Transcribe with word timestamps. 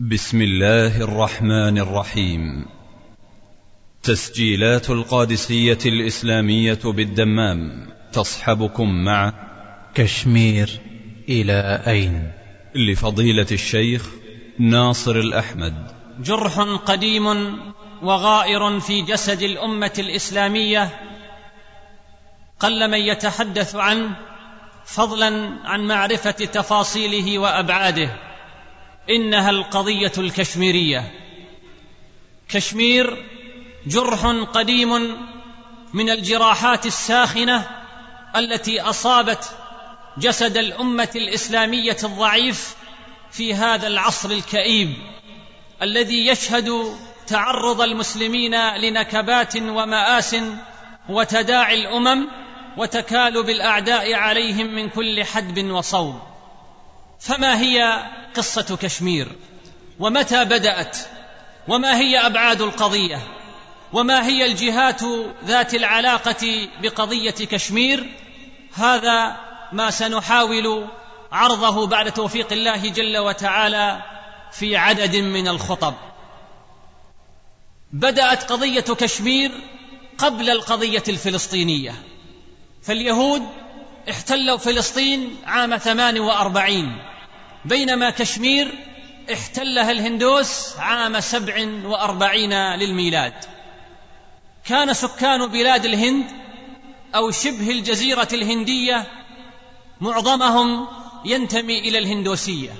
بسم 0.00 0.42
الله 0.42 1.00
الرحمن 1.00 1.78
الرحيم. 1.78 2.66
تسجيلات 4.02 4.90
القادسية 4.90 5.78
الإسلامية 5.86 6.78
بالدمام 6.84 7.88
تصحبكم 8.12 9.04
مع 9.04 9.32
كشمير 9.94 10.80
إلى 11.28 11.82
أين؟ 11.86 12.32
لفضيلة 12.74 13.46
الشيخ 13.52 14.10
ناصر 14.58 15.16
الأحمد. 15.16 15.74
جرح 16.20 16.60
قديم 16.60 17.26
وغائر 18.02 18.80
في 18.80 19.02
جسد 19.02 19.42
الأمة 19.42 19.92
الإسلامية 19.98 21.00
قل 22.60 22.90
من 22.90 23.00
يتحدث 23.00 23.74
عنه 23.74 24.16
فضلا 24.84 25.50
عن 25.64 25.86
معرفة 25.86 26.30
تفاصيله 26.30 27.38
وأبعاده. 27.38 28.35
إنها 29.10 29.50
القضية 29.50 30.12
الكشميرية. 30.18 31.12
كشمير 32.48 33.26
جرح 33.86 34.26
قديم 34.26 35.16
من 35.94 36.10
الجراحات 36.10 36.86
الساخنة 36.86 37.66
التي 38.36 38.80
أصابت 38.80 39.50
جسد 40.18 40.56
الأمة 40.56 41.08
الإسلامية 41.16 41.96
الضعيف 42.04 42.76
في 43.30 43.54
هذا 43.54 43.86
العصر 43.86 44.30
الكئيب 44.30 44.94
الذي 45.82 46.26
يشهد 46.26 46.96
تعرض 47.26 47.80
المسلمين 47.80 48.76
لنكبات 48.76 49.56
ومآس 49.56 50.36
وتداعي 51.08 51.74
الأمم 51.74 52.28
وتكالب 52.76 53.50
الأعداء 53.50 54.14
عليهم 54.14 54.74
من 54.74 54.88
كل 54.88 55.24
حدب 55.24 55.70
وصوب. 55.70 56.20
فما 57.26 57.60
هي 57.60 58.02
قصة 58.34 58.76
كشمير؟ 58.82 59.28
ومتى 59.98 60.44
بدأت؟ 60.44 60.98
وما 61.68 61.98
هي 61.98 62.26
أبعاد 62.26 62.60
القضية؟ 62.60 63.20
وما 63.92 64.26
هي 64.26 64.46
الجهات 64.46 65.00
ذات 65.44 65.74
العلاقة 65.74 66.68
بقضية 66.82 67.30
كشمير؟ 67.30 68.06
هذا 68.74 69.36
ما 69.72 69.90
سنحاول 69.90 70.86
عرضه 71.32 71.86
بعد 71.86 72.12
توفيق 72.12 72.52
الله 72.52 72.88
جل 72.88 73.18
وتعالى 73.18 74.02
في 74.52 74.76
عدد 74.76 75.16
من 75.16 75.48
الخطب. 75.48 75.94
بدأت 77.92 78.52
قضية 78.52 78.80
كشمير 78.80 79.50
قبل 80.18 80.50
القضية 80.50 81.04
الفلسطينية. 81.08 81.94
فاليهود 82.82 83.42
احتلوا 84.10 84.56
فلسطين 84.56 85.36
عام 85.46 85.76
ثمان 85.76 86.18
وأربعين. 86.18 87.15
بينما 87.66 88.10
كشمير 88.10 88.74
احتلها 89.32 89.90
الهندوس 89.90 90.76
عام 90.78 91.20
سبع 91.20 91.68
وأربعين 91.84 92.74
للميلاد. 92.74 93.34
كان 94.64 94.94
سكان 94.94 95.46
بلاد 95.46 95.84
الهند 95.84 96.24
أو 97.14 97.30
شبه 97.30 97.70
الجزيرة 97.70 98.28
الهندية 98.32 99.06
معظمهم 100.00 100.88
ينتمي 101.24 101.78
إلى 101.78 101.98
الهندوسية. 101.98 102.70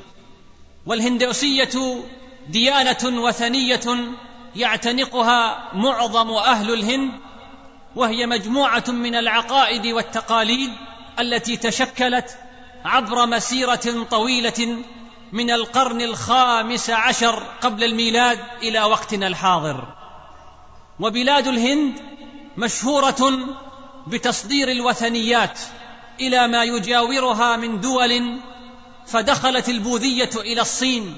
والهندوسية 0.87 2.05
ديانة 2.49 3.23
وثنية 3.23 4.15
يعتنقها 4.57 5.71
معظم 5.75 6.31
أهل 6.31 6.73
الهند 6.73 7.13
وهي 7.97 8.27
مجموعة 8.27 8.85
من 8.89 9.15
العقائد 9.15 9.87
والتقاليد 9.87 10.71
التي 11.21 11.57
تشكلت 11.57 12.39
عبر 12.87 13.27
مسيرة 13.27 14.07
طويلة 14.11 14.79
من 15.33 15.51
القرن 15.51 16.01
الخامس 16.01 16.91
عشر 16.91 17.43
قبل 17.63 17.85
الميلاد 17.85 18.39
إلى 18.63 18.83
وقتنا 18.83 19.27
الحاضر. 19.27 19.85
وبلاد 21.01 21.47
الهند 21.47 22.01
مشهورة 22.57 23.39
بتصدير 24.07 24.71
الوثنيات 24.71 25.61
إلى 26.21 26.49
ما 26.49 26.65
يجاورها 26.65 27.57
من 27.57 27.81
دول 27.81 28.41
فدخلت 29.07 29.69
البوذية 29.69 30.31
إلى 30.37 30.61
الصين 30.61 31.17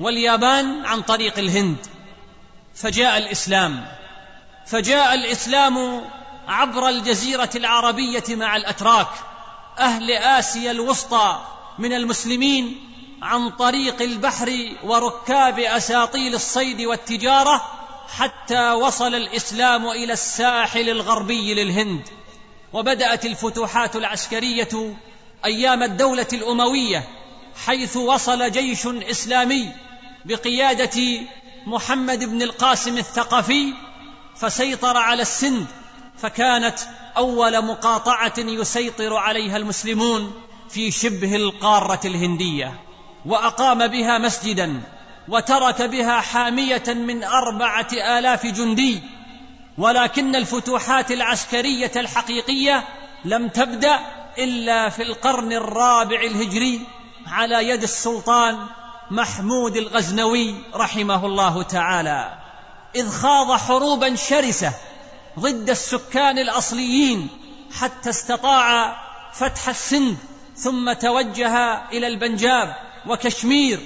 واليابان 0.00 0.86
عن 0.86 1.02
طريق 1.02 1.38
الهند. 1.38 1.86
فجاء 2.74 3.18
الإسلام. 3.18 3.86
فجاء 4.66 5.14
الإسلام 5.14 6.04
عبر 6.48 6.88
الجزيرة 6.88 7.50
العربية 7.54 8.24
مع 8.28 8.56
الأتراك. 8.56 9.08
أهل 9.78 10.12
آسيا 10.12 10.70
الوسطى 10.70 11.40
من 11.78 11.92
المسلمين 11.92 12.80
عن 13.22 13.50
طريق 13.50 14.02
البحر 14.02 14.76
وركاب 14.84 15.58
أساطيل 15.58 16.34
الصيد 16.34 16.80
والتجارة 16.80 17.62
حتى 18.16 18.70
وصل 18.72 19.14
الإسلام 19.14 19.88
إلى 19.88 20.12
الساحل 20.12 20.88
الغربي 20.90 21.54
للهند. 21.54 22.08
وبدأت 22.72 23.26
الفتوحات 23.26 23.96
العسكرية 23.96 24.96
أيام 25.44 25.82
الدولة 25.82 26.26
الأموية 26.32 27.08
حيث 27.66 27.96
وصل 27.96 28.50
جيش 28.50 28.86
إسلامي 28.86 29.72
بقيادة 30.24 31.20
محمد 31.66 32.24
بن 32.24 32.42
القاسم 32.42 32.98
الثقفي 32.98 33.74
فسيطر 34.36 34.96
على 34.96 35.22
السند 35.22 35.66
فكانت 36.22 36.78
أول 37.16 37.64
مقاطعة 37.64 38.34
يسيطر 38.38 39.16
عليها 39.16 39.56
المسلمون 39.56 40.32
في 40.70 40.90
شبه 40.90 41.36
القارة 41.36 42.00
الهندية 42.04 42.80
وأقام 43.26 43.86
بها 43.86 44.18
مسجدا 44.18 44.82
وترك 45.28 45.82
بها 45.82 46.20
حامية 46.20 46.84
من 46.88 47.24
أربعة 47.24 47.88
آلاف 47.92 48.46
جندي 48.46 49.02
ولكن 49.78 50.36
الفتوحات 50.36 51.10
العسكرية 51.10 51.92
الحقيقية 51.96 52.84
لم 53.24 53.48
تبدأ 53.48 53.98
إلا 54.38 54.88
في 54.88 55.02
القرن 55.02 55.52
الرابع 55.52 56.20
الهجري 56.20 56.80
على 57.26 57.68
يد 57.68 57.82
السلطان 57.82 58.66
محمود 59.10 59.76
الغزنوي 59.76 60.54
رحمه 60.74 61.26
الله 61.26 61.62
تعالى 61.62 62.38
إذ 62.94 63.10
خاض 63.10 63.52
حروبا 63.52 64.14
شرسة 64.14 64.72
ضد 65.38 65.70
السكان 65.70 66.38
الأصليين 66.38 67.28
حتى 67.80 68.10
استطاع 68.10 68.96
فتح 69.32 69.68
السند 69.68 70.16
ثم 70.56 70.92
توجه 70.92 71.82
إلى 71.92 72.06
البنجاب 72.06 72.76
وكشمير 73.06 73.80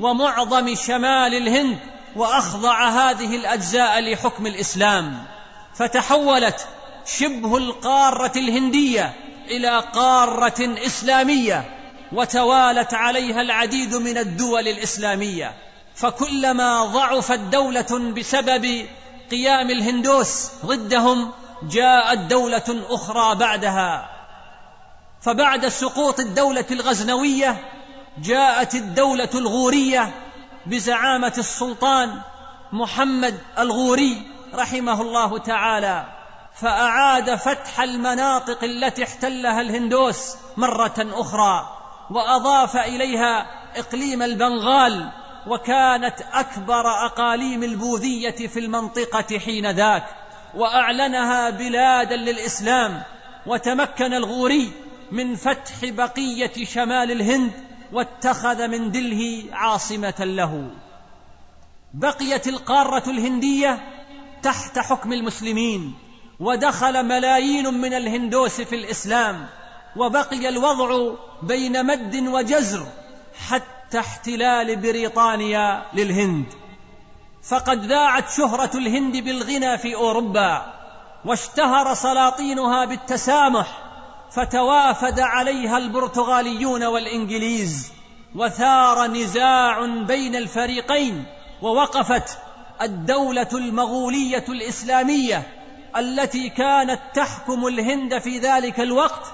ومعظم 0.00 0.74
شمال 0.74 1.34
الهند 1.34 1.78
وأخضع 2.16 2.88
هذه 2.88 3.36
الأجزاء 3.36 4.00
لحكم 4.00 4.46
الإسلام. 4.46 5.24
فتحولت 5.74 6.66
شبه 7.06 7.56
القارة 7.56 8.32
الهندية 8.36 9.14
إلى 9.46 9.78
قارة 9.78 10.86
إسلامية 10.86 11.64
وتوالت 12.12 12.94
عليها 12.94 13.40
العديد 13.40 13.94
من 13.94 14.18
الدول 14.18 14.68
الإسلامية. 14.68 15.54
فكلما 15.94 16.84
ضعفت 16.84 17.38
دولة 17.38 18.12
بسبب 18.16 18.86
قيام 19.30 19.70
الهندوس 19.70 20.50
ضدهم 20.66 21.32
جاءت 21.62 22.18
دولة 22.18 22.84
أخرى 22.90 23.34
بعدها. 23.34 24.08
فبعد 25.20 25.68
سقوط 25.68 26.20
الدولة 26.20 26.64
الغزنوية 26.70 27.70
جاءت 28.18 28.74
الدولة 28.74 29.30
الغورية 29.34 30.14
بزعامة 30.66 31.34
السلطان 31.38 32.20
محمد 32.72 33.38
الغوري 33.58 34.22
رحمه 34.54 35.02
الله 35.02 35.38
تعالى. 35.38 36.06
فأعاد 36.54 37.34
فتح 37.34 37.80
المناطق 37.80 38.64
التي 38.64 39.04
احتلها 39.04 39.60
الهندوس 39.60 40.36
مرة 40.56 40.94
أخرى 40.98 41.78
وأضاف 42.10 42.76
إليها 42.76 43.46
إقليم 43.76 44.22
البنغال 44.22 45.10
وكانت 45.46 46.16
أكبر 46.32 46.86
أقاليم 47.06 47.62
البوذية 47.62 48.46
في 48.46 48.58
المنطقة 48.58 49.38
حين 49.38 49.70
ذاك 49.70 50.04
وأعلنها 50.54 51.50
بلادا 51.50 52.16
للإسلام 52.16 53.02
وتمكن 53.46 54.14
الغوري 54.14 54.72
من 55.12 55.36
فتح 55.36 55.74
بقية 55.82 56.64
شمال 56.64 57.10
الهند 57.10 57.52
واتخذ 57.92 58.68
من 58.68 58.90
دله 58.90 59.44
عاصمة 59.52 60.14
له. 60.20 60.70
بقيت 61.94 62.48
القارة 62.48 63.10
الهندية 63.10 63.80
تحت 64.42 64.78
حكم 64.78 65.12
المسلمين 65.12 65.94
ودخل 66.40 67.06
ملايين 67.06 67.74
من 67.74 67.94
الهندوس 67.94 68.60
في 68.60 68.74
الإسلام 68.74 69.46
وبقي 69.96 70.48
الوضع 70.48 71.14
بين 71.42 71.86
مد 71.86 72.16
وجزر 72.16 72.86
حتى 73.48 73.77
احتلال 73.96 74.76
بريطانيا 74.76 75.82
للهند. 75.94 76.46
فقد 77.42 77.84
ذاعت 77.84 78.30
شهرة 78.30 78.70
الهند 78.78 79.16
بالغنى 79.16 79.78
في 79.78 79.94
أوروبا 79.94 80.74
واشتهر 81.24 81.94
سلاطينها 81.94 82.84
بالتسامح 82.84 83.66
فتوافد 84.30 85.20
عليها 85.20 85.78
البرتغاليون 85.78 86.84
والإنجليز 86.84 87.92
وثار 88.34 89.06
نزاع 89.06 89.86
بين 89.86 90.36
الفريقين 90.36 91.24
ووقفت 91.62 92.38
الدولة 92.82 93.48
المغولية 93.52 94.44
الإسلامية 94.48 95.46
التي 95.96 96.48
كانت 96.48 97.00
تحكم 97.14 97.66
الهند 97.66 98.18
في 98.18 98.38
ذلك 98.38 98.80
الوقت 98.80 99.26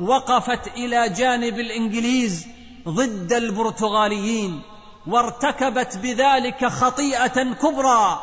وقفت 0.00 0.76
إلى 0.76 1.08
جانب 1.08 1.60
الإنجليز 1.60 2.46
ضد 2.88 3.32
البرتغاليين 3.32 4.62
وارتكبت 5.06 5.98
بذلك 5.98 6.66
خطيئة 6.66 7.52
كبرى 7.52 8.20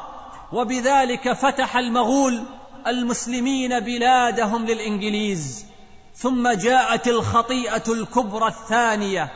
وبذلك 0.54 1.34
فتح 1.34 1.78
المغول 1.78 2.44
المسلمين 2.88 3.80
بلادهم 3.80 4.66
للإنجليز. 4.66 5.66
ثم 6.16 6.52
جاءت 6.52 7.08
الخطيئة 7.08 7.84
الكبرى 7.88 8.48
الثانية 8.48 9.32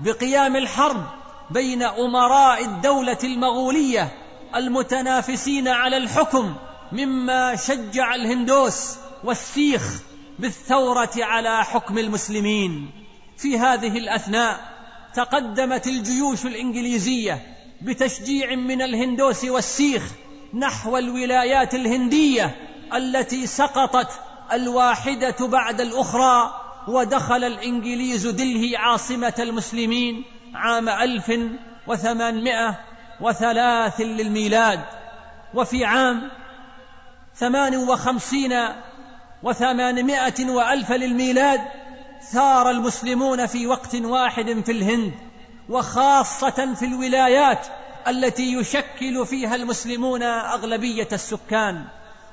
بقيام 0.00 0.56
الحرب 0.56 1.04
بين 1.50 1.82
أمراء 1.82 2.64
الدولة 2.64 3.18
المغولية 3.24 4.12
المتنافسين 4.54 5.68
على 5.68 5.96
الحكم 5.96 6.54
مما 6.92 7.56
شجع 7.56 8.14
الهندوس 8.14 8.96
والسيخ 9.24 10.02
بالثورة 10.38 11.10
على 11.18 11.64
حكم 11.64 11.98
المسلمين. 11.98 13.03
في 13.38 13.58
هذه 13.58 13.98
الأثناء 13.98 14.60
تقدمت 15.14 15.86
الجيوش 15.86 16.46
الإنجليزية 16.46 17.42
بتشجيع 17.82 18.54
من 18.54 18.82
الهندوس 18.82 19.44
والسيخ 19.44 20.02
نحو 20.54 20.98
الولايات 20.98 21.74
الهندية 21.74 22.56
التي 22.94 23.46
سقطت 23.46 24.08
الواحدة 24.52 25.46
بعد 25.46 25.80
الأخرى 25.80 26.60
ودخل 26.88 27.44
الإنجليز 27.44 28.26
دلهي 28.26 28.76
عاصمة 28.76 29.34
المسلمين 29.38 30.24
عام 30.54 30.88
ألف 30.88 31.32
وثمانمائة 31.86 32.80
وثلاث 33.20 34.00
للميلاد. 34.00 34.80
وفي 35.54 35.84
عام 35.84 36.30
ثمان 37.36 37.76
وخمسين 37.76 38.52
وثمانمائة 39.42 40.50
وألف 40.50 40.92
للميلاد 40.92 41.60
ثار 42.32 42.70
المسلمون 42.70 43.46
في 43.46 43.66
وقت 43.66 43.94
واحد 43.94 44.62
في 44.64 44.72
الهند 44.72 45.12
وخاصة 45.68 46.74
في 46.74 46.84
الولايات 46.84 47.66
التي 48.08 48.52
يشكل 48.52 49.26
فيها 49.26 49.54
المسلمون 49.54 50.22
أغلبية 50.22 51.08
السكان 51.12 51.84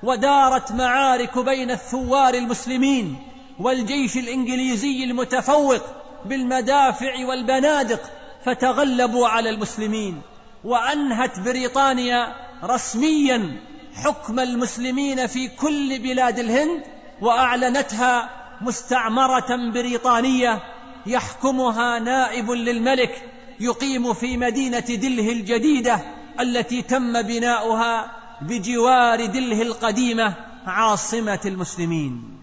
ودارت 0.04 0.72
معارك 0.72 1.40
بين 1.40 1.72
الثوار 1.72 2.34
المسلمين 2.34 3.16
والجيش 3.60 4.18
الإنجليزي 4.18 5.04
المتفوق 5.04 5.82
بالمدافع 6.26 7.26
والبنادق 7.26 8.02
فتغلبوا 8.46 9.28
على 9.28 9.50
المسلمين 9.50 10.22
وأنهت 10.64 11.40
بريطانيا 11.40 12.36
رسميا 12.64 13.62
حكم 13.96 14.40
المسلمين 14.40 15.28
في 15.28 15.48
كل 15.48 16.00
بلاد 16.00 16.40
الهند 16.40 16.84
وأعلنتها 17.22 18.41
مستعمرة 18.62 19.72
بريطانية 19.74 20.60
يحكمها 21.06 22.00
نائب 22.00 22.52
للملك 22.52 23.32
يقيم 23.60 24.14
في 24.14 24.38
مدينة 24.38 24.80
دله 24.80 25.32
الجديدة 25.32 26.00
التي 26.40 26.82
تم 26.82 27.22
بناؤها 27.22 28.12
بجوار 28.42 29.26
دله 29.26 29.62
القديمة 29.62 30.34
عاصمة 30.66 31.40
المسلمين. 31.46 32.38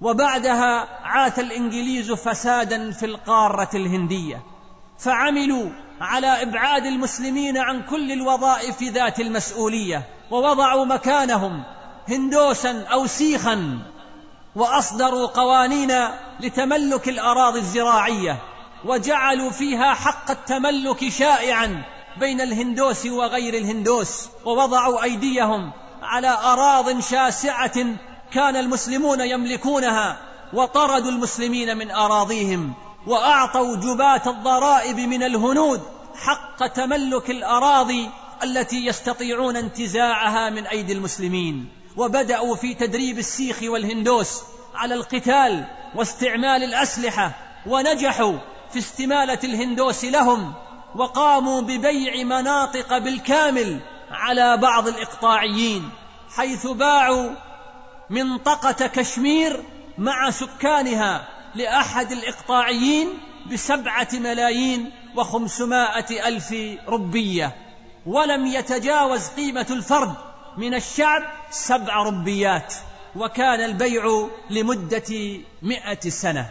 وبعدها 0.00 0.88
عاث 1.02 1.38
الإنجليز 1.38 2.12
فسادا 2.12 2.90
في 2.92 3.06
القارة 3.06 3.70
الهندية. 3.74 4.42
فعملوا 4.98 5.70
على 6.00 6.42
إبعاد 6.42 6.86
المسلمين 6.86 7.58
عن 7.58 7.82
كل 7.82 8.12
الوظائف 8.12 8.82
ذات 8.82 9.20
المسؤولية 9.20 10.02
ووضعوا 10.30 10.84
مكانهم 10.84 11.64
هندوسا 12.08 12.82
أو 12.92 13.06
سيخا. 13.06 13.78
وأصدروا 14.56 15.26
قوانين 15.26 15.92
لتملك 16.40 17.08
الأراضي 17.08 17.58
الزراعية 17.58 18.38
وجعلوا 18.84 19.50
فيها 19.50 19.94
حق 19.94 20.30
التملك 20.30 21.08
شائعا 21.08 21.82
بين 22.20 22.40
الهندوس 22.40 23.06
وغير 23.06 23.54
الهندوس 23.54 24.28
ووضعوا 24.44 25.02
أيديهم 25.02 25.72
على 26.02 26.28
اراض 26.28 27.00
شاسعة 27.00 27.86
كان 28.32 28.56
المسلمون 28.56 29.20
يملكونها 29.20 30.18
وطردوا 30.52 31.10
المسلمين 31.10 31.76
من 31.76 31.90
أراضيهم 31.90 32.72
وأعطوا 33.06 33.76
جباه 33.76 34.22
الضرائب 34.26 35.00
من 35.00 35.22
الهنود 35.22 35.80
حق 36.14 36.66
تملك 36.66 37.30
الأراضي 37.30 38.10
التي 38.42 38.86
يستطيعون 38.86 39.56
انتزاعها 39.56 40.50
من 40.50 40.66
أيدي 40.66 40.92
المسلمين. 40.92 41.68
وبدأوا 41.96 42.56
في 42.56 42.74
تدريب 42.74 43.18
السيخ 43.18 43.58
والهندوس 43.62 44.42
على 44.74 44.94
القتال 44.94 45.64
واستعمال 45.94 46.64
الأسلحة 46.64 47.32
ونجحوا 47.66 48.38
في 48.72 48.78
استمالة 48.78 49.38
الهندوس 49.44 50.04
لهم 50.04 50.52
وقاموا 50.94 51.60
ببيع 51.60 52.24
مناطق 52.24 52.98
بالكامل 52.98 53.80
على 54.10 54.56
بعض 54.56 54.88
الإقطاعيين 54.88 55.90
حيث 56.36 56.66
باعوا 56.66 57.30
منطقة 58.10 58.86
كشمير 58.86 59.62
مع 59.98 60.30
سكانها 60.30 61.28
لأحد 61.54 62.12
الإقطاعيين 62.12 63.08
بسبعة 63.52 64.08
ملايين 64.12 64.90
وخمسمائة 65.16 66.28
ألف 66.28 66.54
ربية 66.88 67.56
ولم 68.06 68.46
يتجاوز 68.46 69.28
قيمة 69.28 69.66
الفرد 69.70 70.14
من 70.56 70.74
الشعب 70.74 71.22
سبع 71.50 72.02
ربيات 72.02 72.74
وكان 73.16 73.60
البيع 73.60 74.28
لمدة 74.50 75.38
مائه 75.62 76.00
سنة. 76.00 76.50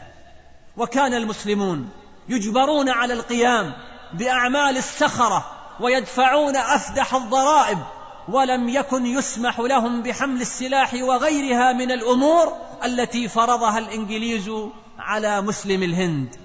وكان 0.77 1.13
المسلمون 1.13 1.89
يجبرون 2.29 2.89
على 2.89 3.13
القيام 3.13 3.73
بأعمال 4.13 4.77
السخرة 4.77 5.45
ويدفعون 5.79 6.55
أفدح 6.55 7.13
الضرائب 7.15 7.79
ولم 8.27 8.69
يكن 8.69 9.05
يسمح 9.05 9.59
لهم 9.59 10.01
بحمل 10.01 10.41
السلاح 10.41 10.93
وغيرها 10.93 11.73
من 11.73 11.91
الأمور 11.91 12.53
التي 12.83 13.27
فرضها 13.27 13.77
الإنجليز 13.77 14.51
على 14.99 15.41
مسلم 15.41 15.83
الهند. 15.83 16.35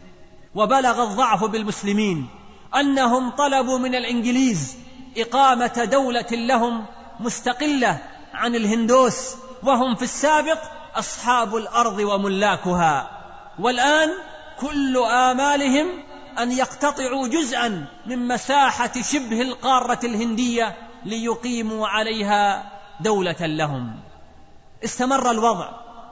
وبلغ 0.55 1.03
الضعف 1.03 1.45
بالمسلمين 1.45 2.29
أنهم 2.75 3.31
طلبوا 3.31 3.79
من 3.79 3.95
الإنجليز 3.95 4.77
إقامة 5.17 5.89
دولة 5.93 6.27
لهم 6.31 6.85
مستقلة 7.21 7.99
عن 8.35 8.55
الهندوس 8.55 9.35
وهم 9.63 9.95
في 9.95 10.03
السابق 10.03 10.59
أصحاب 10.97 11.57
الأرض 11.57 11.99
وملاكها. 11.99 13.11
والآن 13.59 14.09
كل 14.61 14.97
آمالهم 14.97 15.87
أن 16.39 16.53
يقتطعوا 16.53 17.29
جزءا 17.29 17.87
من 18.07 18.29
مساحة 18.29 18.93
شبه 19.03 19.43
القارة 19.43 19.99
الهندية 20.05 20.77
ليقيموا 21.05 21.89
عليها 21.89 22.73
دولة 23.01 23.47
لهم. 23.47 24.01
استمر 24.85 25.31
الوضع 25.31 25.69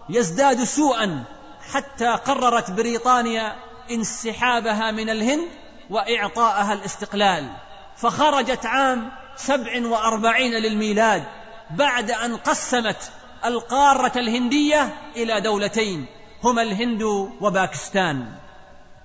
يزداد 0.08 0.64
سوءا 0.64 1.24
حتى 1.72 2.08
قررت 2.08 2.70
بريطانيا 2.70 3.56
انسحابها 3.90 4.90
من 4.90 5.10
الهند 5.10 5.48
وإعطاءها 5.90 6.72
الاستقلال. 6.72 7.50
فخرجت 7.96 8.66
عام 8.66 9.10
سبع 9.38 9.86
وأربعين 9.86 10.52
للميلاد 10.52 11.24
بعد 11.70 12.10
أن 12.10 12.36
قسمت 12.36 13.10
القارة 13.44 14.12
الهندية 14.18 14.94
إلى 15.16 15.40
دولتين 15.40 16.06
هما 16.44 16.62
الهند 16.62 17.02
وباكستان. 17.40 18.32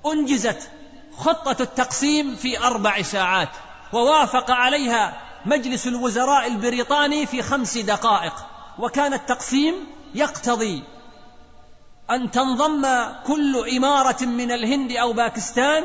أنجزت 0.05 0.69
خطة 1.17 1.61
التقسيم 1.63 2.35
في 2.35 2.59
أربع 2.59 3.01
ساعات 3.01 3.49
ووافق 3.93 4.51
عليها 4.51 5.21
مجلس 5.45 5.87
الوزراء 5.87 6.47
البريطاني 6.47 7.25
في 7.25 7.41
خمس 7.41 7.77
دقائق 7.77 8.33
وكان 8.79 9.13
التقسيم 9.13 9.75
يقتضي 10.15 10.83
أن 12.11 12.31
تنضم 12.31 12.87
كل 13.27 13.69
إمارة 13.77 14.25
من 14.25 14.51
الهند 14.51 14.91
أو 14.91 15.13
باكستان 15.13 15.83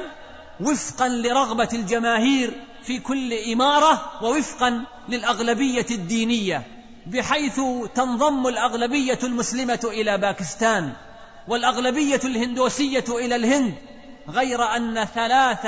وفقا 0.60 1.08
لرغبة 1.08 1.68
الجماهير 1.72 2.64
في 2.88 2.98
كل 2.98 3.34
إمارة 3.52 4.00
ووفقا 4.22 4.84
للأغلبية 5.08 5.86
الدينية 5.90 6.66
بحيث 7.06 7.60
تنضم 7.94 8.46
الأغلبية 8.46 9.18
المسلمة 9.22 9.80
إلى 9.84 10.18
باكستان 10.18 10.92
والأغلبية 11.48 12.20
الهندوسية 12.24 13.04
إلى 13.08 13.36
الهند 13.36 13.74
غير 14.28 14.62
أن 14.76 15.04
ثلاث 15.04 15.66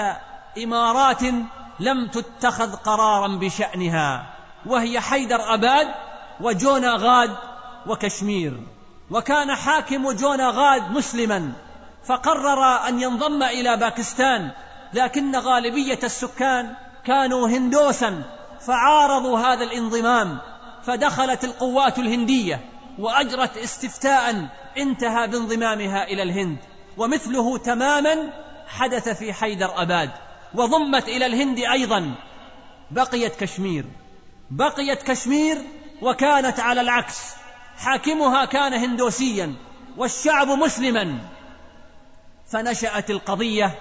إمارات 0.65 1.23
لم 1.81 2.07
تتخذ 2.07 2.77
قرارا 2.77 3.29
بشأنها 3.29 4.35
وهي 4.67 5.01
حيدر 5.01 5.55
أباد 5.55 5.89
وجونا 6.41 6.97
غاد 6.99 7.37
وكشمير. 7.87 8.61
وكان 9.11 9.55
حاكم 9.55 10.13
جونا 10.13 10.51
غاد 10.51 10.91
مسلما 10.91 11.53
فقرر 12.05 12.89
أن 12.89 13.03
ينضم 13.03 13.43
إلى 13.43 13.77
باكستان 13.77 14.51
لكن 14.95 15.37
غالبية 15.37 15.99
السكان 16.05 16.75
كانوا 17.07 17.49
هندوسا 17.49 18.23
فعارضوا 18.61 19.39
هذا 19.39 19.65
الانضمام 19.65 20.39
فدخلت 20.83 21.45
القوات 21.45 21.99
الهندية 21.99 22.61
وأجرت 22.99 23.57
استفتاء 23.57 24.49
انتهى 24.79 25.27
بانضمامها 25.27 26.05
إلى 26.05 26.23
الهند. 26.23 26.59
ومثله 26.97 27.59
تماما 27.59 28.33
حدث 28.69 29.09
في 29.09 29.33
حيدر 29.33 29.83
أباد 29.83 30.11
وضمت 30.55 31.09
إلى 31.09 31.27
الهند 31.27 31.59
أيضا. 31.59 32.15
بقيت 32.91 33.37
كشمير 33.37 33.85
بقيت 34.51 35.03
كشمير 35.03 35.59
وكانت 36.03 36.61
على 36.61 36.81
العكس. 36.81 37.35
حاكمها 37.77 38.45
كان 38.45 38.75
هندوسيا 38.75 39.55
والشعب 39.97 40.49
مسلما. 40.49 41.19
فنشأت 42.51 43.11
القضية 43.11 43.79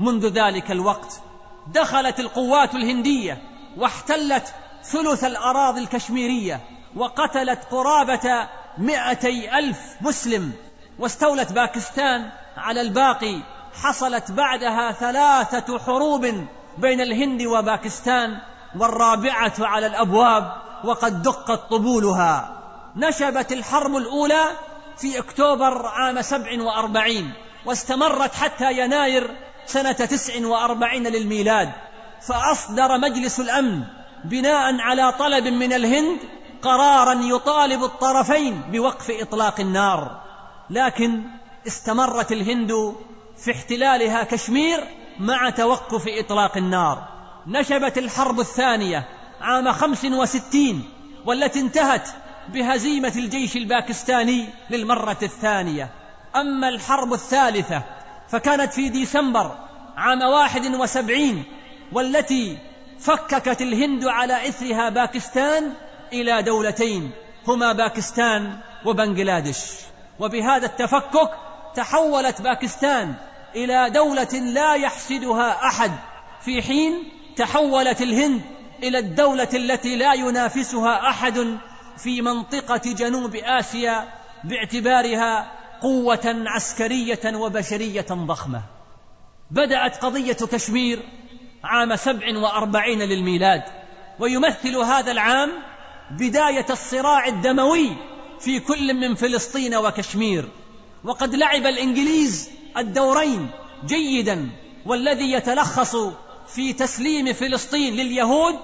منذ 0.00 0.28
ذلك 0.28 0.70
الوقت. 0.70 1.20
دخلت 1.66 2.20
القوات 2.20 2.74
الهندية 2.74 3.42
واحتلت 3.76 4.54
ثلث 4.84 5.24
الأراضي 5.24 5.80
الكشميرية 5.80 6.60
وقتلت 6.96 7.64
قرابة 7.70 8.48
مئتي 8.78 9.58
ألف 9.58 9.78
مسلم 10.00 10.52
واستولت 10.98 11.52
باكستان 11.52 12.30
على 12.56 12.80
الباقي 12.80 13.40
حصلت 13.82 14.30
بعدها 14.30 14.92
ثلاثة 14.92 15.78
حروب 15.78 16.26
بين 16.78 17.00
الهند 17.00 17.42
وباكستان 17.42 18.38
والرابعة 18.78 19.54
على 19.60 19.86
الأبواب 19.86 20.52
وقد 20.84 21.22
دقت 21.22 21.70
طبولها. 21.70 22.58
نشبت 22.96 23.52
الحرب 23.52 23.96
الأولى 23.96 24.44
في 24.96 25.18
أكتوبر 25.18 25.86
عام 25.86 26.22
سبع 26.22 26.62
وأربعين 26.62 27.32
واستمرت 27.64 28.34
حتى 28.34 28.72
يناير 28.72 29.36
سنة 29.72 29.92
تسع 29.92 30.46
وأربعين 30.46 31.06
للميلاد 31.06 31.72
فأصدر 32.28 32.98
مجلس 32.98 33.40
الأمن 33.40 33.82
بناء 34.24 34.80
على 34.80 35.12
طلب 35.12 35.46
من 35.46 35.72
الهند 35.72 36.18
قرارا 36.62 37.12
يطالب 37.12 37.84
الطرفين 37.84 38.62
بوقف 38.72 39.10
إطلاق 39.10 39.60
النار. 39.60 40.20
لكن 40.70 41.22
استمرت 41.66 42.32
الهند 42.32 42.72
في 43.44 43.50
احتلالها 43.50 44.22
كشمير 44.24 44.84
مع 45.18 45.50
توقف 45.50 46.04
إطلاق 46.08 46.56
النار. 46.56 47.08
نشبت 47.46 47.98
الحرب 47.98 48.40
الثانية 48.40 49.08
عام 49.40 49.72
خمس 49.72 50.04
وستين 50.04 50.84
والتي 51.26 51.60
انتهت 51.60 52.08
بهزيمة 52.48 53.12
الجيش 53.16 53.56
الباكستاني 53.56 54.48
للمرة 54.70 55.18
الثانية. 55.22 55.90
أما 56.36 56.68
الحرب 56.68 57.12
الثالثة 57.12 57.82
فكانت 58.32 58.72
في 58.72 58.88
ديسمبر 58.88 59.58
عام 59.96 60.22
واحد 60.22 60.74
وسبعين 60.74 61.44
والتي 61.92 62.58
فككت 63.00 63.62
الهند 63.62 64.04
على 64.04 64.48
إثرها 64.48 64.88
باكستان 64.88 65.72
إلى 66.12 66.42
دولتين 66.42 67.10
هما 67.48 67.72
باكستان 67.72 68.58
وبنغلاديش. 68.84 69.58
وبهذا 70.18 70.66
التفكك 70.66 71.30
تحولت 71.74 72.42
باكستان 72.42 73.14
إلى 73.56 73.90
دولة 73.90 74.32
لا 74.32 74.74
يحسدها 74.74 75.66
أحد. 75.66 75.92
في 76.44 76.62
حين 76.62 77.12
تحولت 77.36 78.02
الهند 78.02 78.40
إلى 78.82 78.98
الدولة 78.98 79.48
التي 79.54 79.96
لا 79.96 80.14
ينافسها 80.14 81.08
أحد 81.08 81.58
في 81.96 82.22
منطقة 82.22 82.92
جنوب 82.92 83.36
آسيا 83.36 84.08
باعتبارها 84.44 85.61
قوة 85.82 86.44
عسكرية 86.46 87.36
وبشرية 87.36 88.06
ضخمة. 88.10 88.62
بدأت 89.50 90.04
قضية 90.04 90.32
كشمير 90.32 91.02
عام 91.64 91.96
سبع 91.96 92.38
وأربعين 92.38 92.98
للميلاد 92.98 93.62
ويمثل 94.18 94.76
هذا 94.76 95.12
العام 95.12 95.50
بداية 96.10 96.66
الصراع 96.70 97.26
الدموي 97.26 97.96
في 98.40 98.60
كل 98.60 98.94
من 98.94 99.14
فلسطين 99.14 99.74
وكشمير. 99.74 100.48
وقد 101.04 101.34
لعب 101.34 101.66
الإنجليز 101.66 102.50
الدورين 102.76 103.50
جيدا 103.86 104.50
والذي 104.86 105.32
يتلخص 105.32 105.96
في 106.48 106.72
تسليم 106.72 107.32
فلسطين 107.32 107.94
لليهود 107.94 108.54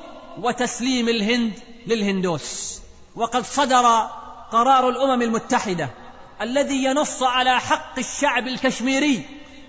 وتسليم 0.42 1.08
الهند 1.08 1.52
للهندوس. 1.86 2.80
وقد 3.16 3.44
صدر 3.44 4.08
قرار 4.52 4.88
الأمم 4.88 5.22
المتحدة 5.22 5.90
الذي 6.40 6.84
ينص 6.84 7.22
على 7.22 7.60
حق 7.60 7.98
الشعب 7.98 8.46
الكشميري 8.46 9.22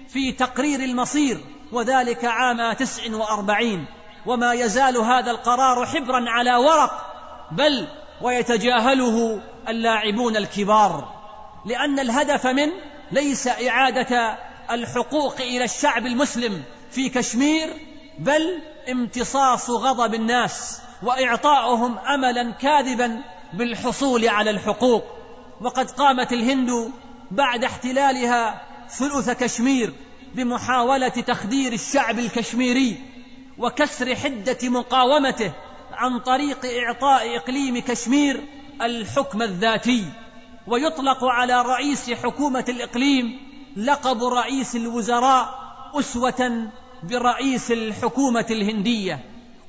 في 0.10 0.32
تقرير 0.32 0.80
المصير 0.80 1.38
وذلك 1.72 2.26
عام 2.26 2.74
تسع 2.74 3.16
وأربعين. 3.16 3.86
وما 4.26 4.54
يزال 4.54 4.98
هذا 4.98 5.32
القرار 5.32 5.86
حبرا 5.86 6.30
على 6.30 6.56
ورق 6.56 7.06
بل 7.52 7.88
ويتجاهله 8.22 9.42
اللاعبون 9.68 10.38
الكبار. 10.38 11.20
لأن 11.66 12.00
الهدف 12.00 12.48
منه 12.48 12.74
ليس 13.12 13.48
إعادة 13.48 14.38
الحقوق 14.72 15.36
إلى 15.42 15.64
الشعب 15.64 16.06
المسلم 16.06 16.64
في 16.92 17.10
كشمير 17.10 17.74
بل 18.20 18.62
امتصاص 18.92 19.70
غضب 19.70 20.14
الناس 20.14 20.82
وإعطاؤهم 21.04 21.98
املا 21.98 22.52
كاذبا 22.52 23.22
بالحصول 23.54 24.28
على 24.28 24.50
الحقوق. 24.50 25.19
وقد 25.62 25.92
قامت 25.92 26.34
الهند 26.34 26.92
بعد 27.32 27.63
احتلالها 27.63 28.62
ثلث 28.89 29.30
كشمير 29.30 29.94
بمحاولة 30.36 31.08
تخدير 31.08 31.74
الشعب 31.74 32.20
الكشميري 32.20 32.98
وكسر 33.58 34.16
حدة 34.16 34.58
مقاومته 34.63 35.51
عن 35.94 36.20
طريق 36.20 36.60
إعطاء 36.66 37.38
إقليم 37.38 37.80
كشمير 37.80 38.44
الحكم 38.82 39.42
الذاتي. 39.42 40.06
ويطلق 40.68 41.24
على 41.24 41.62
رئيس 41.62 42.12
حكومة 42.12 42.66
الإقليم 42.70 43.39
لقب 43.78 44.24
رئيس 44.24 44.75
الوزراء 44.75 45.60
أسوة 46.00 46.70
برئيس 47.04 47.72
الحكومة 47.72 48.46
الهندية. 48.51 49.20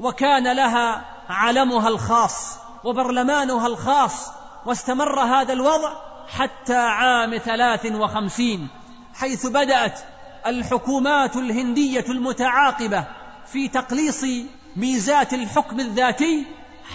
وكان 0.00 0.56
لها 0.56 1.04
علمها 1.28 1.88
الخاص 1.88 2.59
وبرلمانها 2.85 3.66
الخاص 3.66 4.39
واستمر 4.67 5.21
هذا 5.21 5.52
الوضع 5.52 5.93
حتى 6.29 6.76
عام 6.76 7.38
ثلاث 7.38 7.87
وخمسين 7.87 8.69
حيث 9.14 9.47
بدأت 9.47 10.00
الحكومات 10.47 11.37
الهندية 11.37 12.05
المتعاقبة 12.09 13.05
في 13.47 13.69
تقليص 13.69 14.25
ميزات 14.76 15.35
الحكم 15.35 15.81
الذاتي 15.81 16.47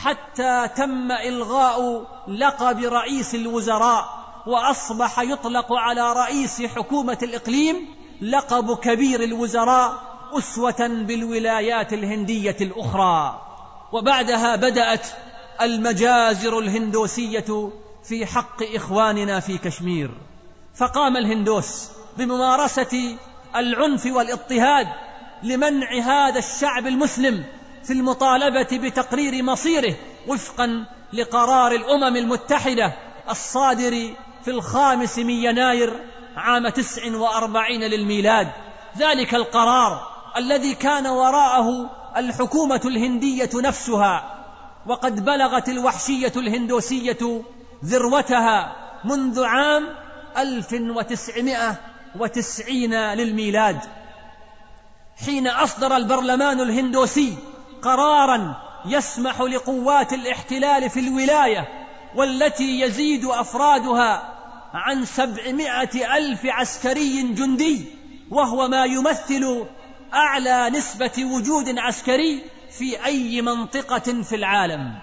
حتى 0.01 0.67
تم 0.75 1.11
إلغاء 1.11 2.07
لقب 2.27 2.79
رئيس 2.79 3.35
الوزراء 3.35 4.25
وأصبح 4.47 5.19
يطلق 5.19 5.73
على 5.73 6.13
رئيس 6.13 6.61
حكومة 6.61 7.17
الإقليم 7.23 7.87
لقب 8.21 8.77
كبير 8.77 9.23
الوزراء 9.23 9.93
أسوة 10.37 10.87
بالولايات 10.87 11.93
الهندية 11.93 12.57
الأخرى. 12.61 13.41
وبعدها 13.91 14.55
بدأت 14.55 15.07
المجازر 15.61 16.59
الهندوسية 16.59 17.71
في 18.03 18.25
حق 18.25 18.63
إخواننا 18.75 19.39
في 19.39 19.57
كشمير. 19.57 20.11
فقام 20.75 21.17
الهندوس 21.17 21.89
بممارسة 22.17 23.17
العنف 23.55 24.05
والاضطهاد 24.05 24.87
لمنع 25.43 25.87
هذا 25.99 26.39
الشعب 26.39 26.87
المسلم 26.87 27.43
في 27.83 27.93
المطالبة 27.93 28.67
بتقرير 28.73 29.43
مصيره 29.43 29.95
وفقا 30.27 30.85
لقرار 31.13 31.71
الأمم 31.71 32.15
المتحدة 32.15 32.93
الصادر 33.29 34.13
في 34.45 34.51
الخامس 34.51 35.17
من 35.17 35.29
يناير 35.29 35.99
عام 36.37 36.69
تسع 36.69 37.15
وأربعين 37.15 37.81
للميلاد. 37.81 38.51
ذلك 38.97 39.35
القرار 39.35 40.07
الذي 40.37 40.75
كان 40.75 41.07
وراءه 41.07 41.89
الحكومة 42.17 42.81
الهندية 42.85 43.49
نفسها 43.55 44.34
وقد 44.87 45.25
بلغت 45.25 45.69
الوحشية 45.69 46.33
الهندوسية 46.35 47.41
ذروتها 47.85 48.75
منذ 49.03 49.43
عام 49.43 49.87
ألف 50.37 50.73
وتسعمائة 50.73 51.75
وتسعين 52.19 52.93
للميلاد 52.93 53.79
حين 55.25 55.47
أصدر 55.47 55.95
البرلمان 55.97 56.61
الهندوسي 56.61 57.37
قرارا 57.81 58.55
يسمح 58.85 59.41
لقوات 59.41 60.13
الاحتلال 60.13 60.89
في 60.89 60.99
الولاية 60.99 61.67
والتي 62.15 62.79
يزيد 62.79 63.25
أفرادها 63.25 64.35
عن 64.73 65.05
سبعمائة 65.05 66.17
ألف 66.17 66.45
عسكري 66.45 67.21
جندي 67.21 67.85
وهو 68.31 68.67
ما 68.67 68.85
يمثل 68.85 69.65
أعلى 70.13 70.69
نسبة 70.69 71.25
وجود 71.25 71.79
عسكري 71.79 72.41
في 72.77 73.05
أي 73.05 73.41
منطقة 73.41 74.23
في 74.23 74.35
العالم. 74.35 74.99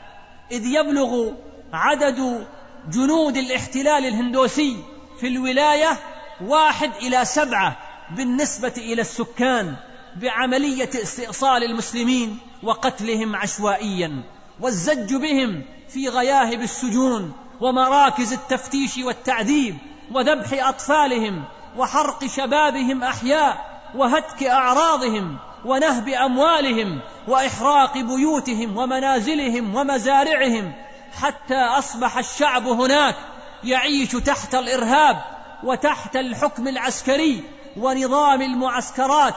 إذ 0.52 0.66
يبلغ 0.66 1.32
عدد 1.72 2.46
جنود 2.88 3.36
الاحتلال 3.36 4.06
الهندوسي 4.06 4.76
في 5.20 5.26
الولاية 5.26 5.98
واحد 6.40 6.90
إلى 7.02 7.24
سبعة 7.24 7.76
بالنسبة 8.16 8.72
إلى 8.76 9.00
السكان 9.02 9.76
بعملية 10.16 10.90
استئصال 10.94 11.64
المسلمين 11.64 12.38
وقتلهم 12.62 13.36
عشوائيا 13.36 14.22
والزج 14.60 15.14
بهم 15.14 15.62
في 15.88 16.08
غياهب 16.08 16.60
السجون 16.60 17.32
ومراكز 17.60 18.32
التفتيش 18.32 18.98
والتعذيب 18.98 19.76
وذبح 20.12 20.66
أطفالهم 20.68 21.44
وحرق 21.76 22.26
شبابهم 22.26 23.02
أحياء 23.02 23.80
وهتك 23.94 24.42
أعراضهم 24.42 25.38
ونهب 25.64 26.08
أموالهم 26.08 27.00
وإحراق 27.28 27.98
بيوتهم 27.98 28.76
ومنازلهم 28.76 29.74
ومزارعهم 29.74 30.72
حتى 31.20 31.58
أصبح 31.58 32.18
الشعب 32.18 32.66
هناك 32.66 33.16
يعيش 33.64 34.10
تحت 34.10 34.54
الإرهاب 34.54 35.22
وتحت 35.64 36.16
الحكم 36.16 36.68
العسكري 36.68 37.44
ونظام 37.76 38.42
المعسكرات 38.42 39.34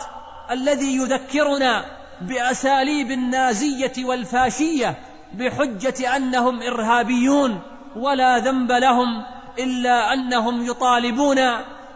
الذي 0.51 0.95
يذكرنا 0.95 1.85
بأساليب 2.21 3.11
النازية 3.11 3.93
والفاشية 4.05 4.97
بحجة 5.33 6.15
أنهم 6.15 6.61
إرهابيون 6.61 7.61
ولا 7.95 8.37
ذنب 8.39 8.71
لهم 8.71 9.23
إلا 9.59 10.13
أنهم 10.13 10.65
يطالبون 10.65 11.39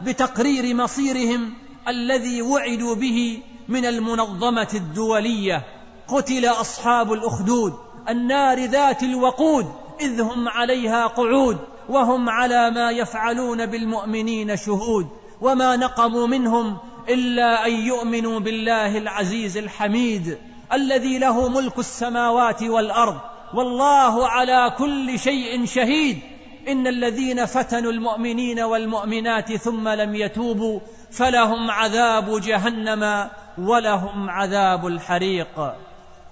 بتقرير 0.01 0.75
مصيرهم 0.75 1.53
الذي 1.87 2.41
وعدوا 2.41 2.95
به 2.95 3.41
من 3.69 3.85
المنظمة 3.85 4.67
الدولية 4.73 5.65
قتل 6.07 6.45
أصحاب 6.45 7.13
الأخدود 7.13 7.73
النار 8.09 8.65
ذات 8.65 9.03
الوقود 9.03 9.65
إذ 10.01 10.21
هم 10.21 10.47
عليها 10.47 11.07
قعود 11.07 11.57
وهم 11.89 12.29
على 12.29 12.71
ما 12.71 12.91
يفعلون 12.91 13.65
بالمؤمنين 13.65 14.57
شهود 14.57 15.07
وما 15.41 15.75
نقموا 15.75 16.27
منهم 16.27 16.77
إلا 17.09 17.65
أن 17.65 17.71
يؤمنوا 17.71 18.39
بالله 18.39 18.97
العزيز 18.97 19.57
الحميد 19.57 20.37
الذي 20.73 21.17
له 21.17 21.49
ملك 21.49 21.79
السماوات 21.79 22.63
والأرض 22.63 23.17
والله 23.53 24.27
على 24.27 24.75
كل 24.77 25.19
شيء 25.19 25.65
شهيد. 25.65 26.19
إن 26.67 26.87
الذين 26.87 27.45
فتنوا 27.45 27.91
المؤمنين 27.91 28.59
والمؤمنات 28.59 29.53
ثم 29.55 29.87
لم 29.87 30.15
يتوبوا 30.15 30.79
فلهم 31.11 31.71
عذاب 31.71 32.41
جهنم. 32.41 33.29
ولهم 33.59 34.29
عذاب 34.29 34.87
الحريق. 34.87 35.73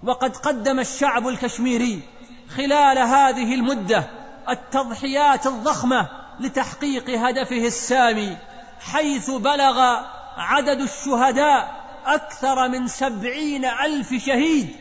وقد 0.03 0.35
قدم 0.35 0.79
الشعب 0.79 1.27
الكشميري 1.27 2.01
خلال 2.49 2.97
هذه 2.97 3.55
المدة 3.55 4.03
التضحيات 4.49 5.47
الضخمة 5.47 6.09
لتحقيق 6.39 7.09
هدفه 7.09 7.67
السامي 7.67 8.37
حيث 8.79 9.31
بلغ 9.31 9.79
عدد 10.37 10.81
الشهداء 10.81 11.75
أكثر 12.05 12.67
من 12.67 12.87
سبعين 12.87 13.65
ألف 13.65 14.13
شهيد 14.13 14.75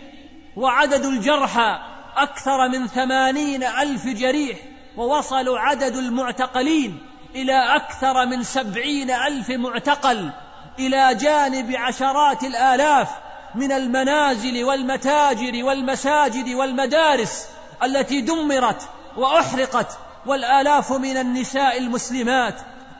وعدد 0.56 1.04
الجرحى 1.04 1.78
أكثر 2.16 2.68
من 2.68 2.86
ثمانين 2.86 3.64
ألف 3.64 4.06
جريح 4.06 4.58
ووصل 4.96 5.58
عدد 5.58 5.96
المعتقلين 5.96 6.98
إلى 7.34 7.76
أكثر 7.76 8.26
من 8.26 8.42
سبعين 8.42 9.10
ألف 9.10 9.50
معتقل. 9.50 10.30
إلى 10.78 11.14
جانب 11.14 11.72
عشرات 11.76 12.42
الآلاف 12.42 13.08
من 13.54 13.72
المنازل 13.72 14.64
والمتاجر 14.64 15.64
والمساجد 15.64 16.48
والمدارس 16.48 17.46
التي 17.82 18.20
دمرت 18.20 18.88
وأحرقت 19.16 19.98
والآلاف 20.26 20.92
من 20.92 21.16
النساء 21.16 21.78
المسلمات 21.78 22.54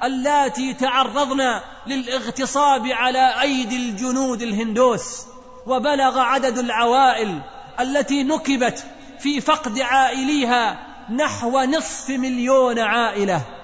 اللاتي 0.04 0.74
تعرضن 0.74 1.60
للاغتصاب 1.86 2.86
على 2.86 3.40
أيدي 3.40 3.76
الجنود 3.76 4.42
الهندوس. 4.42 5.26
وبلغ 5.66 6.18
عدد 6.18 6.58
العوائل 6.58 7.40
التي 7.80 8.22
نكبت 8.22 8.84
في 9.18 9.40
فقد 9.40 9.80
عائليها 9.80 10.78
نحو 11.10 11.60
نصف 11.60 12.10
مليون 12.10 12.78
عائلة. 12.78 13.55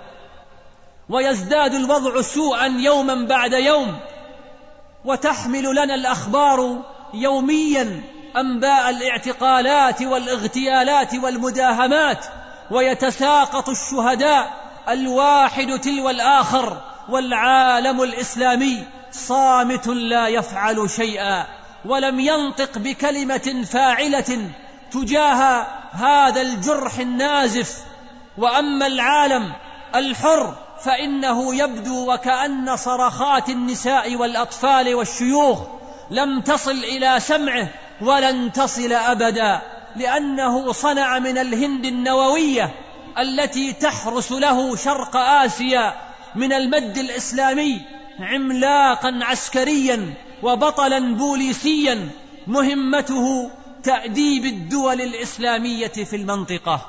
ويزداد 1.13 1.75
الوضع 1.75 2.21
سوءا 2.21 2.67
يوما 2.67 3.27
بعد 3.27 3.53
يوم. 3.53 3.99
وتحمل 5.05 5.75
لنا 5.75 5.95
الأخبار 5.95 6.83
يوميا 7.15 8.03
أنباء 8.37 8.91
الاعتقالات 8.91 10.03
والاغتيالات 10.03 11.15
والمداهمات. 11.15 12.27
ويتساقط 12.71 13.69
الشهداء 13.69 14.53
الواحد 14.89 15.81
تلو 15.81 16.11
الآخر 16.11 16.81
والعالم 17.09 18.03
الإسلامي 18.03 18.85
صامت 19.13 19.87
لا 19.87 20.29
يفعل 20.29 20.91
شيئا 20.91 21.47
ولم 21.85 22.21
ينطق 22.21 22.79
بكلمة 22.79 23.65
فاعلة 23.73 24.51
تجاه 24.93 25.67
هذا 25.93 26.41
الجرح 26.41 26.99
النازف. 26.99 27.79
وأما 28.39 28.87
العالم 28.87 29.53
الحر 29.95 30.55
فإنه 30.85 31.55
يبدو 31.55 32.13
وكأن 32.13 32.77
صرخات 32.77 33.49
النساء 33.49 34.17
والأطفال 34.17 34.95
والشيوخ 34.95 35.61
لم 36.11 36.41
تصل 36.41 36.71
إلى 36.71 37.21
سمعه 37.21 37.69
ولن 38.01 38.53
تصل 38.53 38.93
أبدا 38.93 39.61
لأنه 39.97 40.73
صنع 40.73 41.19
من 41.19 41.39
الهند 41.39 41.85
النووية 41.85 42.75
التي 43.19 43.73
تحرس 43.73 44.33
له 44.33 44.77
شرق 44.77 45.17
آسيا 45.17 45.95
من 46.35 46.53
المد 46.53 46.99
الإسلامي 46.99 47.81
عملاقا 48.21 49.19
عسكريا 49.23 50.15
وبطلا 50.43 51.15
بوليسيا 51.15 52.09
مهمته 52.47 53.51
تأديب 53.83 54.45
الدول 54.45 55.01
الإسلامية 55.01 55.89
في 55.89 56.17
المنطقة. 56.17 56.87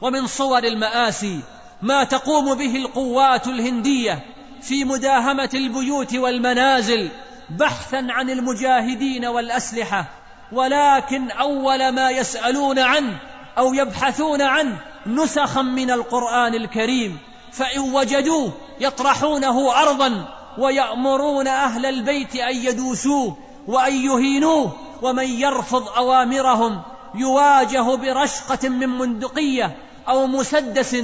ومن 0.00 0.26
صور 0.26 0.64
المآسي 0.64 1.40
ما 1.84 2.04
تقوم 2.04 2.54
به 2.54 2.76
القوات 2.76 3.46
الهندية 3.46 4.24
في 4.62 4.84
مداهمة 4.84 5.50
البيوت 5.54 6.14
والمنازل 6.14 7.10
بحثا 7.50 8.06
عن 8.10 8.30
المجاهدين 8.30 9.26
والأسلحة 9.26 10.06
ولكن 10.52 11.30
أول 11.30 11.88
ما 11.88 12.10
يسألون 12.10 12.78
عنه 12.78 13.18
أو 13.58 13.74
يبحثون 13.74 14.42
عنه 14.42 14.76
نسخا 15.06 15.62
من 15.62 15.90
القرآن 15.90 16.54
الكريم. 16.54 17.18
فإن 17.52 17.80
وجدوه 17.80 18.52
يطرحونه 18.80 19.82
ارضا 19.82 20.28
ويأمرون 20.58 21.46
أهل 21.48 21.86
البيت 21.86 22.36
أن 22.36 22.56
يدوسوه 22.56 23.36
وأن 23.66 23.94
يهينوه 23.94 24.72
ومن 25.02 25.28
يرفض 25.28 25.88
أوامرهم 25.88 26.82
يواجه 27.14 27.94
برشقة 27.96 28.68
من 28.68 28.88
مندقية 28.88 29.76
أو 30.08 30.26
مسدس 30.26 30.96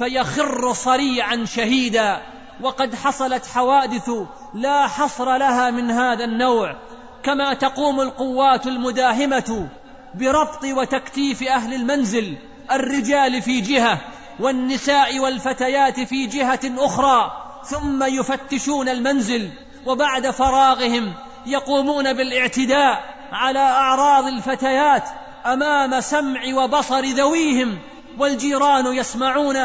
فيخر 0.00 0.72
صريعا 0.72 1.44
شهيدا. 1.44 2.20
وقد 2.60 2.94
حصلت 2.94 3.46
حوادث 3.46 4.10
لا 4.54 4.86
حصر 4.86 5.36
لها 5.36 5.70
من 5.70 5.90
هذا 5.90 6.24
النوع. 6.24 6.76
كما 7.22 7.54
تقوم 7.54 8.00
القوات 8.00 8.66
المداهمة 8.66 9.68
بربط 10.14 10.64
وتكتيف 10.64 11.42
أهل 11.42 11.74
المنزل 11.74 12.36
الرجال 12.72 13.42
في 13.42 13.60
جهة 13.60 13.98
والنساء 14.40 15.18
والفتيات 15.18 16.00
في 16.00 16.26
جهة 16.26 16.60
أخرى. 16.78 17.32
ثم 17.64 18.02
يفتشون 18.02 18.88
المنزل 18.88 19.50
وبعد 19.86 20.30
فراغهم 20.30 21.14
يقومون 21.46 22.12
بالاعتداء 22.12 23.04
على 23.32 23.58
أعراض 23.58 24.26
الفتيات 24.26 25.04
أمام 25.46 26.00
سمع 26.00 26.40
وبصر 26.54 27.04
ذويهم 27.04 27.78
والجيران 28.18 28.86
يسمعون 28.86 29.56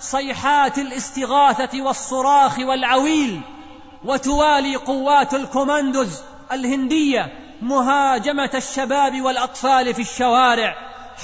صيحات 0.00 0.78
الاستغاثة 0.78 1.82
والصراخ 1.82 2.58
والعويل 2.58 3.40
وتوالي 4.04 4.76
قوات 4.76 5.34
الكوماندوز 5.34 6.20
الهندية 6.52 7.32
مهاجمة 7.62 8.50
الشباب 8.54 9.20
والأطفال 9.20 9.94
في 9.94 10.02
الشوارع 10.02 10.74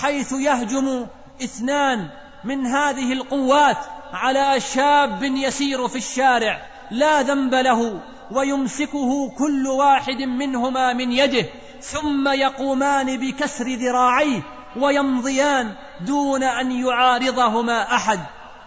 حيث 0.03 0.33
يهجم 0.33 1.07
اثنان 1.45 2.09
من 2.45 2.67
هذه 2.67 3.13
القوات 3.13 3.79
على 4.13 4.61
شاب 4.61 5.23
يسير 5.23 5.89
في 5.89 5.97
الشارع 5.97 6.63
لا 6.91 7.23
ذنب 7.23 7.55
له 7.55 8.01
ويمسكه 8.31 9.31
كل 9.39 9.67
واحد 9.67 10.23
منهما 10.23 10.93
من 10.93 11.13
يده 11.13 11.47
ثم 11.81 12.29
يقومان 12.29 13.17
بكسر 13.17 13.65
ذراعيه 13.69 14.43
ويمضيان 14.77 15.75
دون 16.01 16.43
أن 16.43 16.73
يعارضهما 16.73 17.95
أحد. 17.95 18.21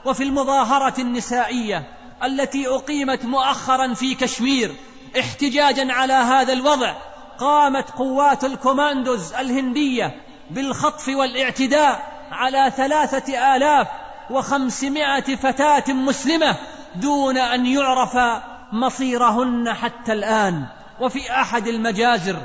وفي 0.08 0.24
المظاهرة 0.24 1.02
النسائية 1.02 1.84
التي 2.24 2.68
أقيمت 2.68 3.26
مؤخرا 3.26 3.94
في 3.94 4.16
كشمير 4.16 4.76
احتجاجا 5.20 5.94
على 5.94 6.14
هذا 6.14 6.54
الوضع 6.54 6.94
قامت 7.40 7.92
قوات 7.92 8.44
الكوماندوز 8.44 9.34
الهندية 9.34 10.16
بالخطف 10.52 11.08
والاعتداء 11.08 12.00
على 12.32 12.72
ثلاثة 12.78 13.56
آلاف 13.56 13.88
وخمسمائة 14.30 15.36
فتاة 15.36 15.94
مسلمة 15.94 16.56
دون 16.96 17.38
أن 17.38 17.66
يعرف 17.66 18.18
مصيرهن 18.72 19.74
حتى 19.74 20.14
الآن. 20.14 20.66
وفي 21.00 21.32
أحد 21.32 21.68
المجازر 21.68 22.38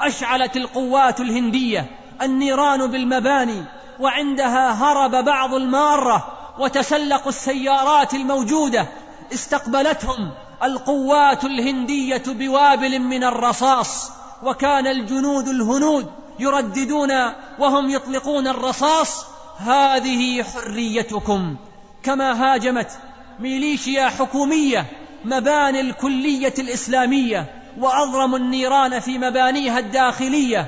أشعلت 0.00 0.56
القوات 0.56 1.20
الهندية 1.20 1.86
النيران 2.22 2.90
بالمباني 2.90 3.64
وعندها 3.98 4.72
هرب 4.72 5.24
بعض 5.24 5.54
المارة 5.54 6.39
وتسلقوا 6.60 7.28
السيارات 7.28 8.14
الموجودة 8.14 8.86
استقبلتهم 9.34 10.30
القوات 10.62 11.44
الهندية 11.44 12.22
بوابل 12.26 12.98
من 12.98 13.24
الرصاص 13.24 14.10
وكان 14.42 14.86
الجنود 14.86 15.48
الهنود 15.48 16.10
يرددون 16.38 17.10
وهم 17.58 17.90
يطلقون 17.90 18.46
الرصاص. 18.48 19.26
هذه 19.58 20.42
حريتكم. 20.42 21.56
كما 22.02 22.32
هاجمت 22.32 22.90
ميليشيا 23.38 24.08
حكومية 24.08 24.86
مباني 25.24 25.80
الكلية 25.80 26.54
الإسلامية 26.58 27.46
وأضرموا 27.78 28.38
النيران 28.38 29.00
في 29.00 29.18
مبانيها 29.18 29.78
الداخلية. 29.78 30.66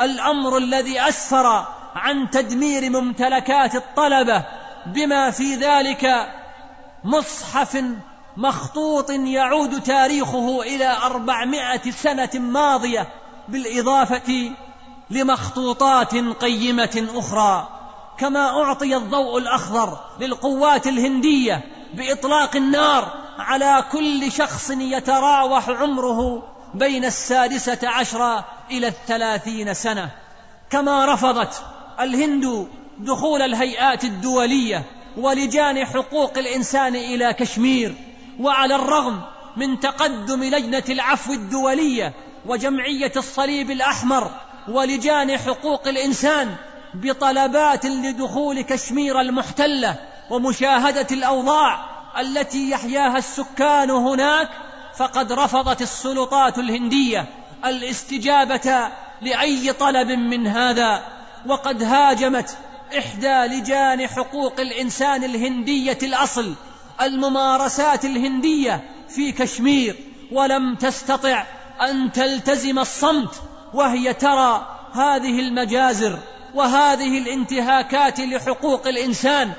الأمر 0.00 0.56
الذي 0.56 1.00
أسفر 1.08 1.66
عن 1.94 2.30
تدمير 2.30 2.90
ممتلكات 2.90 3.74
الطلبة 3.74 4.44
بما 4.86 5.30
في 5.30 5.54
ذلك 5.54 6.32
مصحف 7.04 7.84
مخطوط 8.36 9.10
يعود 9.10 9.82
تاريخه 9.82 10.62
إلى 10.62 10.96
أربعمائة 11.02 11.90
سنة 11.90 12.30
ماضية 12.34 13.08
بالإضافة 13.48 14.52
لمخطوطات 15.10 16.14
قيمة 16.14 17.06
أخرى. 17.14 17.68
كما 18.18 18.62
أعطي 18.62 18.96
الضوء 18.96 19.38
الأخضر 19.38 19.98
للقوات 20.20 20.86
الهندية 20.86 21.60
بإطلاق 21.94 22.56
النار 22.56 23.12
على 23.38 23.84
كل 23.92 24.32
شخص 24.32 24.70
يتراوح 24.70 25.68
عمره 25.68 26.42
بين 26.74 27.04
السادسة 27.04 27.78
عشرة 27.84 28.44
إلى 28.70 28.86
الثلاثين 28.86 29.74
سنة. 29.74 30.10
كما 30.70 31.14
رفضت 31.14 31.62
الهند 32.00 32.68
دخول 32.98 33.42
الهيئات 33.42 34.04
الدولية 34.04 34.82
ولجان 35.16 35.86
حقوق 35.86 36.38
الإنسان 36.38 36.96
إلى 36.96 37.32
كشمير 37.32 37.94
وعلى 38.40 38.74
الرغم 38.74 39.20
من 39.56 39.80
تقدم 39.80 40.44
لجنة 40.44 40.84
العفو 40.88 41.32
الدولية 41.32 42.12
وجمعية 42.46 43.12
الصليب 43.16 43.70
الأحمر 43.70 44.30
ولجان 44.68 45.38
حقوق 45.38 45.88
الإنسان 45.88 46.54
بطلبات 46.94 47.86
لدخول 47.86 48.60
كشمير 48.60 49.20
المحتلة 49.20 49.96
ومشاهدة 50.30 51.06
الأوضاع 51.12 51.78
التي 52.20 52.70
يحياها 52.70 53.18
السكان 53.18 53.90
هناك 53.90 54.48
فقد 54.96 55.32
رفضت 55.32 55.82
السلطات 55.82 56.58
الهندية 56.58 57.26
الاستجابة 57.64 58.88
لأي 59.22 59.72
طلب 59.72 60.08
من 60.08 60.46
هذا 60.46 61.02
وقد 61.46 61.82
هاجمت 61.82 62.56
إحدى 62.98 63.56
لجان 63.56 64.06
حقوق 64.06 64.60
الإنسان 64.60 65.24
الهندية 65.24 65.98
الأصل 66.02 66.54
الممارسات 67.00 68.04
الهندية 68.04 68.84
في 69.08 69.32
كشمير 69.32 69.96
ولم 70.32 70.74
تستطع 70.74 71.44
أن 71.80 72.12
تلتزم 72.12 72.78
الصمت 72.78 73.42
وهي 73.74 74.14
ترى 74.14 74.66
هذه 74.92 75.40
المجازر 75.40 76.18
وهذه 76.54 77.18
الانتهاكات 77.18 78.20
لحقوق 78.20 78.86
الإنسان 78.86 79.52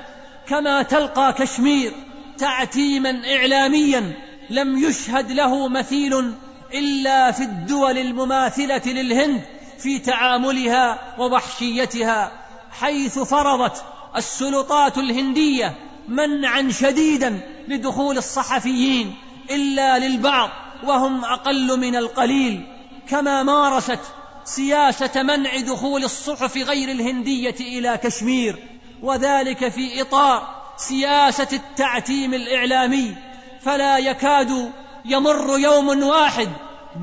كما 0.48 0.82
تلقى 0.82 1.32
كشمير 1.32 1.92
تعتيما 2.38 3.22
اعلاميا 3.36 4.12
لم 4.50 4.78
يشهد 4.78 5.32
له 5.32 5.68
مثيل 5.68 6.32
إلا 6.74 7.32
في 7.32 7.42
الدول 7.42 7.98
المماثلة 7.98 8.82
للهند 8.86 9.42
في 9.78 9.98
تعاملها 9.98 10.98
ووحشيتها. 11.18 12.45
حيث 12.80 13.18
فرضت 13.18 13.84
السلطات 14.16 14.98
الهندية 14.98 15.74
منعا 16.08 16.68
شديدا 16.70 17.40
لدخول 17.68 18.18
الصحفيين 18.18 19.14
إلا 19.50 19.98
للبعض 19.98 20.50
وهم 20.84 21.24
أقل 21.24 21.80
من 21.80 21.96
القليل. 21.96 22.66
كما 23.08 23.42
مارست 23.42 24.00
سياسة 24.44 25.22
منع 25.22 25.60
دخول 25.60 26.04
الصحف 26.04 26.56
غير 26.56 26.90
الهندية 26.90 27.56
إلى 27.60 27.98
كشمير. 28.02 28.56
وذلك 29.02 29.68
في 29.68 30.02
إطار 30.02 30.48
سياسة 30.76 31.48
التعتيم 31.52 32.34
الإعلامي. 32.34 33.14
فلا 33.62 33.98
يكاد 33.98 34.72
يمر 35.04 35.58
يوم 35.58 36.02
واحد 36.02 36.48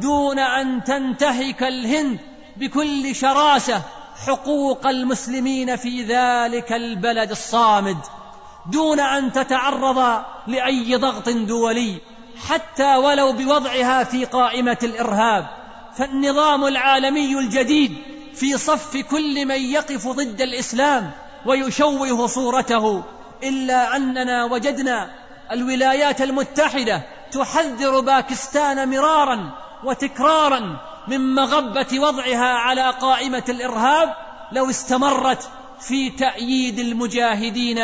دون 0.01 0.39
أن 0.39 0.83
تنتهك 0.83 1.63
الهند 1.63 2.19
بكل 2.57 3.15
شراسة 3.15 3.81
حقوق 4.27 4.87
المسلمين 4.87 5.75
في 5.75 6.03
ذلك 6.03 6.73
البلد 6.73 7.31
الصامد 7.31 7.97
دون 8.71 8.99
أن 8.99 9.31
تتعرض 9.31 10.23
لأي 10.47 10.95
ضغط 10.95 11.29
دولي 11.29 11.97
حتى 12.47 12.95
ولو 12.95 13.31
بوضعها 13.33 14.03
في 14.03 14.25
قائمة 14.25 14.77
الإرهاب. 14.83 15.47
فالنظام 15.97 16.65
العالمي 16.65 17.39
الجديد 17.39 17.97
في 18.35 18.57
صف 18.57 18.97
كل 18.97 19.45
من 19.45 19.61
يقف 19.61 20.07
ضد 20.07 20.41
الإسلام 20.41 21.11
ويشوه 21.45 22.27
صورته 22.27 23.03
إلا 23.43 23.95
أننا 23.95 24.45
وجدنا 24.45 25.09
الولايات 25.51 26.21
المتحدة 26.21 27.01
تحذر 27.31 27.99
باكستان 27.99 28.89
مرارا 28.89 29.49
وتكرارا 29.83 30.92
من 31.07 31.35
مغبة 31.35 31.99
وضعها 31.99 32.53
على 32.53 32.89
قائمة 32.89 33.43
الإرهاب 33.49 34.13
لو 34.51 34.69
استمرت 34.69 35.49
في 35.79 36.09
تأييد 36.09 36.79
المجاهدين 36.79 37.79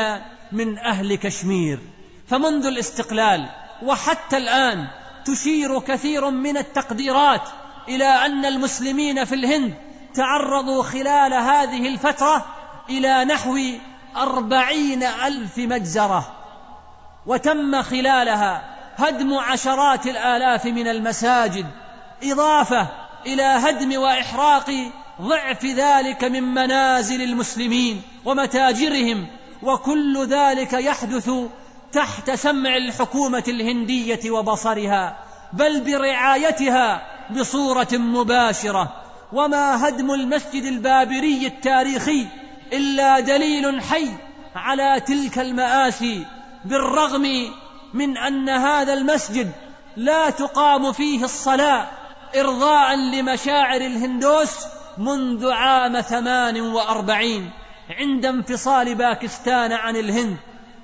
من 0.51 0.77
أهل 0.77 1.15
كشمير. 1.15 1.79
فمنذ 2.27 2.65
الاستقلال 2.65 3.49
وحتى 3.83 4.37
الآن 4.37 4.87
تشير 5.25 5.79
كثير 5.79 6.29
من 6.29 6.57
التقديرات 6.57 7.49
إلى 7.87 8.05
أن 8.05 8.45
المسلمين 8.45 9.25
في 9.25 9.35
الهند 9.35 9.73
تعرضوا 10.13 10.83
خلال 10.83 11.33
هذه 11.33 11.87
الفترة 11.87 12.45
إلى 12.89 13.25
نحو 13.25 13.59
أربعين 14.17 15.03
ألف 15.03 15.57
مجزرة 15.57 16.35
وتم 17.25 17.81
خلالها 17.81 18.75
هدم 18.97 19.33
عشرات 19.33 20.07
الآلاف 20.07 20.65
من 20.65 20.87
المساجد 20.87 21.65
إضافة 22.23 22.87
إلى 23.25 23.43
هدم 23.43 23.99
وإحراق 23.99 24.71
ضعف 25.21 25.65
ذلك 25.65 26.23
من 26.23 26.43
منازل 26.43 27.21
المسلمين 27.21 28.01
ومتاجرهم 28.25 29.27
وكل 29.63 30.25
ذلك 30.27 30.73
يحدث 30.73 31.31
تحت 31.91 32.31
سمع 32.31 32.77
الحكومة 32.77 33.43
الهندية 33.47 34.31
وبصرها 34.31 35.17
بل 35.53 35.81
برعايتها 35.81 37.01
بصورة 37.31 37.87
مباشرة. 37.93 38.93
وما 39.33 39.87
هدم 39.87 40.11
المسجد 40.11 40.63
البابري 40.63 41.47
التاريخي 41.47 42.27
إلا 42.73 43.19
دليل 43.19 43.81
حي 43.81 44.09
على 44.55 44.99
تلك 44.99 45.39
المآسي 45.39 46.25
بالرغم 46.65 47.53
من 47.93 48.17
أن 48.17 48.49
هذا 48.49 48.93
المسجد 48.93 49.51
لا 49.97 50.29
تقام 50.29 50.91
فيه 50.91 51.23
الصلاة 51.23 51.87
ارضاء 52.35 52.95
لمشاعر 52.95 53.81
الهندوس 53.81 54.65
منذ 54.97 55.51
عام 55.51 56.01
ثمان 56.01 56.61
وأربعين 56.61 57.51
عند 57.99 58.25
انفصال 58.25 58.95
باكستان 58.95 59.71
عن 59.71 59.95
الهند. 59.95 60.37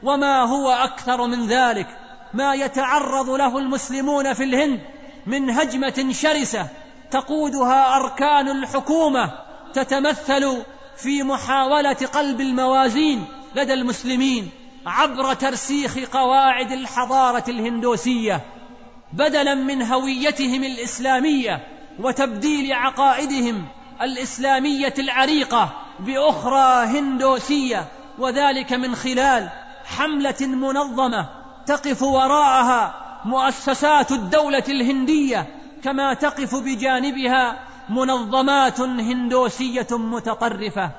وما 0.03 0.41
هو 0.41 0.71
أكثر 0.71 1.27
من 1.27 1.47
ذلك؟ 1.47 1.87
ما 2.33 2.53
يتعرض 2.53 3.29
له 3.29 3.57
المسلمون 3.57 4.33
في 4.33 4.43
الهند 4.43 4.79
من 5.27 5.49
هجمة 5.49 6.07
شرسة 6.11 6.67
تقودها 7.11 7.95
أركان 7.95 8.49
الحكومة 8.49 9.31
تتمثل 9.73 10.63
في 10.97 11.23
محاولة 11.23 11.97
قلب 12.13 12.41
الموازين 12.41 13.25
لدى 13.55 13.73
المسلمين 13.73 14.49
عبر 14.85 15.33
ترسيخ 15.33 15.97
قواعد 16.13 16.71
الحضارة 16.71 17.43
الهندوسية. 17.47 18.41
بدلا 19.13 19.55
من 19.55 19.81
هويتهم 19.81 20.63
الإسلامية 20.63 21.67
وتبديل 21.99 22.73
عقائدهم 22.73 23.65
الإسلامية 24.01 24.93
العريقة 24.99 25.73
بأخرى 25.99 26.85
هندوسية 26.85 27.87
وذلك 28.19 28.73
من 28.73 28.95
خلال 28.95 29.49
حملة 29.85 30.41
منظمة 30.41 31.29
تقف 31.65 32.01
وراءها 32.01 33.05
مؤسسات 33.25 34.11
الدولة 34.11 34.63
الهندية 34.69 35.47
كما 35.83 36.13
تقف 36.13 36.55
بجانبها 36.55 37.59
منظمات 37.89 38.79
هندوسية 38.81 39.87
متطرفة. 39.91 40.91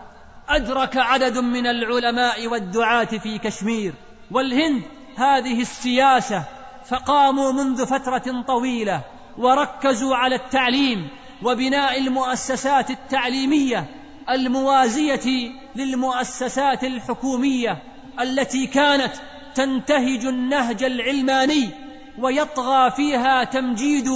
أدرك 0.48 0.96
عدد 0.96 1.38
من 1.38 1.66
العلماء 1.66 2.46
والدعاة 2.46 3.04
في 3.04 3.38
كشمير 3.38 3.94
والهند 4.30 4.82
هذه 5.16 5.60
السياسة 5.60 6.44
فقاموا 6.88 7.52
منذ 7.52 7.86
فترة 7.86 8.42
طويلة 8.46 9.02
وركزوا 9.38 10.16
على 10.16 10.34
التعليم 10.34 11.08
وبناء 11.42 11.98
المؤسسات 11.98 12.90
التعليمية 12.90 13.86
الموازية 14.30 15.50
للمؤسسات 15.76 16.84
الحكومية 16.84 17.82
التي 18.20 18.66
كانت 18.66 19.12
تنتهج 19.54 20.26
النهج 20.26 20.82
العلماني 20.82 21.70
ويطغى 22.18 22.90
فيها 22.90 23.44
تمجيد 23.44 24.08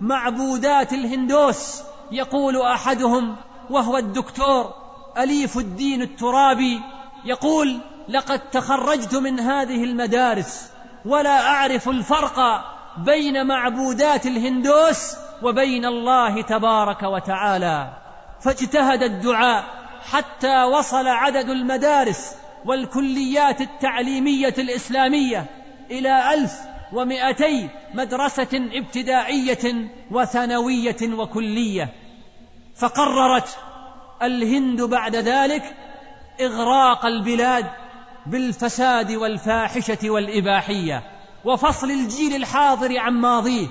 معبودات 0.00 0.92
الهندوس 0.92 1.82
يقول 2.12 2.62
أحدهم 2.62 3.36
وهو 3.70 3.96
الدكتور 3.96 4.74
أليف 5.18 5.58
الدين 5.58 6.02
الترابي 6.02 6.80
يقول 7.24 7.80
لقد 8.08 8.50
تخرجت 8.50 9.14
من 9.14 9.40
هذه 9.40 9.84
المدارس 9.84 10.69
ولا 11.04 11.40
أعرف 11.40 11.88
الفرق 11.88 12.64
بين 12.96 13.46
معبودات 13.46 14.26
الهندوس 14.26 15.16
وبين 15.42 15.84
الله 15.84 16.42
تبارك 16.42 17.02
وتعالى. 17.02 17.88
فاجتهد 18.40 19.02
الدعاء 19.02 19.64
حتى 20.10 20.62
وصل 20.64 21.08
عدد 21.08 21.48
المدارس 21.48 22.36
والكليات 22.64 23.60
التعليمية 23.60 24.54
الإسلامية 24.58 25.46
إلى 25.90 26.34
ألف 26.34 26.52
ومائتي 26.92 27.68
مدرسة 27.94 28.68
ابتدائية 28.72 29.90
وثانوية 30.10 30.96
وكلية. 31.02 31.88
فقررت 32.76 33.58
الهند 34.22 34.82
بعد 34.82 35.16
ذلك 35.16 35.76
إغراق 36.40 37.06
البلاد 37.06 37.66
بالفساد 38.26 39.12
والفاحشة 39.12 40.10
والإباحية 40.10 41.02
وفصل 41.44 41.90
الجيل 41.90 42.36
الحاضر 42.36 42.98
عن 42.98 43.12
ماضيه 43.12 43.66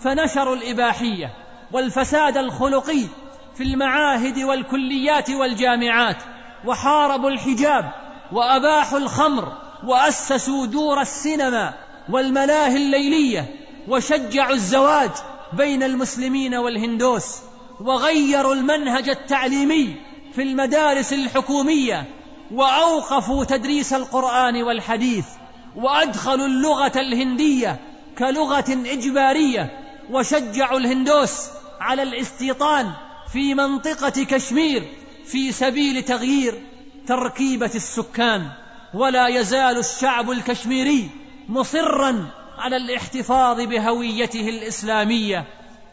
فنشروا 0.00 0.56
الإباحية 0.56 1.30
والفساد 1.72 2.36
الخلقي 2.36 3.02
في 3.54 3.62
المعاهد 3.62 4.38
والكليات 4.38 5.30
والجامعات 5.30 6.16
وحاربوا 6.66 7.30
الحجاب 7.30 7.92
وأباحوا 8.32 8.98
الخمر 8.98 9.52
وأسسوا 9.84 10.66
دور 10.66 11.00
السينما 11.00 11.74
والملاهي 12.10 12.76
الليلية 12.76 13.54
وشجعوا 13.88 14.54
الزواج 14.54 15.10
بين 15.52 15.82
المسلمين 15.82 16.54
والهندوس 16.54 17.38
وغيروا 17.80 18.54
المنهج 18.54 19.08
التعليمي 19.08 19.96
في 20.34 20.42
المدارس 20.42 21.12
الحكومية 21.12 22.04
واوقفوا 22.52 23.44
تدريس 23.44 23.92
القرآن 23.92 24.62
والحديث 24.62 25.26
وادخلوا 25.76 26.46
اللغة 26.46 26.92
الهندية 26.96 27.80
كلغة 28.18 28.64
إجبارية 28.68 29.70
وشجعوا 30.10 30.78
الهندوس 30.78 31.48
على 31.80 32.02
الاستيطان 32.02 32.90
في 33.32 33.54
منطقة 33.54 34.24
كشمير 34.24 34.88
في 35.24 35.52
سبيل 35.52 36.02
تغيير 36.02 36.62
تركيبة 37.06 37.70
السكان. 37.74 38.48
ولا 38.94 39.28
يزال 39.28 39.78
الشعب 39.78 40.30
الكشميري 40.30 41.10
مصرا 41.48 42.30
على 42.58 42.76
الاحتفاظ 42.76 43.60
بهويته 43.60 44.48
الإسلامية. 44.48 45.44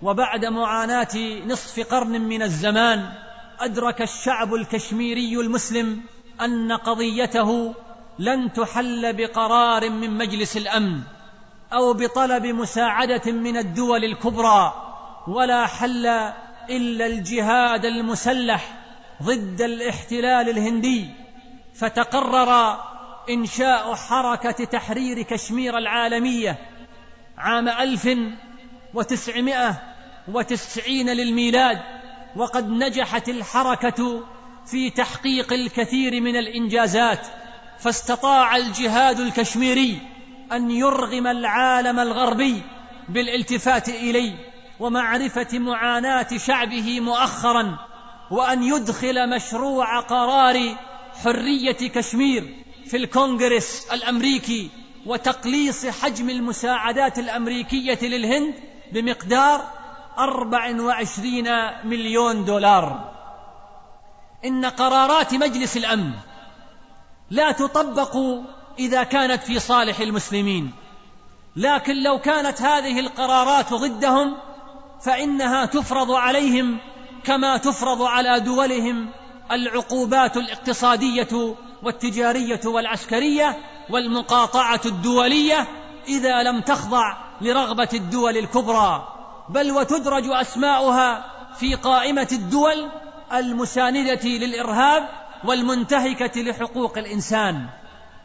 وبعد 0.02 0.46
معاناة 0.46 1.42
نصف 1.46 1.80
قرن 1.80 2.22
من 2.22 2.42
الزمان 2.42 3.10
أدرك 3.60 4.02
الشعب 4.02 4.54
الكشميري 4.54 5.34
المسلم 5.34 6.02
أن 6.42 6.72
قضيته 6.72 7.74
لن 8.20 8.54
تحل 8.54 9.14
بقرار 9.14 9.90
من 9.90 10.18
مجلس 10.18 10.58
الأمن 10.58 11.02
أو 11.74 11.94
بطلب 11.94 12.46
مساعدة 12.46 13.32
من 13.32 13.58
الدول 13.58 14.06
الكبرى 14.06 14.74
ولا 15.28 15.68
حل 15.68 16.06
إلا 16.70 17.06
الجهاد 17.06 17.86
المسلح 17.86 18.74
ضد 19.24 19.62
الاحتلال 19.62 20.50
الهندي. 20.50 21.10
فتقرر 21.76 22.80
إنشاء 23.30 23.96
حركة 23.96 24.66
تحرير 24.66 25.22
كشمير 25.22 25.78
العالمية 25.78 26.58
عام 27.38 27.70
ألف 27.70 28.10
وتسعمائة 28.94 29.82
وتسعين 30.28 31.10
للميلاد 31.10 31.80
وقد 32.36 32.70
نجحت 32.70 33.30
الحركة 33.30 34.24
في 34.72 34.90
تحقيق 34.90 35.54
الكثير 35.54 36.22
من 36.22 36.36
الإنجازات 36.36 37.28
فاستطاع 37.80 38.58
الجهاد 38.58 39.20
الكشميري 39.20 40.02
أن 40.52 40.72
يرغم 40.72 41.28
العالم 41.28 42.00
الغربي 42.00 42.62
بالالتفات 43.10 43.90
إليه 43.90 44.36
ومعرفة 44.80 45.60
معاناة 45.60 46.28
شعبه 46.38 47.00
مؤخرا 47.00 47.78
وأن 48.32 48.64
يدخل 48.64 49.30
مشروع 49.30 50.00
قرار 50.00 50.76
حرية 51.24 51.90
كشمير 51.90 52.56
في 52.86 52.98
الكونغرس 52.98 53.88
الأمريكي 53.94 54.70
وتقليص 55.06 55.86
حجم 55.86 56.30
المساعدات 56.30 57.20
الأمريكية 57.20 58.00
للهند 58.02 58.54
بمقدار 58.92 59.62
أربع 60.18 60.82
وعشرين 60.82 61.48
مليون 61.84 62.46
دولار. 62.46 63.19
إن 64.46 64.66
قرارات 64.66 65.34
مجلس 65.34 65.78
الأمن 65.78 66.12
لا 67.30 67.52
تطبق 67.52 68.18
إذا 68.80 69.04
كانت 69.04 69.44
في 69.44 69.60
صالح 69.60 70.00
المسلمين. 70.00 70.72
لكن 71.56 72.04
لو 72.04 72.20
كانت 72.20 72.62
هذه 72.62 73.00
القرارات 73.00 73.74
ضدهم 73.74 74.38
فإنها 75.02 75.66
تفرض 75.66 76.12
عليهم 76.12 76.78
كما 77.24 77.58
تفرض 77.58 78.02
على 78.02 78.40
دولهم 78.40 79.10
العقوبات 79.52 80.38
الاقتصادية 80.38 81.56
والتجارية 81.84 82.62
والعسكرية 82.66 83.58
والمقاطعة 83.90 84.82
الدولية 84.86 85.68
إذا 86.08 86.44
لم 86.44 86.62
تخضع 86.62 87.18
لرغبة 87.42 87.90
الدول 87.94 88.38
الكبرى. 88.38 89.08
بل 89.50 89.72
وتدرج 89.72 90.24
أسماؤها 90.28 91.26
في 91.60 91.76
قائمة 91.76 92.28
الدول 92.32 92.90
المساندة 93.34 94.30
للإرهاب 94.30 95.10
والمنتهكة 95.46 96.42
لحقوق 96.42 96.98
الإنسان. 96.98 97.66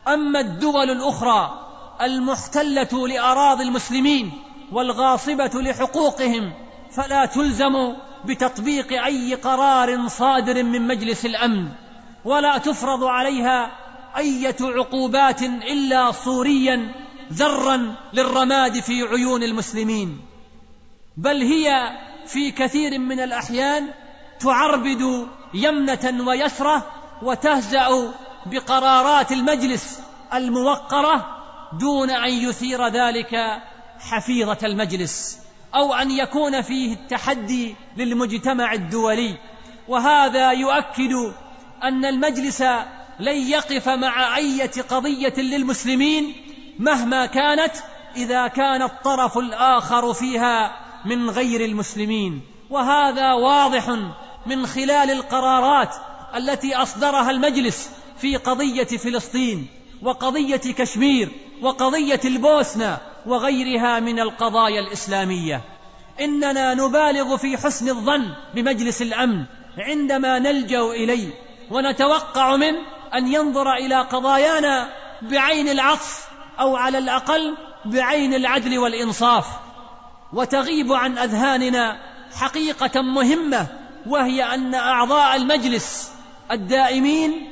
أما 0.09 0.41
الدول 0.41 0.91
الأخرى 0.91 1.61
المحتلة 2.03 3.09
لأراضي 3.09 3.63
المسلمين 3.65 4.33
والغاصبة 4.73 5.51
لحقوقهم 5.55 6.53
فلا 6.97 7.27
تلزم 7.27 7.97
بتطبيق 8.25 9.05
أي 9.05 9.35
قرار 9.35 10.09
صادر 10.09 10.63
من 10.63 10.87
مجلس 10.87 11.27
الأمن 11.27 11.69
ولا 12.25 12.59
تفرض 12.59 13.05
عليها 13.05 13.71
إيه 14.17 14.57
عقوبات 14.61 15.43
إلا 15.43 16.13
صوريا 16.13 16.93
ذرا 17.33 17.97
للرماد 18.13 18.81
في 18.81 19.03
عيون 19.03 19.43
المسلمين. 19.43 20.21
بل 21.17 21.43
هي 21.43 21.91
في 22.27 22.51
كثير 22.51 22.99
من 22.99 23.21
الأحيان 23.21 23.89
تعربد 24.45 25.29
يمنة 25.55 26.25
ويسرة 26.27 26.87
وتهزا 27.23 28.13
بقرارات 28.47 29.33
المجلس 29.33 30.01
الموقرة 30.35 31.27
دون 31.81 32.11
أن 32.11 32.33
يثير 32.33 32.89
ذلك 32.89 33.63
حفيظة 34.01 34.59
المجلس 34.63 35.39
أو 35.75 35.95
أن 35.95 36.11
يكون 36.11 36.63
فيه 36.63 36.93
التحدي 36.95 37.77
للمجتمع 37.97 38.73
الدولي. 38.73 39.39
وهذا 39.89 40.53
يؤكد 40.53 41.33
أن 41.83 42.05
المجلس 42.05 42.63
لن 43.21 43.37
يقف 43.37 43.89
مع 43.89 44.37
إيه 44.37 44.71
قضية 44.91 45.35
للمسلمين 45.37 46.35
مهما 46.79 47.27
كانت 47.27 47.73
إذا 48.17 48.49
كان 48.49 48.83
الطرف 48.83 49.39
الآخر 49.39 50.13
فيها 50.13 50.73
من 51.05 51.31
غير 51.31 51.65
المسلمين. 51.65 52.41
وهذا 52.71 53.33
واضح 53.33 53.97
من 54.47 54.67
خلال 54.67 55.11
القرارات 55.11 55.95
التي 56.37 56.75
أصدرها 56.75 57.31
المجلس 57.31 57.91
في 58.19 58.37
قضية 58.37 58.85
فلسطين 58.85 59.67
وقضية 60.03 60.57
كشمير 60.57 61.31
وقضية 61.63 62.21
البوسنة 62.25 62.99
وغيرها 63.27 64.01
من 64.01 64.21
القضايا 64.21 64.81
الإسلامية. 64.81 65.61
إننا 66.21 66.75
نبالغ 66.75 67.37
في 67.37 67.57
حسن 67.57 67.89
الظن 67.89 68.35
بمجلس 68.55 69.03
الأمن 69.03 69.45
عندما 69.79 70.39
نلجأ 70.39 70.81
إليه 70.81 71.31
ونتوقع 71.71 72.57
منه 72.57 72.79
أن 73.15 73.33
ينظر 73.33 73.73
إلى 73.73 74.01
قضايانا 74.01 74.89
بعين 75.23 75.69
العطف 75.69 76.29
أو 76.61 76.77
على 76.77 76.99
الأقل 76.99 77.57
بعين 77.85 78.35
العدل 78.35 78.79
والإنصاف. 78.79 79.47
وتغيب 80.33 80.93
عن 80.93 81.19
أذهاننا 81.19 81.97
حقيقة 82.37 83.03
مهمة 83.03 83.84
وهي 84.07 84.55
أن 84.55 84.75
أعضاء 84.75 85.37
المجلس 85.37 86.13
الدائمين 86.51 87.51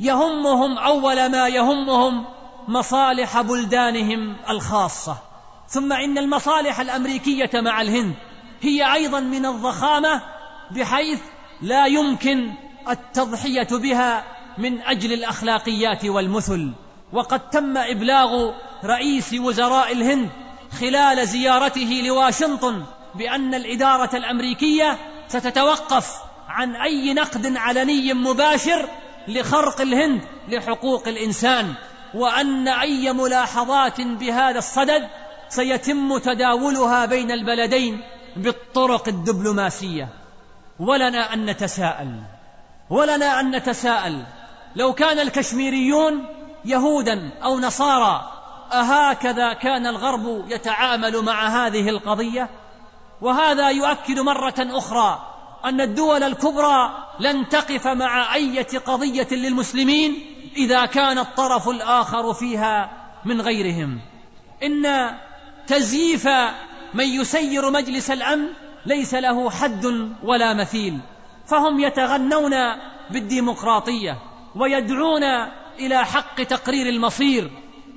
يهمهم 0.00 0.78
أول 0.78 1.30
ما 1.30 1.48
يهمهم 1.48 2.24
مصالح 2.68 3.40
بلدانهم 3.40 4.36
الخاصة. 4.48 5.16
ثم 5.68 5.92
إن 5.92 6.18
المصالح 6.18 6.80
الأمريكية 6.80 7.50
مع 7.54 7.80
الهند 7.80 8.14
هي 8.60 8.94
أيضا 8.94 9.20
من 9.20 9.46
الضخامة 9.46 10.22
بحيث 10.70 11.20
لا 11.62 11.86
يمكن 11.86 12.52
التضحية 12.88 13.68
بها 13.70 14.24
من 14.58 14.80
أجل 14.80 15.12
الأخلاقيات 15.12 16.04
والمثل. 16.04 16.72
وقد 17.12 17.50
تم 17.50 17.76
إبلاغ 17.76 18.52
رئيس 18.84 19.34
وزراء 19.34 19.92
الهند 19.92 20.30
خلال 20.80 21.26
زيارته 21.26 22.02
لواشنطن 22.06 22.84
بأن 23.14 23.54
الإدارة 23.54 24.16
الأمريكية 24.16 24.98
ستتوقف 25.30 26.06
عن 26.48 26.76
أي 26.76 27.14
نقد 27.14 27.56
علني 27.56 28.14
مباشر 28.14 28.88
لخرق 29.28 29.80
الهند 29.80 30.22
لحقوق 30.48 31.08
الإنسان 31.08 31.74
وأن 32.14 32.68
أي 32.68 33.12
ملاحظات 33.12 34.00
بهذا 34.00 34.58
الصدد 34.58 35.08
سيتم 35.48 36.18
تداولها 36.18 37.06
بين 37.06 37.30
البلدين 37.30 38.00
بالطرق 38.36 39.08
الدبلوماسية. 39.08 40.08
ولنا 40.80 41.34
أن 41.34 41.46
نتساءل 41.46 42.20
ولنا 42.90 43.40
أن 43.40 43.56
نتساءل. 43.56 44.24
لو 44.76 44.92
كان 44.92 45.18
الكشميريون 45.18 46.26
يهودا 46.64 47.30
أو 47.44 47.58
نصارى 47.60 48.32
أهكذا 48.72 49.52
كان 49.52 49.86
الغرب 49.86 50.44
يتعامل 50.48 51.22
مع 51.22 51.48
هذه 51.48 51.88
القضية؟ 51.88 52.48
وهذا 53.20 53.70
يؤكد 53.70 54.18
مرة 54.18 54.54
أخرى 54.58 55.26
أن 55.64 55.80
الدول 55.80 56.22
الكبرى 56.22 57.08
لن 57.20 57.48
تقف 57.48 57.86
مع 57.86 58.34
إيه 58.34 58.78
قضية 58.86 59.28
للمسلمين 59.30 60.24
إذا 60.56 60.86
كان 60.86 61.18
الطرف 61.18 61.68
الآخر 61.68 62.34
فيها 62.34 62.90
من 63.24 63.40
غيرهم. 63.40 64.00
إن 64.62 65.10
تزييف 65.66 66.28
من 66.94 67.04
يسير 67.04 67.70
مجلس 67.70 68.10
الأمن 68.10 68.48
ليس 68.86 69.14
له 69.14 69.50
حد 69.50 69.86
ولا 70.22 70.54
مثيل 70.54 70.98
فهم 71.46 71.80
يتغنون 71.80 72.54
بالديمقراطية 73.10 74.18
ويدعون 74.56 75.24
إلى 75.78 76.04
حق 76.04 76.42
تقرير 76.42 76.88
المصير 76.88 77.50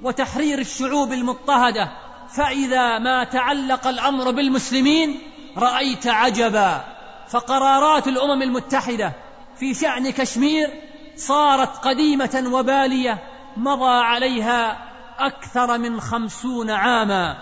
وتحرير 0.03 0.59
الشعوب 0.59 1.13
المضطهدة 1.13 1.91
فإذا 2.35 2.99
ما 2.99 3.23
تعلق 3.23 3.87
الأمر 3.87 4.31
بالمسلمين 4.31 5.19
رأيت 5.57 6.07
عجبا. 6.07 6.81
فقرارات 7.29 8.07
الأمم 8.07 8.41
المتحدة 8.41 9.13
في 9.59 9.73
شأن 9.73 10.09
كشمير 10.09 10.69
صارت 11.15 11.77
قديمة 11.77 12.43
وبالية 12.51 13.23
مضى 13.57 14.03
عليها 14.03 14.77
أكثر 15.19 15.77
من 15.77 16.01
خمسون 16.01 16.69
عاما. 16.69 17.37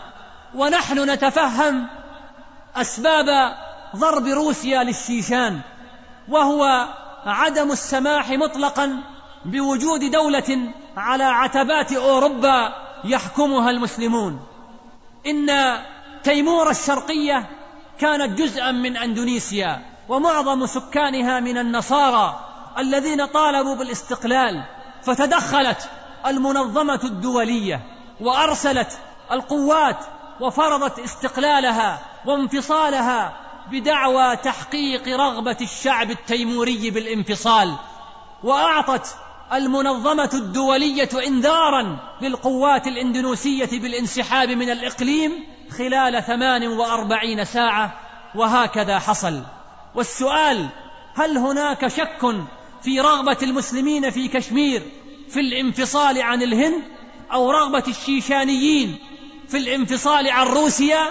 ونحن 0.55 1.09
نتفهم 1.09 1.87
أسباب 2.75 3.55
ضرب 3.95 4.25
روسيا 4.25 4.83
للشيشان 4.83 5.59
وهو 6.29 6.87
عدم 7.25 7.71
السماح 7.71 8.29
مطلقا 8.29 9.03
بوجود 9.45 10.11
دولة 10.11 10.73
على 10.97 11.23
عتبات 11.23 11.93
أوروبا 11.93 12.73
يحكمها 13.03 13.69
المسلمون. 13.69 14.50
إن 15.27 15.79
تيمور 16.23 16.69
الشرقية 16.69 17.49
كانت 17.99 18.39
جزءا 18.39 18.71
من 18.71 18.97
أندونيسيا 18.97 19.81
ومعظم 20.09 20.65
سكانها 20.65 21.39
من 21.39 21.57
النصارى 21.57 22.39
الذين 22.77 23.25
طالبوا 23.25 23.75
بالاستقلال 23.75 24.63
فتدخلت 25.03 25.89
المنظمة 26.25 26.99
الدولية 27.03 27.81
وأرسلت 28.21 28.99
القوات 29.31 29.97
وفرضت 30.39 30.99
استقلالها 30.99 31.99
وانفصالها 32.25 33.33
بدعوى 33.71 34.35
تحقيق 34.35 35.07
رغبة 35.07 35.57
الشعب 35.61 36.11
التيموري 36.11 36.91
بالانفصال 36.91 37.75
وأعطت 38.43 39.15
المنظمة 39.53 40.29
الدولية 40.33 41.09
انذارا 41.27 41.97
للقوات 42.21 42.87
الإندونيسية 42.87 43.79
بالانسحاب 43.79 44.49
من 44.49 44.69
الإقليم 44.69 45.31
خلال 45.77 46.23
ثمان 46.23 46.67
وأربعين 46.67 47.45
ساعة 47.45 47.93
وهكذا 48.35 48.99
حصل. 48.99 49.41
والسؤال 49.95 50.69
هل 51.15 51.37
هناك 51.37 51.87
شك 51.87 52.45
في 52.83 52.99
رغبة 52.99 53.37
المسلمين 53.43 54.09
في 54.09 54.27
كشمير 54.27 54.81
في 55.29 55.39
الانفصال 55.39 56.21
عن 56.21 56.41
الهند 56.41 56.83
أو 57.33 57.51
رغبة 57.51 57.83
الشيشانيين 57.87 58.99
في 59.47 59.57
الانفصال 59.57 60.29
عن 60.29 60.47
روسيا 60.47 61.07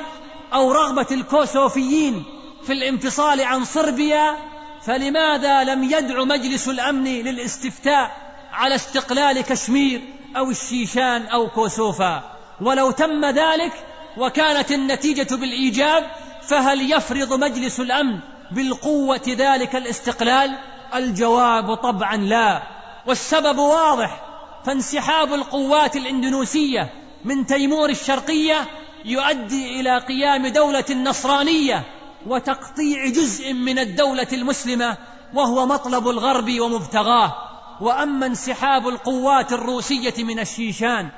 أو 0.53 0.73
رغبة 0.73 1.07
الكوسوفيين 1.11 2.25
في 2.63 2.73
الانفصال 2.73 3.41
عن 3.41 3.65
صربيا؟ 3.65 4.37
فلماذا 4.83 5.65
لم 5.65 5.85
يدع 5.85 6.25
مجلس 6.25 6.69
الأمن 6.69 7.05
للاستفتاء 7.05 8.30
على 8.53 8.75
استقلال 8.75 9.41
كشمير 9.41 10.01
أو 10.37 10.51
الشيشان 10.51 11.27
أو 11.27 11.49
كوسوفا. 11.49 12.37
ولو 12.61 12.91
تم 12.91 13.25
ذلك 13.25 13.73
وكانت 14.17 14.73
النتيجة 14.73 15.35
بالإيجاب 15.35 16.11
فهل 16.43 16.93
يفرض 16.93 17.33
مجلس 17.33 17.81
الأمن 17.81 18.19
بالقوة 18.51 19.23
ذلك 19.29 19.77
الاستقلال؟ 19.77 20.59
الجواب 20.95 21.75
طبعا 21.75 22.17
لا. 22.17 22.63
والسبب 23.07 23.59
واضح 23.59 24.23
فانسحاب 24.65 25.35
القوات 25.35 25.97
الإندونيسية 25.97 26.93
من 27.25 27.47
تيمور 27.47 27.91
الشرقية 27.91 28.69
يؤدي 29.05 29.81
إلى 29.81 29.99
قيام 29.99 30.47
دولة 30.47 30.85
نصرانيه 30.91 31.85
وتقطيع 32.27 33.07
جزء 33.07 33.53
من 33.53 33.79
الدولة 33.79 34.27
المسلمة 34.33 34.97
وهو 35.35 35.67
مطلب 35.67 36.09
الغرب 36.09 36.61
ومبتغاه. 36.61 37.50
وأما 37.81 38.27
انسحاب 38.27 38.89
القوات 38.89 39.53
الروسية 39.53 40.25
من 40.25 40.39
الشيشان 40.39 41.09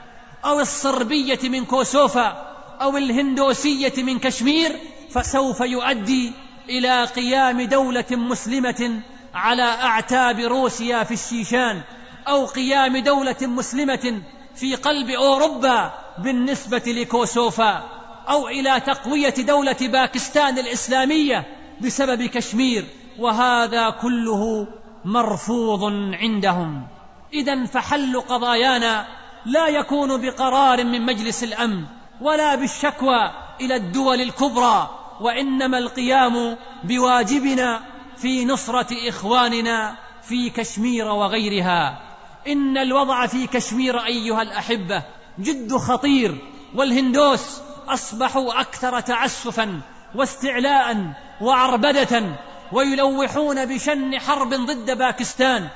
أو 0.45 0.61
الصربية 0.61 1.49
من 1.49 1.65
كوسوفا 1.65 2.53
أو 2.83 2.97
الهندوسية 2.97 4.03
من 4.03 4.19
كشمير 4.19 4.79
فسوف 5.11 5.61
يؤدي 5.61 6.33
إلى 6.69 7.05
قيام 7.05 7.63
دولة 7.63 8.05
مسلمة 8.11 9.01
على 9.35 9.63
أعتاب 9.63 10.41
روسيا 10.41 11.05
في 11.05 11.15
الشيشان 11.15 11.83
أو 12.29 12.47
قيام 12.47 12.97
دولة 12.97 13.37
مسلمة 13.43 14.23
في 14.55 14.75
قلب 14.75 15.11
أوروبا 15.11 15.93
بالنسبة 16.19 16.83
لكوسوفا 16.87 17.85
أو 18.29 18.49
إلى 18.49 18.81
تقوية 18.81 19.35
دولة 19.39 19.77
باكستان 19.81 20.59
الإسلامية 20.59 21.47
بسبب 21.81 22.23
كشمير 22.23 22.85
وهذا 23.19 23.91
كله 23.91 24.67
مرفوض 25.05 25.85
عندهم. 26.13 26.87
اذا 27.33 27.67
فحل 27.67 28.21
قضايانا 28.21 29.07
لا 29.47 29.69
يكون 29.69 30.21
بقرار 30.21 30.85
من 30.85 31.07
مجلس 31.07 31.45
الأمن 31.45 31.85
ولا 32.21 32.55
بالشكوى 32.55 33.31
إلى 33.61 33.77
الدول 33.77 34.21
الكبرى 34.21 34.91
وإنما 35.21 35.79
القيام 35.79 36.57
بواجبنا 36.85 37.81
في 38.17 38.45
نصرة 38.45 39.09
إخواننا 39.09 39.97
في 40.23 40.51
كشمير 40.51 41.09
وغيرها. 41.09 42.03
إن 42.47 42.79
الوضع 42.79 43.27
في 43.27 43.47
كشمير 43.47 44.07
أيها 44.07 44.43
الأحبة 44.43 45.03
جد 45.39 45.77
خطير 45.77 46.39
والهندوس 46.75 47.61
أصبحوا 47.89 48.61
أكثر 48.61 49.01
تعسفا 49.01 49.81
واستعلاء 50.15 51.13
وعربدة 51.41 52.37
ويلوحون 52.73 53.65
بشن 53.67 54.19
حرب 54.19 54.55
ضد 54.55 54.99
باكستان 54.99 55.69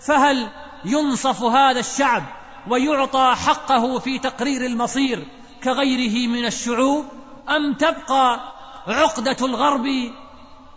فهل 0.00 0.48
ينصف 0.84 1.42
هذا 1.42 1.80
الشعب 1.80 2.22
ويعطى 2.68 3.34
حقه 3.46 3.98
في 3.98 4.18
تقرير 4.18 4.66
المصير 4.66 5.26
كغيره 5.64 6.28
من 6.28 6.44
الشعوب؟ 6.44 7.04
أم 7.48 7.74
تبقى 7.74 8.40
عقدة 8.86 9.36
الغرب 9.42 9.86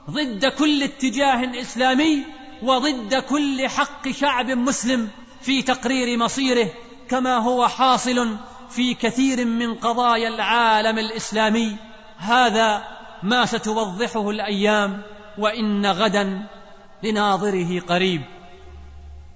ضد 0.09 0.45
كل 0.45 0.83
اتجاه 0.83 1.61
إسلامي 1.61 2.23
وضد 2.63 3.15
كل 3.15 3.69
حق 3.69 4.09
شعب 4.09 4.51
مسلم 4.51 5.09
في 5.41 5.61
تقرير 5.61 6.17
مصيره 6.17 6.69
كما 7.09 7.37
هو 7.37 7.67
حاصل 7.67 8.37
في 8.69 8.93
كثير 8.93 9.45
من 9.45 9.73
قضايا 9.75 10.27
العالم 10.27 10.99
الإسلامي؟ 10.99 11.75
هذا 12.17 12.83
ما 13.23 13.45
ستوضحه 13.45 14.29
الأيام. 14.29 15.01
وإن 15.37 15.85
غدا 15.85 16.47
لناظره 17.03 17.79
قريب. 17.79 18.21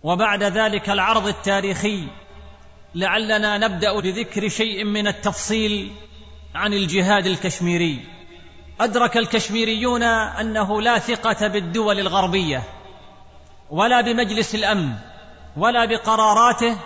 وبعد 0.03 0.43
ذلك 0.43 0.89
العرض 0.89 1.27
التاريخي. 1.27 2.07
لعلنا 2.95 3.57
نبدأ 3.57 3.99
بذكر 3.99 4.47
شيء 4.47 4.83
من 4.83 5.07
التفصيل 5.07 5.91
عن 6.55 6.73
الجهاد 6.73 7.25
الكشميري. 7.25 8.17
أدرك 8.79 9.17
الكشميريون 9.17 10.03
أنه 10.03 10.81
لا 10.81 10.99
ثقة 10.99 11.47
بالدول 11.47 11.99
الغربية 11.99 12.63
ولا 13.69 14.01
بمجلس 14.01 14.55
الأمن 14.55 14.93
ولا 15.57 15.85
بقراراته 15.85 16.77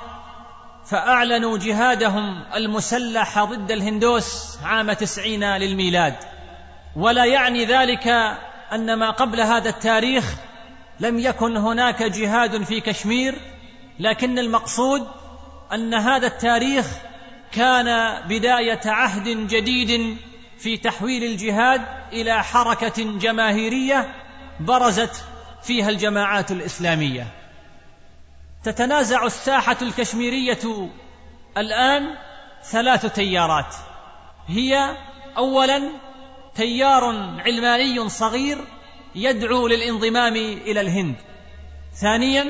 فأعلنوا 0.86 1.58
جهادهم 1.58 2.44
المسلح 2.56 3.44
ضد 3.44 3.72
الهندوس 3.72 4.58
عام 4.64 4.94
تسعين 4.94 5.44
للميلاد. 5.44 6.16
ولا 6.96 7.26
يعني 7.26 7.66
ذلك 7.66 8.38
أن 8.74 8.94
ما 8.94 9.10
قبل 9.10 9.42
هذا 9.42 9.70
التاريخ 9.70 10.36
لم 11.00 11.20
يكن 11.20 11.58
هناك 11.58 12.04
جهاد 12.04 12.64
في 12.64 12.82
كشمير 12.82 13.36
لكن 14.00 14.40
المقصود 14.40 15.08
أن 15.74 15.94
هذا 15.94 16.28
التاريخ 16.28 16.86
كان 17.52 18.20
بداية 18.28 18.82
عهد 18.86 19.48
جديد 19.48 20.18
في 20.58 20.78
تحويل 20.78 21.24
الجهاد 21.24 21.82
إلى 22.14 22.44
حركة 22.44 23.18
جماهيرية 23.18 24.16
برزت 24.60 25.24
فيها 25.64 25.90
الجماعات 25.90 26.52
الإسلامية. 26.52 27.28
تتنازع 28.64 29.26
الساحة 29.26 29.78
الكشميرية 29.82 30.90
الآن 31.58 32.16
ثلاث 32.64 33.06
تيارات. 33.06 33.76
هي 34.48 34.98
أولا 35.38 35.82
تيار 36.56 37.04
علماني 37.40 38.10
صغير 38.10 38.58
يدعو 39.16 39.68
للانضمام 39.68 40.36
إلى 40.36 40.82
الهند. 40.82 41.16
ثانيا 42.02 42.46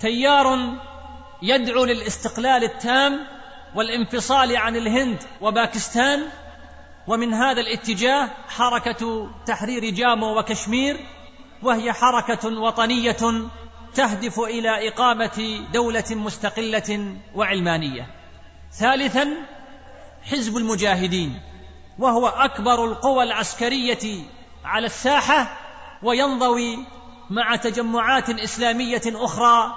تيار 0.00 0.74
يدعو 1.42 1.84
للاستقلال 1.84 2.64
التام 2.64 3.20
والانفصال 3.74 4.56
عن 4.56 4.76
الهند 4.76 5.18
وباكستان. 5.40 6.22
ومن 7.06 7.34
هذا 7.34 7.60
الاتجاه 7.60 8.30
حركة 8.48 9.30
تحرير 9.46 9.90
جامو 9.90 10.38
وكشمير 10.38 10.96
وهي 11.62 11.92
حركة 11.92 12.60
وطنية 12.60 13.48
تهدف 13.94 14.40
إلى 14.40 14.88
إقامة 14.88 15.60
دولة 15.72 16.04
مستقلة 16.10 17.16
وعلمانية. 17.34 18.06
ثالثا 18.72 19.28
حزب 20.22 20.56
المجاهدين. 20.56 21.40
وهو 21.98 22.28
أكبر 22.28 22.84
القوى 22.84 23.24
العسكرية 23.24 24.24
على 24.64 24.86
الساحة 24.86 25.56
وينضوي 26.02 26.78
مع 27.30 27.56
تجمعات 27.56 28.30
إسلامية 28.30 29.02
أخرى 29.06 29.74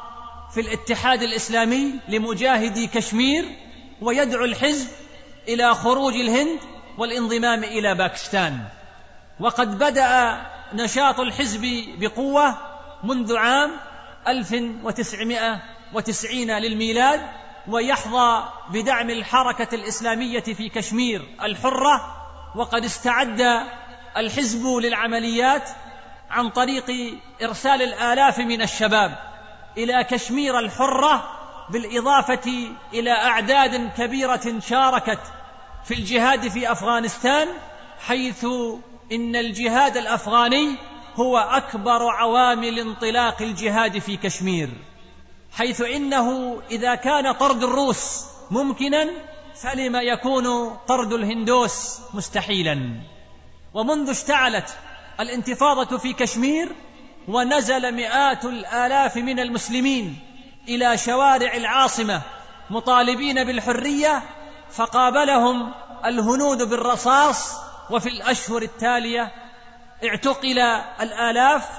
في 0.53 0.61
الاتحاد 0.61 1.21
الإسلامي 1.21 1.91
لمجاهدي 2.09 2.87
كشمير 2.87 3.45
ويدعو 4.01 4.45
الحزب 4.45 4.87
إلى 5.47 5.75
خروج 5.75 6.13
الهند 6.13 6.59
والانضمام 6.97 7.63
إلى 7.63 7.95
باكستان. 7.95 8.59
وقد 9.39 9.79
بدأ 9.79 10.41
نشاط 10.73 11.19
الحزب 11.19 11.85
بقوة 11.99 12.57
منذ 13.03 13.37
عام 13.37 13.71
1990 14.27 16.51
للميلاد 16.51 17.21
ويحظى 17.67 18.43
بدعم 18.69 19.09
الحركة 19.09 19.75
الإسلامية 19.75 20.39
في 20.39 20.69
كشمير 20.69 21.35
الحرة 21.43 22.15
وقد 22.55 22.85
استعد 22.85 23.41
الحزب 24.17 24.67
للعمليات 24.67 25.69
عن 26.29 26.49
طريق 26.49 27.17
إرسال 27.41 27.81
الآلاف 27.81 28.39
من 28.39 28.61
الشباب 28.61 29.17
إلى 29.77 30.03
كشمير 30.03 30.59
الحرة 30.59 31.29
بالإضافة 31.69 32.67
إلى 32.93 33.11
أعداد 33.11 33.91
كبيرة 33.97 34.59
شاركت 34.59 35.19
في 35.85 35.93
الجهاد 35.93 36.47
في 36.47 36.71
أفغانستان 36.71 37.47
حيث 38.07 38.45
إن 39.11 39.35
الجهاد 39.35 39.97
الأفغاني 39.97 40.75
هو 41.15 41.37
أكبر 41.37 42.09
عوامل 42.09 42.79
انطلاق 42.79 43.41
الجهاد 43.41 43.99
في 43.99 44.17
كشمير. 44.17 44.69
حيث 45.57 45.81
إنه 45.81 46.57
إذا 46.71 46.95
كان 46.95 47.31
طرد 47.31 47.63
الروس 47.63 48.25
ممكنا 48.51 49.09
فلم 49.61 49.95
يكون 49.95 50.77
طرد 50.87 51.13
الهندوس 51.13 51.99
مستحيلا. 52.13 53.01
ومنذ 53.73 54.09
اشتعلت 54.09 54.77
الانتفاضة 55.19 55.97
في 55.97 56.13
كشمير 56.13 56.69
ونزل 57.27 57.95
مئات 57.95 58.45
الآلاف 58.45 59.17
من 59.17 59.39
المسلمين 59.39 60.19
إلى 60.67 60.97
شوارع 60.97 61.53
العاصمة 61.53 62.21
مطالبين 62.69 63.43
بالحرية 63.43 64.23
فقابلهم 64.71 65.71
الهنود 66.05 66.69
بالرصاص 66.69 67.53
وفي 67.89 68.09
الأشهر 68.09 68.61
التالية 68.61 69.31
اعتقل 70.03 70.59
الآلاف 71.01 71.69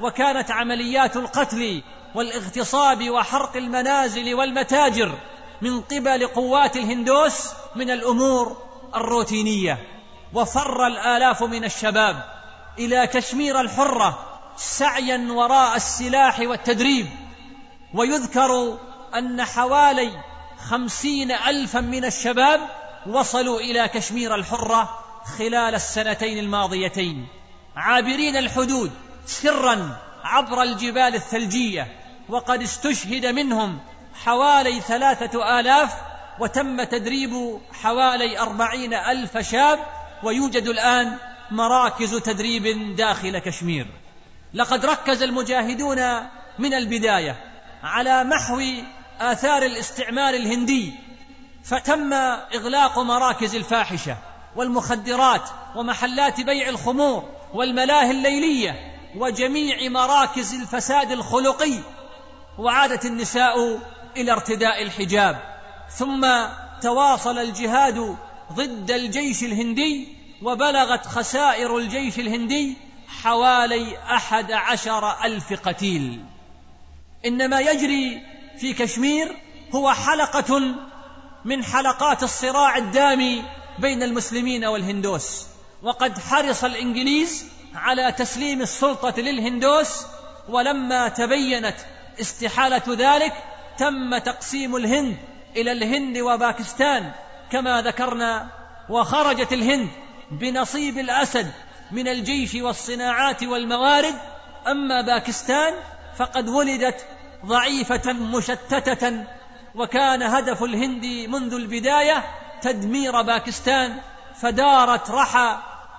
وكانت 0.00 0.50
عمليات 0.50 1.16
القتل 1.16 1.82
والاغتصاب 2.16 3.10
وحرق 3.10 3.56
المنازل 3.56 4.34
والمتاجر 4.34 5.18
من 5.62 5.80
قبل 5.80 6.26
قوات 6.26 6.76
الهندوس 6.76 7.50
من 7.74 7.90
الأمور 7.90 8.56
الروتينية. 8.94 9.78
وفر 10.34 10.86
الآلاف 10.86 11.42
من 11.42 11.64
الشباب 11.64 12.24
إلى 12.78 13.06
كشمير 13.06 13.60
الحرة 13.60 14.18
سعيا 14.56 15.32
وراء 15.32 15.76
السلاح 15.76 16.40
والتدريب. 16.40 17.06
ويذكر 17.94 18.78
أن 19.14 19.44
حوالي 19.44 20.10
خمسين 20.68 21.32
الفا 21.32 21.80
من 21.80 22.04
الشباب 22.04 22.60
وصلوا 23.06 23.60
إلى 23.60 23.88
كشمير 23.88 24.34
الحرة 24.34 24.98
خلال 25.38 25.74
السنتين 25.74 26.38
الماضيتين. 26.38 27.26
عابرين 27.76 28.36
الحدود 28.36 28.90
سرا 29.26 29.96
عبر 30.24 30.62
الجبال 30.62 31.14
الثلجية 31.14 32.05
وقد 32.28 32.62
استشهد 32.62 33.26
منهم 33.26 33.78
حوالي 34.24 34.80
ثلاثة 34.80 35.60
آلاف 35.60 35.94
وتم 36.40 36.84
تدريب 36.84 37.60
حوالي 37.72 38.38
أربعين 38.38 38.94
ألف 38.94 39.38
شاب 39.38 39.78
ويوجد 40.22 40.68
الآن 40.68 41.16
مراكز 41.50 42.14
تدريب 42.14 42.96
داخل 42.96 43.38
كشمير. 43.38 43.86
لقد 44.54 44.86
ركز 44.86 45.22
المجاهدون 45.22 45.98
من 46.58 46.74
البداية 46.74 47.36
على 47.82 48.24
محو 48.24 48.62
آثار 49.20 49.62
الاستعمار 49.62 50.34
الهندي 50.34 50.92
فتم 51.64 52.12
إغلاق 52.54 52.98
مراكز 52.98 53.54
الفاحشة 53.54 54.16
والمخدرات 54.56 55.48
ومحلات 55.76 56.40
بيع 56.40 56.68
الخمور 56.68 57.28
والملاهي 57.54 58.10
الليلية 58.10 58.96
وجميع 59.16 59.88
مراكز 59.88 60.54
الفساد 60.54 61.12
الخلقي 61.12 61.78
وعادت 62.58 63.04
النساء 63.04 63.80
إلى 64.16 64.32
ارتداء 64.32 64.82
الحجاب. 64.82 65.56
ثم 65.90 66.26
تواصل 66.82 67.38
الجهاد 67.38 68.16
ضد 68.52 68.90
الجيش 68.90 69.42
الهندي 69.42 70.08
وبلغت 70.42 71.06
خسائر 71.06 71.78
الجيش 71.78 72.18
الهندي 72.18 72.76
حوالي 73.22 73.98
أحد 73.98 74.52
عشر 74.52 75.24
ألف 75.24 75.52
قتيل. 75.52 76.24
إنما 77.26 77.60
يجري 77.60 78.22
في 78.58 78.72
كشمير 78.72 79.36
هو 79.74 79.92
حلقة 79.92 80.74
من 81.44 81.64
حلقات 81.64 82.22
الصراع 82.22 82.76
الدامي 82.76 83.42
بين 83.78 84.02
المسلمين 84.02 84.64
والهندوس. 84.64 85.46
وقد 85.82 86.18
حرص 86.18 86.64
الإنجليز 86.64 87.44
على 87.74 88.12
تسليم 88.12 88.62
السلطة 88.62 89.20
للهندوس 89.20 90.06
ولما 90.48 91.08
تبينت 91.08 91.76
استحالة 92.20 92.82
ذلك 92.88 93.32
تم 93.78 94.18
تقسيم 94.18 94.76
الهند 94.76 95.16
إلى 95.56 95.72
الهند 95.72 96.18
وباكستان 96.18 97.12
كما 97.52 97.82
ذكرنا 97.82 98.48
وخرجت 98.88 99.52
الهند 99.52 99.88
بنصيب 100.30 100.98
الأسد 100.98 101.52
من 101.90 102.08
الجيش 102.08 102.54
والصناعات 102.54 103.42
والموارد. 103.42 104.14
أما 104.66 105.00
باكستان 105.00 105.74
فقد 106.16 106.48
ولدت 106.48 107.06
ضعيفة 107.46 108.12
مشتتة 108.12 109.24
وكان 109.74 110.22
هدف 110.22 110.62
الهند 110.62 111.04
منذ 111.28 111.54
البداية 111.54 112.24
تدمير 112.62 113.22
باكستان 113.22 114.00
فدارت 114.40 115.10
رحى 115.10 115.56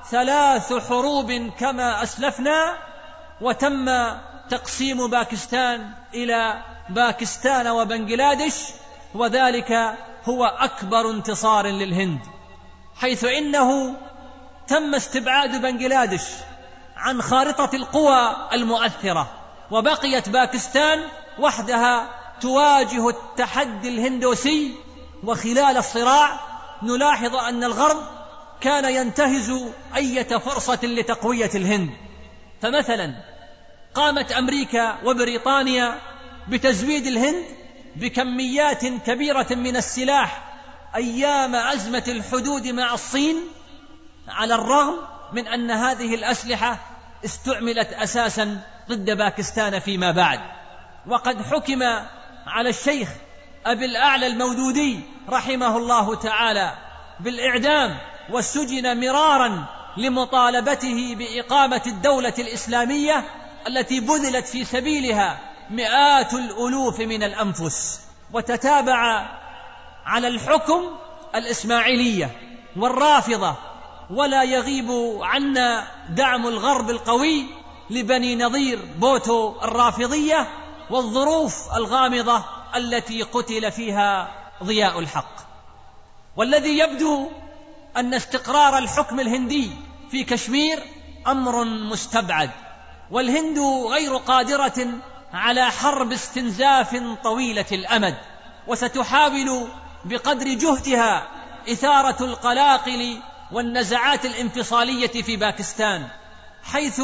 ثلاث 0.09 0.74
حروب 0.74 1.32
كما 1.59 2.03
أسلفنا 2.03 2.78
وتم 3.41 3.86
تقسيم 4.50 5.10
باكستان 5.10 5.91
إلى 6.14 6.62
باكستان 6.89 7.68
وبنجلاديش 7.68 8.56
وذلك 9.16 9.98
هو 10.26 10.45
أكبر 10.45 11.10
انتصار 11.10 11.68
للهند. 11.68 12.20
حيث 12.95 13.24
إنه 13.24 13.95
تم 14.68 14.95
استبعاد 14.95 15.62
بنجلاديش 15.62 16.24
عن 16.95 17.22
خارطة 17.22 17.76
القوى 17.76 18.36
المؤثرة 18.54 19.30
وبقيت 19.72 20.30
باكستان 20.30 21.00
وحدها 21.39 22.10
تواجه 22.41 23.10
التحدي 23.10 23.89
الهندوسي. 23.89 24.76
وخلال 25.24 25.78
الصراع 25.78 26.39
نلاحظ 26.84 27.36
أن 27.36 27.64
الغرب 27.64 27.98
كان 28.62 28.95
ينتهز 28.95 29.52
أية 29.95 30.38
فرصة 30.38 30.80
لتقوية 30.84 31.50
الهند. 31.56 31.89
فمثلا 32.62 33.14
قامت 33.98 34.32
أمريكا 34.32 34.98
وبريطانيا 35.06 36.00
بتزويد 36.48 37.08
الهند 37.08 37.45
بكميات 37.95 38.86
كبيرة 38.86 39.48
من 39.52 39.76
السلاح 39.76 40.43
أيام 40.95 41.56
أزمة 41.56 42.04
الحدود 42.08 42.68
مع 42.68 42.93
الصين 42.93 43.36
على 44.28 44.56
الرغم 44.56 44.98
من 45.34 45.48
أن 45.48 45.72
هذه 45.72 46.16
الأسلحة 46.16 46.80
استعملت 47.26 47.93
أساسا 47.93 48.62
ضد 48.89 49.12
باكستان 49.12 49.80
فيما 49.80 50.12
بعد. 50.12 50.39
وقد 51.08 51.41
حكم 51.41 51.84
على 52.48 52.70
الشيخ 52.70 53.10
أبي 53.66 53.86
الأعلى 53.86 54.28
المودودي 54.28 55.00
رحمه 55.30 55.78
الله 55.78 56.16
تعالى 56.16 56.74
بالإعدام 57.20 57.98
والسجن 58.30 59.00
مرارا 59.00 59.66
لمطالبته 59.98 61.16
بإقامة 61.16 61.82
الدولة 61.88 62.34
الإسلامية 62.39 63.24
التي 63.68 63.99
بذلت 63.99 64.47
في 64.47 64.65
سبيلها 64.65 65.39
مئات 65.70 66.34
الألوف 66.34 66.99
من 66.99 67.24
الأنفس 67.24 68.01
وتتابع 68.34 69.30
على 70.05 70.28
الحكم 70.28 70.82
الإسماعيلية 71.36 72.32
والرافضة 72.78 73.55
ولا 74.09 74.43
يغيب 74.43 75.20
عنا 75.22 75.88
دعم 76.09 76.47
الغرب 76.47 76.89
القوي 76.89 77.45
لبني 77.89 78.36
نظير 78.36 78.80
بوتو 78.99 79.61
الرافضية 79.61 80.47
والظروف 80.89 81.76
الغامضة 81.76 82.43
التي 82.76 83.22
قتل 83.22 83.72
فيها 83.72 84.32
ضياء 84.63 84.99
الحق. 84.99 85.38
والذي 86.36 86.78
يبدو 86.78 87.28
أن 87.97 88.13
استقرار 88.13 88.78
الحكم 88.78 89.20
الهندي 89.20 89.72
في 90.11 90.24
كشمير 90.24 90.80
أمر 91.28 91.63
مستبعد. 91.63 92.51
والهند 93.12 93.60
غير 93.89 94.16
قادرة 94.18 94.88
على 95.34 95.72
حرب 95.72 96.12
استنزاف 96.12 97.03
طويلة 97.24 97.66
الأمد 97.72 98.18
وستحاول 98.68 99.68
بقدر 100.05 100.47
جهدها 100.47 101.28
إثارة 101.72 102.24
القلاقل 102.24 103.20
والنزعات 103.51 104.26
الانفصالية 104.26 105.22
في 105.22 105.36
باكستان 105.36 106.08
حيث 106.64 107.01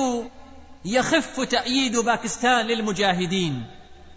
يخف 0.85 1.39
تأييد 1.39 1.97
باكستان 1.97 2.65
للمجاهدين. 2.65 3.63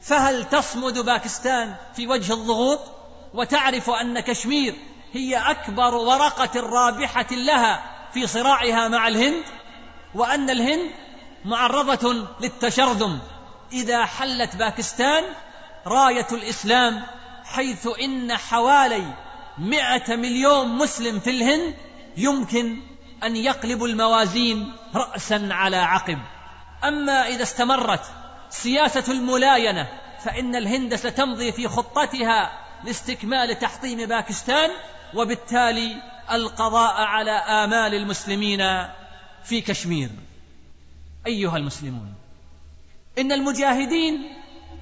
فهل 0.03 0.45
تصمد 0.45 0.99
باكستان 0.99 1.75
في 1.97 2.07
وجه 2.07 2.33
الضغوط؟ 2.33 2.81
وتعرف 3.35 3.91
أن 3.91 4.21
كشمير 4.21 4.75
هي 5.13 5.37
أكبر 5.37 5.95
ورقة 5.95 6.61
رابحة 6.61 7.27
لها 7.31 7.83
في 8.15 8.27
صراعها 8.27 8.89
مع 8.89 9.09
الهند؟ 9.09 9.45
وأن 10.15 10.51
الهند 10.51 10.91
معرضة 11.47 12.27
للتشرذم. 12.41 13.19
إذا 13.73 14.05
حلت 14.05 14.57
باكستان 14.57 15.25
راية 15.87 16.27
الإسلام 16.33 17.03
حيث 17.45 17.89
إن 18.01 18.37
حوالي 18.37 19.15
مئة 19.59 20.17
مليون 20.17 20.69
مسلم 20.69 21.21
في 21.21 21.31
الهند 21.31 21.75
يمكن 22.17 22.77
أن 23.25 23.37
يقلبوا 23.37 23.89
الموازين 23.89 24.73
رأسا 24.95 25.49
على 25.51 25.77
عقب. 25.77 26.19
أما 26.85 27.29
إذا 27.29 27.43
استمرت 27.43 28.03
سياسة 28.51 29.13
الملاينة 29.13 29.89
فإن 30.25 30.57
الهند 30.57 30.95
ستمضي 30.95 31.53
في 31.53 31.69
خطتها 31.69 32.51
لاستكمال 32.85 33.59
تحطيم 33.59 34.09
باكستان 34.09 34.71
وبالتالي 35.15 36.03
القضاء 36.33 36.95
على 36.95 37.31
آمال 37.31 37.95
المسلمين 37.95 38.89
في 39.45 39.61
كشمير. 39.61 40.11
أيها 41.27 41.57
المسلمون 41.57 42.15
إن 43.19 43.33
المجاهدين 43.33 44.33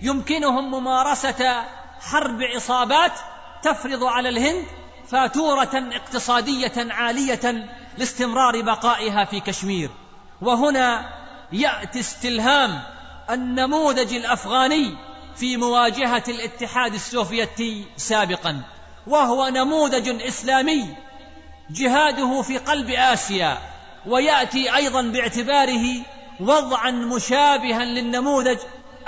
يمكنهم 0.00 0.70
ممارسة 0.70 1.64
حرب 2.00 2.42
عصابات 2.42 3.12
تفرض 3.62 4.04
على 4.04 4.28
الهند 4.28 4.64
فاتورة 5.08 5.88
اقتصادية 5.92 6.72
عالية 6.76 7.68
لاستمرار 7.98 8.60
بقائها 8.62 9.24
في 9.24 9.40
كشمير. 9.40 9.90
وهنا 10.40 11.14
يأتي 11.52 12.00
استلهام 12.00 12.82
النموذج 13.30 14.14
الأفغاني 14.14 14.96
في 15.36 15.56
مواجهة 15.56 16.24
الاتحاد 16.28 16.94
السوفيتي 16.94 17.84
سابقا 17.96 18.62
وهو 19.06 19.48
نموذج 19.48 20.22
إسلامي 20.22 20.96
جهاده 21.70 22.42
في 22.42 22.58
قلب 22.58 22.90
آسيا 22.90 23.58
ويأتي 24.06 24.74
أيضا 24.74 25.02
باعتباره 25.02 26.02
وضعا 26.40 26.90
مشابها 26.90 27.84
للنموذج 27.84 28.58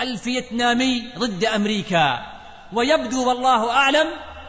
الفيتنامي 0.00 1.04
ضد 1.18 1.44
أمريكا. 1.44 2.18
ويبدو 2.72 3.28
والله 3.28 3.70
أعلم 3.70 4.06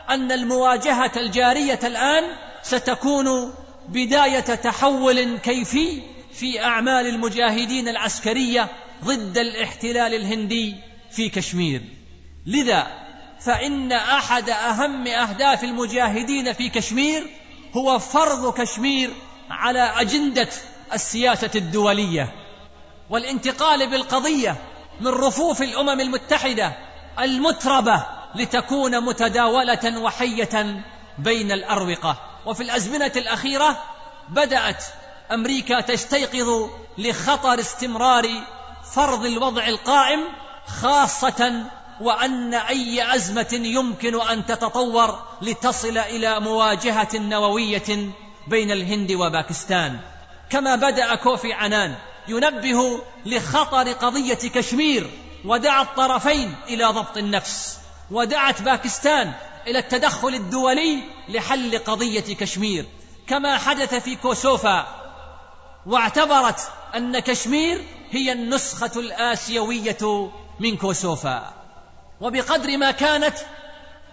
أن 0.09 0.31
المواجهة 0.31 1.11
الجارية 1.17 1.79
الآن 1.83 2.23
ستكون 2.63 3.53
بداية 3.89 4.39
تحول 4.39 5.37
كيفي 5.37 6.01
في 6.33 6.63
أعمال 6.63 7.07
المجاهدين 7.07 7.87
العسكرية 7.87 8.69
ضد 9.03 9.37
الاحتلال 9.37 10.13
الهندي 10.13 10.75
في 11.11 11.29
كشمير. 11.29 11.81
لذا 12.45 12.87
فإن 13.39 13.91
أحد 13.91 14.49
أهم 14.49 15.07
أهداف 15.07 15.63
المجاهدين 15.63 16.53
في 16.53 16.69
كشمير 16.69 17.23
هو 17.73 17.99
فرض 17.99 18.53
كشمير 18.53 19.09
على 19.49 19.79
أجندة 19.79 20.49
السياسة 20.93 21.51
الدولية. 21.55 22.46
والانتقال 23.09 23.89
بالقضية 23.89 24.55
من 25.01 25.07
رفوف 25.07 25.61
الأمم 25.61 25.99
المتحدة 25.99 26.73
المتربة 27.19 28.05
لتكون 28.35 29.05
متداولة 29.05 29.99
وحية 29.99 30.83
بين 31.17 31.51
الأروقة. 31.51 32.17
وفي 32.45 32.63
الأزمنة 32.63 33.11
الأخيرة 33.15 33.83
بدأت 34.29 34.83
أمريكا 35.31 35.81
تستيقظ 35.81 36.69
لخطر 36.97 37.59
استمرار 37.59 38.27
فرض 38.93 39.25
الوضع 39.25 39.67
القائم 39.67 40.19
خاصة 40.81 41.63
وأن 42.01 42.53
أي 42.53 43.15
أزمة 43.15 43.47
يمكن 43.53 44.21
أن 44.21 44.45
تتطور 44.45 45.19
لتصل 45.41 45.97
إلى 45.97 46.39
مواجهة 46.39 47.09
نووية 47.13 48.11
بين 48.47 48.71
الهند 48.71 49.11
وباكستان. 49.11 49.99
كما 50.49 50.75
بدأ 50.75 51.15
كوفي 51.15 51.53
عنان 51.53 51.95
ينبه 52.29 53.01
لخطر 53.25 53.91
قضية 53.91 54.49
كشمير 54.49 55.09
ودعا 55.45 55.81
الطرفين 55.81 56.55
إلى 56.67 56.85
ضبط 56.85 57.17
النفس 57.17 57.77
ودعت 58.11 58.61
باكستان 58.61 59.33
إلى 59.67 59.79
التدخل 59.79 60.35
الدولي 60.35 61.03
لحل 61.29 61.77
قضية 61.77 62.35
كشمير. 62.35 62.85
كما 63.27 63.57
حدث 63.57 63.95
في 63.95 64.15
كوسوفا 64.15 64.87
واعتبرت 65.85 66.59
أن 66.95 67.19
كشمير 67.19 67.83
هي 68.11 68.31
النسخة 68.31 68.99
الآسيوية 68.99 70.31
من 70.59 70.77
كوسوفا. 70.77 71.53
وبقدر 72.21 72.77
ما 72.77 72.91
كانت 72.91 73.35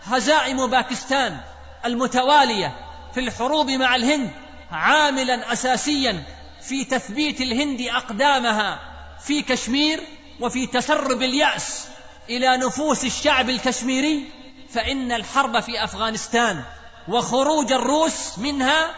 هزائم 0.04 0.66
باكستان 0.66 1.40
المتوالية 1.84 2.76
في 3.14 3.20
الحروب 3.20 3.70
مع 3.70 3.94
الهند 3.94 4.30
عاملا 4.70 5.52
أساسيا 5.52 6.24
في 6.68 6.84
تثبيت 6.84 7.40
الهند 7.40 7.80
أقدامها 7.80 8.80
في 9.24 9.42
كشمير 9.42 10.00
وفي 10.40 10.66
تسرب 10.66 11.22
اليأس 11.22 11.86
إلى 12.30 12.56
نفوس 12.56 13.04
الشعب 13.04 13.50
الكشميري 13.50 14.24
فإن 14.70 15.12
الحرب 15.12 15.60
في 15.60 15.84
أفغانستان 15.84 16.62
وخروج 17.08 17.72
الروس 17.72 18.38
منها 18.38 18.90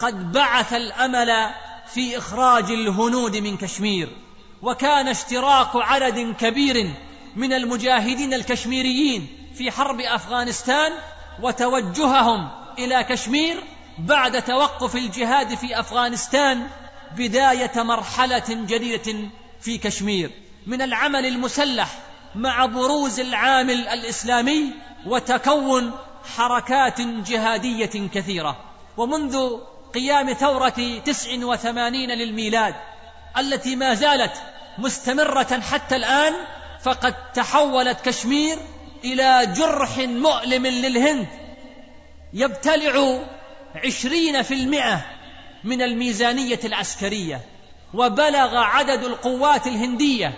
قد 0.00 0.32
بعث 0.32 0.72
الأمل 0.72 1.50
في 1.94 2.18
إخراج 2.18 2.70
الهنود 2.70 3.36
من 3.36 3.56
كشمير. 3.56 4.08
وكان 4.62 5.08
اشتراك 5.08 5.70
عدد 5.74 6.34
كبير 6.40 6.94
من 7.36 7.52
المجاهدين 7.52 8.34
الكشميريين 8.34 9.50
في 9.54 9.70
حرب 9.70 10.00
أفغانستان 10.00 10.92
وتوجههم 11.42 12.48
إلى 12.78 13.04
كشمير 13.04 13.64
بعد 13.98 14.42
توقف 14.42 14.96
الجهاد 14.96 15.54
في 15.54 15.80
أفغانستان 15.80 16.68
بداية 17.16 17.82
مرحلة 17.82 18.44
جديدة 18.48 19.28
في 19.60 19.78
كشمير 19.78 20.30
من 20.66 20.82
العمل 20.82 21.26
المسلح 21.26 21.98
مع 22.34 22.66
بروز 22.66 23.20
العامل 23.20 23.88
الإسلامي 23.88 24.72
وتكون 25.06 25.92
حركات 26.36 27.00
جهادية 27.00 28.08
كثيرة. 28.14 28.56
ومنذ 28.96 29.38
قيام 29.94 30.32
ثورة 30.32 31.00
تسع 31.04 31.44
وثمانين 31.44 32.10
للميلاد 32.10 32.74
التي 33.38 33.76
ما 33.76 33.94
زالت 33.94 34.32
مستمرة 34.78 35.60
حتى 35.60 35.96
الآن 35.96 36.32
فقد 36.82 37.32
تحولت 37.32 38.00
كشمير 38.00 38.58
إلى 39.04 39.52
جرح 39.56 39.98
مؤلم 39.98 40.66
للهند. 40.66 41.26
يبتلع 42.32 43.20
عشرين 43.84 44.42
في 44.42 44.54
المئة 44.54 45.04
من 45.64 45.82
الميزانية 45.82 46.60
العسكرية 46.64 47.40
وبلغ 47.94 48.56
عدد 48.56 49.04
القوات 49.04 49.66
الهندية 49.66 50.34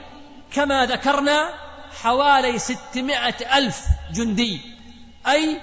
كما 0.52 0.86
ذكرنا 0.86 1.54
حوالي 2.02 2.58
ستمائة 2.58 3.58
ألف 3.58 3.80
جندي 4.14 4.60
أي 5.26 5.60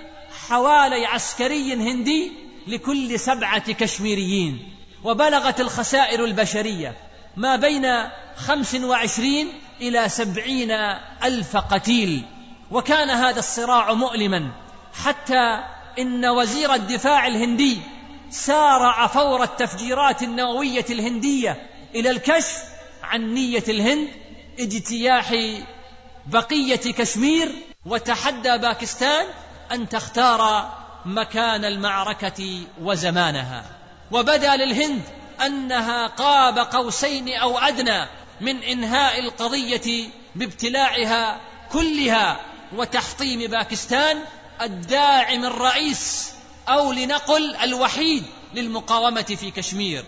حوالي 0.48 1.06
عسكري 1.06 1.74
هندي 1.74 2.32
لكل 2.68 3.20
سبعة 3.20 3.72
كشميريين. 3.72 4.74
وبلغت 5.04 5.62
الخسائر 5.62 6.26
البشرية 6.26 6.96
ما 7.38 7.56
بين 7.56 7.86
خمس 8.36 8.76
وعشرين 8.76 9.48
إلى 9.82 10.10
سبعين 10.10 10.72
ألف 11.24 11.58
قتيل. 11.58 12.26
وكان 12.72 13.10
هذا 13.10 13.40
الصراع 13.40 13.94
مؤلما 13.94 14.52
حتى 15.04 15.64
إن 16.00 16.26
وزير 16.26 16.74
الدفاع 16.74 17.28
الهندي 17.28 17.80
سارع 18.34 19.08
فور 19.08 19.44
التفجيرات 19.44 20.24
النووية 20.24 20.86
الهندية 20.90 21.70
إلى 21.96 22.10
الكشف 22.10 22.64
عن 23.04 23.34
نية 23.34 23.64
الهند 23.68 24.08
اجتياح 24.60 25.36
بقية 26.26 26.76
كشمير 26.76 27.52
وتحدى 27.86 28.58
باكستان 28.58 29.26
أن 29.72 29.90
تختار 29.90 30.72
مكان 31.06 31.66
المعركة 31.66 32.62
وزمانها. 32.82 33.66
وبدأ 34.12 34.56
للهند 34.56 35.02
أنها 35.46 36.08
قاب 36.08 36.60
قوسين 36.60 37.34
أو 37.34 37.58
أدنى 37.58 38.06
من 38.42 38.64
إنهاء 38.64 39.20
القضية 39.20 40.10
بابتلاعها 40.36 41.42
كلها 41.72 42.40
وتحطيم 42.76 43.52
باكستان 43.52 44.20
الداعم 44.62 45.46
الرئيس 45.46 46.33
أو 46.70 46.92
لنقل 46.92 47.56
الوحيد 47.56 48.24
للمقاومة 48.54 49.22
في 49.22 49.52
كشمير. 49.52 50.06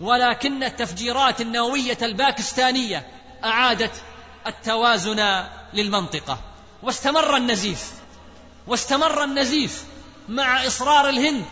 ولكن 0.00 0.62
التفجيرات 0.62 1.40
النووية 1.40 1.98
الباكستانية 2.02 3.06
أعادت 3.44 4.02
التوازن 4.46 5.44
للمنطقة. 5.74 6.38
واستمر 6.82 7.36
النزيف. 7.36 7.92
واستمر 8.66 9.24
النزيف 9.24 9.84
مع 10.28 10.66
إصرار 10.66 11.08
الهند 11.08 11.44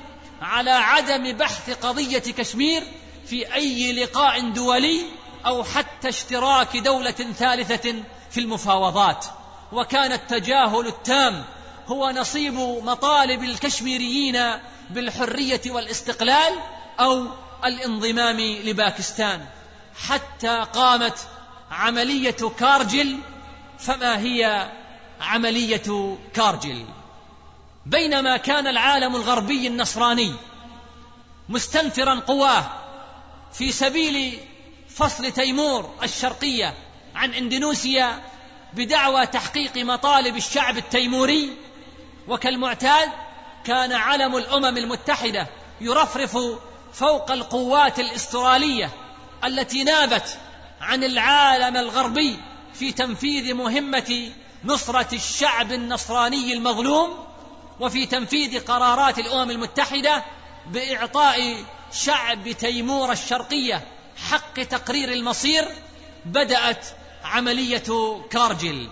على 0.43 0.71
عدم 0.71 1.33
بحث 1.33 1.71
قضية 1.71 2.19
كشمير 2.19 2.83
في 3.27 3.55
أي 3.55 3.93
لقاء 3.93 4.51
دولي 4.51 5.03
أو 5.47 5.65
حتى 5.65 6.09
اشتراك 6.09 6.77
دولة 6.77 7.11
ثالثة 7.11 7.95
في 8.31 8.41
المفاوضات. 8.41 9.27
وكان 9.73 10.13
التجاهل 10.13 10.87
التام 10.87 11.45
هو 11.91 12.11
نصيب 12.11 12.55
مطالب 12.85 13.45
الكشميريين 13.45 14.39
بالحرية 14.91 15.61
والاستقلال 15.67 16.55
أو 17.01 17.27
الانضمام 17.65 18.41
لباكستان. 18.41 19.47
حتى 20.09 20.67
قامت 20.73 21.19
عملية 21.71 22.37
كارجل 22.59 23.19
فما 23.79 24.19
هي 24.19 24.71
عملية 25.21 26.19
كارجل 26.35 26.85
بينما 27.87 28.37
كان 28.37 28.67
العالم 28.67 29.17
الغربي 29.17 29.67
النصراني 29.67 30.35
مستنفرا 31.49 32.15
قواه 32.15 32.65
في 33.53 33.73
سبيل 33.73 34.39
فصل 34.89 35.31
تيمور 35.33 35.91
الشرقية 36.03 36.75
عن 37.15 37.35
إندونيسيا 37.35 38.21
بدعوى 38.75 39.27
تحقيق 39.27 39.77
مطالب 39.77 40.37
الشعب 40.37 40.77
التيموري 40.77 41.57
وكالمعتاد 42.31 43.09
كان 43.65 43.93
علم 43.93 44.37
الأمم 44.37 44.77
المتحدة 44.77 45.47
يرفرف 45.81 46.39
فوق 46.93 47.33
القوات 47.33 48.01
الإسترالية 48.01 48.91
التي 49.45 49.85
نابت 49.85 50.39
عن 50.81 51.05
العالم 51.05 51.77
الغربي 51.77 52.37
في 52.75 52.93
تنفيذ 52.93 53.55
مهمة 53.55 54.33
نصرة 54.65 55.15
الشعب 55.15 55.73
النصراني 55.73 56.53
المظلوم 56.53 57.27
وفي 57.81 58.07
تنفيذ 58.07 58.65
قرارات 58.65 59.19
الأمم 59.19 59.51
المتحدة 59.51 60.25
بإعطاء 60.67 61.65
شعب 61.93 62.51
تيمور 62.53 63.13
الشرقية 63.13 63.85
حق 64.31 64.63
تقرير 64.63 65.13
المصير 65.13 65.69
بدأت 66.25 66.87
عملية 67.25 68.21
كارجل 68.31 68.89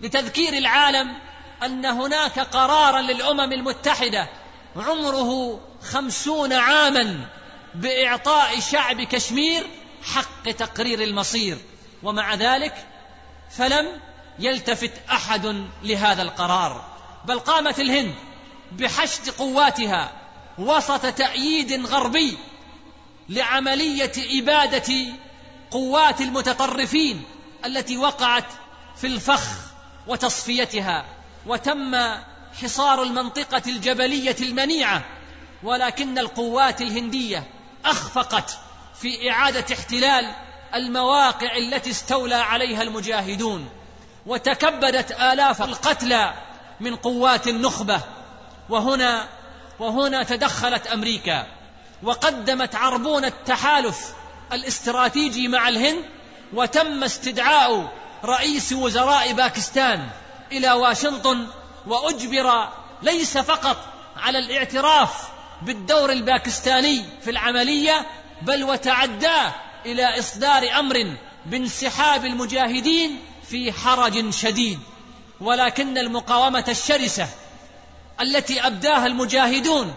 لتذكير 0.00 0.52
العالم 0.52 1.27
أن 1.64 1.86
هناك 1.86 2.38
قرارا 2.38 3.00
للأمم 3.00 3.52
المتحدة 3.52 4.28
عمره 4.76 5.60
خمسون 5.82 6.52
عاما 6.52 7.28
بإعطاء 7.74 8.60
شعب 8.60 9.02
كشمير 9.02 9.66
حق 10.14 10.50
تقرير 10.50 11.02
المصير. 11.02 11.58
ومع 12.02 12.34
ذلك 12.34 12.74
فلم 13.50 14.00
يلتفت 14.38 14.92
أحد 15.10 15.66
لهذا 15.82 16.22
القرار. 16.22 16.84
بل 17.24 17.38
قامت 17.38 17.80
الهند 17.80 18.14
بحشد 18.72 19.30
قواتها 19.30 20.12
وسط 20.58 21.06
تأييد 21.06 21.86
غربي 21.86 22.38
لعملية 23.28 24.12
إبادة 24.40 24.94
قوات 25.70 26.20
المتطرفين 26.20 27.24
التي 27.64 27.98
وقعت 27.98 28.46
في 28.96 29.06
الفخ 29.06 29.48
وتصفيتها. 30.06 31.17
وتم 31.46 31.96
حصار 32.62 33.02
المنطقة 33.02 33.62
الجبلية 33.66 34.36
المنيعة 34.40 35.04
ولكن 35.62 36.18
القوات 36.18 36.80
الهندية 36.80 37.44
أخفقت 37.84 38.58
في 39.00 39.30
إعادة 39.30 39.74
احتلال 39.74 40.34
المواقع 40.74 41.56
التي 41.56 41.90
استولى 41.90 42.34
عليها 42.34 42.82
المجاهدون 42.82 43.68
وتكبدت 44.26 45.12
آلاف 45.12 45.62
القتلى 45.62 46.34
من 46.80 46.96
قوات 46.96 47.48
النخبة. 47.48 48.00
وهنا 48.68 49.28
وهنا 49.78 50.22
تدخلت 50.22 50.86
أمريكا 50.86 51.46
وقدمت 52.02 52.74
عربون 52.74 53.24
التحالف 53.24 54.14
الاستراتيجي 54.52 55.48
مع 55.48 55.68
الهند 55.68 56.04
وتم 56.52 57.04
استدعاء 57.04 57.92
رئيس 58.24 58.72
وزراء 58.72 59.32
باكستان. 59.32 60.08
إلى 60.52 60.72
واشنطن 60.72 61.46
وأجبر 61.86 62.68
ليس 63.02 63.38
فقط 63.38 63.76
على 64.16 64.38
الاعتراف 64.38 65.28
بالدور 65.62 66.12
الباكستاني 66.12 67.04
في 67.24 67.30
العملية 67.30 68.06
بل 68.42 68.64
وتعداه 68.64 69.54
إلى 69.86 70.18
إصدار 70.18 70.78
أمر 70.78 71.16
بانسحاب 71.46 72.24
المجاهدين 72.24 73.18
في 73.48 73.72
حرج 73.72 74.30
شديد. 74.30 74.78
ولكن 75.40 75.98
المقاومة 75.98 76.64
الشرسة 76.68 77.28
التي 78.20 78.66
أبداها 78.66 79.06
المجاهدون 79.06 79.94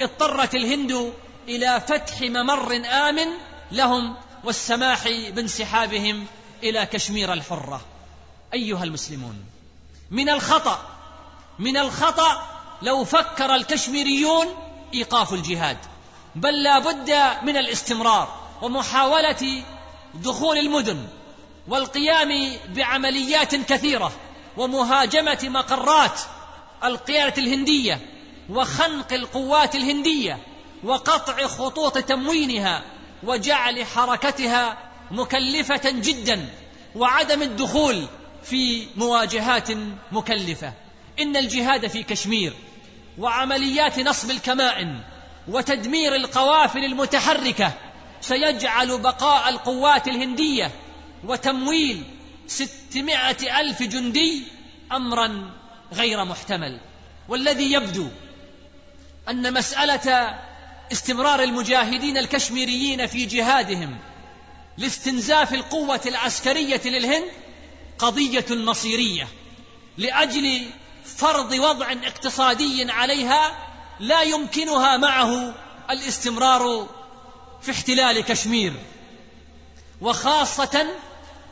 اضطرت 0.00 0.54
الهند 0.54 1.12
إلى 1.48 1.82
فتح 1.88 2.20
ممر 2.20 2.82
آمن 2.86 3.28
لهم 3.72 4.16
والسماح 4.44 5.08
بانسحابهم 5.08 6.26
إلى 6.62 6.86
كشمير 6.86 7.32
الحرة. 7.32 7.80
أيها 8.54 8.84
المسلمون. 8.84 9.44
من 10.10 10.28
الخطأ 10.28 10.82
من 11.58 11.76
الخطأ 11.76 12.42
لو 12.82 13.04
فكر 13.04 13.54
الكشميريون 13.54 14.46
إيقاف 14.94 15.32
الجهاد 15.32 15.78
بل 16.34 16.62
لا 16.62 16.78
بد 16.78 17.10
من 17.42 17.56
الاستمرار 17.56 18.40
ومحاولة 18.62 19.62
دخول 20.14 20.58
المدن 20.58 21.06
والقيام 21.68 22.56
بعمليات 22.68 23.54
كثيرة 23.54 24.12
ومهاجمة 24.56 25.38
مقرات 25.42 26.20
القيادة 26.84 27.42
الهندية 27.42 28.00
وخنق 28.50 29.12
القوات 29.12 29.74
الهندية 29.74 30.38
وقطع 30.84 31.46
خطوط 31.46 31.98
تموينها 31.98 32.82
وجعل 33.22 33.86
حركتها 33.86 34.78
مكلفة 35.10 35.90
جدا 35.90 36.48
وعدم 36.96 37.42
الدخول 37.42 38.06
في 38.42 38.86
مواجهات 38.96 39.68
مكلفة. 40.12 40.72
إن 41.20 41.36
الجهاد 41.36 41.86
في 41.86 42.02
كشمير 42.02 42.52
وعمليات 43.18 43.98
نصب 43.98 44.30
الكمائن 44.30 45.00
وتدمير 45.48 46.16
القوافل 46.16 46.84
المتحركة 46.84 47.72
سيجعل 48.20 48.98
بقاء 48.98 49.48
القوات 49.48 50.08
الهندية 50.08 50.70
وتمويل 51.24 52.04
ستمائة 52.46 53.60
ألف 53.60 53.82
جندي 53.82 54.42
امرا 54.92 55.50
غير 55.92 56.24
محتمل. 56.24 56.80
والذي 57.28 57.72
يبدو 57.72 58.08
أن 59.28 59.52
مسألة 59.52 60.38
استمرار 60.92 61.42
المجاهدين 61.42 62.16
الكشميريين 62.16 63.06
في 63.06 63.26
جهادهم 63.26 63.98
لاستنزاف 64.78 65.54
القوة 65.54 66.00
العسكرية 66.06 66.80
للهند 66.84 67.24
قضية 68.00 68.46
مصيرية 68.50 69.28
لأجل 69.98 70.66
فرض 71.04 71.52
وضع 71.52 71.92
اقتصادي 71.92 72.92
عليها 72.92 73.66
لا 74.00 74.22
يمكنها 74.22 74.96
معه 74.96 75.54
الاستمرار 75.90 76.88
في 77.62 77.70
احتلال 77.70 78.20
كشمير. 78.20 78.72
وخاصة 80.00 80.86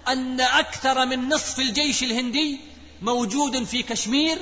أن 0.08 0.40
أكثر 0.40 1.06
من 1.06 1.28
نصف 1.28 1.58
الجيش 1.58 2.02
الهندي 2.02 2.60
موجود 3.02 3.64
في 3.64 3.82
كشمير 3.82 4.38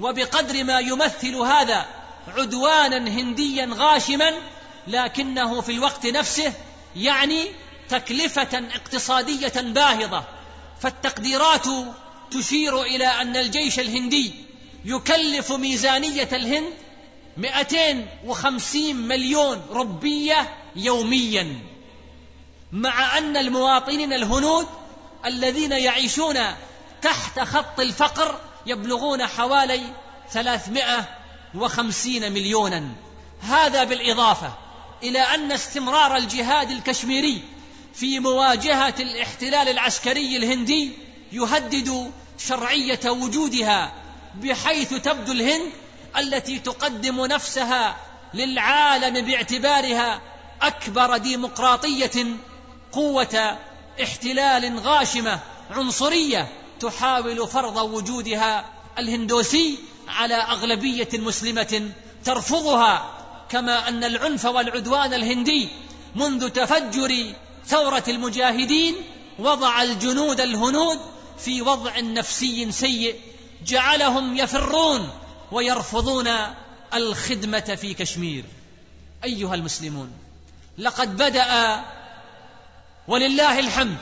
وبقدر 0.00 0.64
ما 0.64 0.80
يمثل 0.80 1.34
هذا 1.34 1.86
عدوانا 2.28 3.10
هنديا 3.10 3.70
غاشما 3.72 4.32
لكنه 4.86 5.60
في 5.60 5.72
الوقت 5.72 6.06
نفسه 6.06 6.52
يعني 6.96 7.46
تكلفة 7.88 8.68
اقتصادية 8.74 9.60
باهظة. 9.60 10.39
فالتقديرات 10.80 11.66
تشير 12.30 12.82
إلى 12.82 13.06
أن 13.06 13.36
الجيش 13.36 13.80
الهندي 13.80 14.34
يكلف 14.84 15.52
ميزانية 15.52 16.28
الهند 16.32 16.72
250 17.36 18.96
مليون 18.96 19.62
ربيه 19.70 20.56
يوميا 20.76 21.60
مع 22.72 23.18
أن 23.18 23.36
المواطنين 23.36 24.12
الهنود 24.12 24.66
الذين 25.24 25.72
يعيشون 25.72 26.38
تحت 27.02 27.40
خط 27.40 27.80
الفقر 27.80 28.40
يبلغون 28.66 29.26
حوالي 29.26 29.82
350 30.30 32.32
مليونا. 32.32 32.88
هذا 33.40 33.84
بالإضافة 33.84 34.52
إلى 35.02 35.20
أن 35.20 35.52
استمرار 35.52 36.16
الجهاد 36.16 36.70
الكشميري 36.70 37.42
في 37.94 38.20
مواجهة 38.20 38.94
الاحتلال 39.00 39.68
العسكري 39.68 40.36
الهندي 40.36 40.92
يهدد 41.32 42.12
شرعية 42.38 43.10
وجودها 43.10 43.92
بحيث 44.34 44.94
تبدو 44.94 45.32
الهند 45.32 45.72
التي 46.18 46.58
تقدم 46.58 47.26
نفسها 47.26 47.96
للعالم 48.34 49.26
باعتبارها 49.26 50.20
أكبر 50.62 51.16
ديمقراطية 51.16 52.26
قوة 52.92 53.58
احتلال 54.02 54.78
غاشمة 54.78 55.40
عنصرية 55.70 56.48
تحاول 56.80 57.48
فرض 57.48 57.76
وجودها 57.76 58.64
الهندوسي 58.98 59.78
على 60.08 60.34
أغلبية 60.34 61.08
مسلمة 61.12 61.90
ترفضها 62.24 63.10
كما 63.48 63.88
أن 63.88 64.04
العنف 64.04 64.44
والعدوان 64.44 65.14
الهندي 65.14 65.68
منذ 66.14 66.48
تفجر 66.48 67.34
ثورة 67.66 68.04
المجاهدين 68.08 68.94
وضع 69.38 69.82
الجنود 69.82 70.40
الهنود 70.40 70.98
في 71.38 71.62
وضع 71.62 72.00
نفسي 72.00 72.72
سيء 72.72 73.20
جعلهم 73.66 74.36
يفرون 74.36 75.10
ويرفضون 75.52 76.28
الخدمة 76.94 77.60
في 77.80 77.94
كشمير. 77.94 78.44
أيها 79.24 79.54
المسلمون 79.54 80.12
لقد 80.78 81.16
بدأ 81.16 81.80
ولله 83.08 83.58
الحمد 83.58 83.98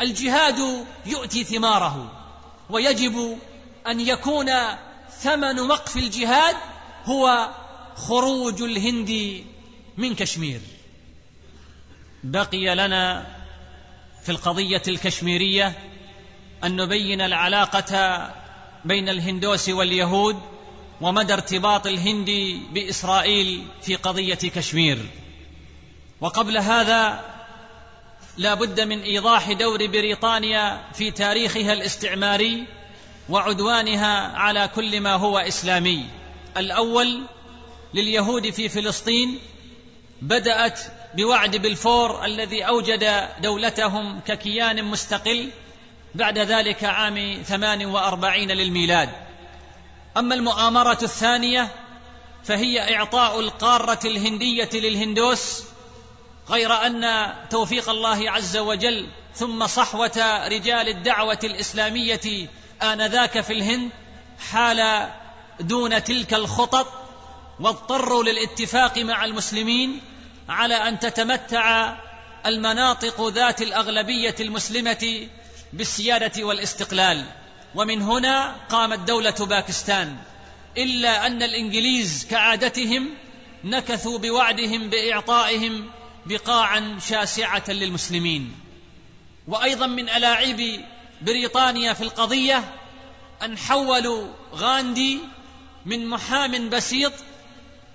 الجهاد 0.00 0.86
يؤتي 1.06 1.44
ثماره 1.44 2.12
ويجب 2.70 3.38
أن 3.86 4.00
يكون 4.00 4.50
ثمن 5.20 5.60
وقف 5.60 5.96
الجهاد 5.96 6.56
هو 7.04 7.50
خروج 7.96 8.62
الهند 8.62 9.44
من 9.96 10.14
كشمير. 10.14 10.60
بقي 12.26 12.74
لنا 12.74 13.26
في 14.22 14.32
القضية 14.32 14.82
الكشميرية 14.88 15.72
أن 16.64 16.76
نبين 16.76 17.20
العلاقة 17.20 18.30
بين 18.84 19.08
الهندوس 19.08 19.68
واليهود 19.68 20.40
ومدى 21.00 21.32
ارتباط 21.32 21.86
الهند 21.86 22.30
بإسرائيل 22.72 23.62
في 23.82 23.94
قضية 23.94 24.34
كشمير. 24.34 24.98
وقبل 26.20 26.58
هذا 26.58 27.24
لا 28.36 28.54
بد 28.54 28.80
من 28.80 29.02
إيضاح 29.02 29.52
دور 29.52 29.86
بريطانيا 29.86 30.80
في 30.94 31.10
تاريخها 31.10 31.72
الاستعماري 31.72 32.64
وعدوانها 33.28 34.38
على 34.38 34.68
كل 34.74 35.00
ما 35.00 35.14
هو 35.14 35.38
إسلامي. 35.38 36.04
الأول 36.56 37.22
لليهود 37.94 38.50
في 38.50 38.68
فلسطين 38.68 39.38
بدأت 40.22 40.80
بوعد 41.16 41.56
بلفور 41.56 42.24
الذي 42.24 42.62
أوجد 42.62 43.28
دولتهم 43.42 44.20
ككيان 44.20 44.84
مستقل 44.84 45.50
بعد 46.14 46.38
ذلك 46.38 46.84
عام 46.84 47.42
ثمان 47.46 47.86
وأربعين 47.86 48.50
للميلاد. 48.50 49.08
أما 50.16 50.34
المؤامرة 50.34 50.98
الثانية 51.02 51.68
فهي 52.44 52.96
إعطاء 52.96 53.40
القارة 53.40 53.98
الهندية 54.04 54.70
للهندوس 54.74 55.62
غير 56.50 56.72
أن 56.72 57.32
توفيق 57.50 57.90
الله 57.90 58.30
عز 58.30 58.56
وجل 58.56 59.08
ثم 59.34 59.66
صحوة 59.66 60.46
رجال 60.48 60.88
الدعوة 60.88 61.38
الإسلامية 61.44 62.48
آنذاك 62.82 63.40
في 63.40 63.52
الهند 63.52 63.90
حال 64.50 65.10
دون 65.60 66.04
تلك 66.04 66.34
الخطط 66.34 66.86
واضطروا 67.60 68.22
للاتفاق 68.24 68.98
مع 68.98 69.24
المسلمين 69.24 70.00
على 70.48 70.74
أن 70.74 70.98
تتمتع 70.98 71.96
المناطق 72.46 73.28
ذات 73.28 73.62
الأغلبية 73.62 74.34
المسلمة 74.40 75.28
بالسيادة 75.72 76.44
والاستقلال. 76.44 77.24
ومن 77.74 78.02
هنا 78.02 78.56
قامت 78.68 78.98
دولة 78.98 79.30
باكستان. 79.30 80.16
إلا 80.78 81.26
أن 81.26 81.42
الإنجليز 81.42 82.26
كعادتهم 82.30 83.10
نكثوا 83.64 84.18
بوعدهم 84.18 84.90
بإعطائهم 84.90 85.90
بقاعا 86.26 86.98
شاسعة 87.08 87.64
للمسلمين. 87.68 88.54
وأيضا 89.48 89.86
من 89.86 90.08
ألاعيب 90.08 90.84
بريطانيا 91.22 91.92
في 91.92 92.00
القضية 92.00 92.64
أن 93.42 93.58
حولوا 93.58 94.26
غاندي 94.54 95.18
من 95.86 96.06
محام 96.06 96.70
بسيط 96.70 97.12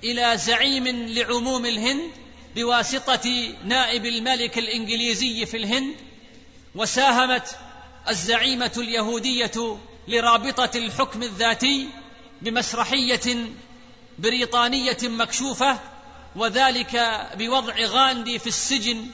إلى 0.03 0.37
زعيم 0.37 0.87
لعموم 0.87 1.65
الهند 1.65 2.11
بواسطة 2.55 3.53
نائب 3.65 4.05
الملك 4.05 4.57
الإنجليزي 4.57 5.45
في 5.45 5.57
الهند 5.57 5.95
وساهمت 6.75 7.55
الزعيمة 8.09 8.71
اليهودية 8.77 9.77
لرابطة 10.07 10.77
الحكم 10.77 11.23
الذاتي 11.23 11.89
بمسرحية 12.41 13.35
بريطانية 14.19 14.97
مكشوفة 15.03 15.79
وذلك 16.35 17.21
بوضع 17.37 17.75
غاندي 17.85 18.39
في 18.39 18.47
السجن 18.47 19.07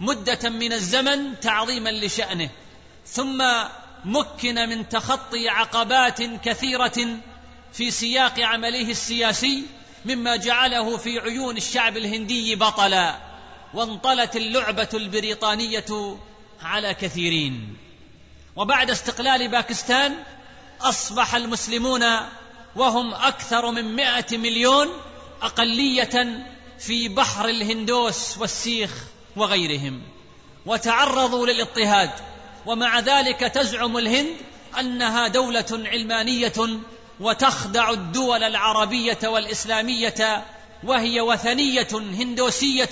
مدة 0.00 0.50
من 0.50 0.72
الزمن 0.72 1.40
تعظيما 1.40 1.90
لشأنه. 1.90 2.50
ثم 3.06 3.42
مكن 4.04 4.68
من 4.68 4.88
تخطي 4.88 5.48
عقبات 5.48 6.22
كثيرة 6.22 7.18
في 7.72 7.90
سياق 7.90 8.40
عمله 8.40 8.90
السياسي 8.90 9.62
مما 10.04 10.36
جعله 10.36 10.96
في 10.96 11.18
عيون 11.18 11.56
الشعب 11.56 11.96
الهندي 11.96 12.56
بطلا 12.56 13.18
وانطلت 13.74 14.36
اللعبة 14.36 14.88
البريطانية 14.94 16.16
على 16.62 16.94
كثيرين. 16.94 17.76
وبعد 18.56 18.90
استقلال 18.90 19.48
باكستان 19.48 20.14
أصبح 20.80 21.34
المسلمون 21.34 22.02
وهم 22.76 23.14
أكثر 23.14 23.70
من 23.70 23.96
مائه 23.96 24.38
مليون 24.38 24.88
أقلية 25.42 26.46
في 26.78 27.08
بحر 27.08 27.48
الهندوس 27.48 28.38
والسيخ 28.38 28.90
وغيرهم. 29.36 30.02
وتعرضوا 30.66 31.46
للاضطهاد 31.46 32.10
ومع 32.66 33.00
ذلك 33.00 33.40
تزعم 33.40 33.98
الهند 33.98 34.36
أنها 34.80 35.28
دولة 35.28 35.66
علمانية 35.70 36.80
وتخدع 37.20 37.90
الدول 37.90 38.42
العربية 38.42 39.18
والإسلامية 39.24 40.44
وهي 40.84 41.20
وثنية 41.20 41.88
هندوسية 41.92 42.90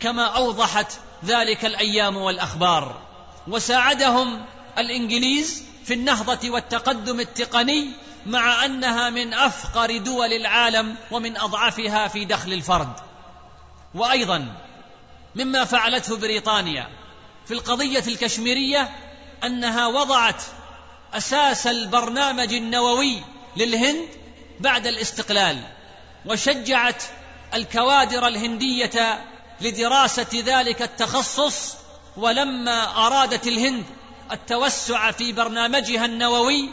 كما 0.00 0.24
أوضحت 0.24 0.92
ذلك 1.24 1.64
الأيام 1.64 2.16
والأخبار. 2.16 3.00
وساعدهم 3.48 4.44
الإنجليز 4.78 5.64
في 5.84 5.94
النهضة 5.94 6.50
والتقدم 6.50 7.20
التقني 7.20 7.88
مع 8.26 8.64
أنها 8.64 9.10
من 9.10 9.34
أفقر 9.34 9.96
دول 9.96 10.32
العالم 10.32 10.96
ومن 11.10 11.36
أضعفها 11.36 12.08
في 12.08 12.24
دخل 12.24 12.52
الفرد. 12.52 12.92
وأيضا 13.94 14.54
مما 15.34 15.64
فعلته 15.64 16.16
بريطانيا 16.16 16.88
في 17.46 17.54
القضية 17.54 18.04
الكشميرية 18.06 18.90
أنها 19.44 19.86
وضعت 19.86 20.42
أساس 21.14 21.66
البرنامج 21.66 22.54
النووي 22.54 23.22
للهند 23.56 24.08
بعد 24.60 24.86
الاستقلال 24.86 25.60
وشجعت 26.26 27.02
الكوادر 27.54 28.26
الهندية 28.26 29.24
لدراسة 29.60 30.26
ذلك 30.34 30.82
التخصص 30.82 31.74
ولما 32.16 33.06
أرادت 33.06 33.46
الهند 33.46 33.84
التوسع 34.32 35.10
في 35.10 35.32
برنامجها 35.32 36.04
النووي 36.04 36.68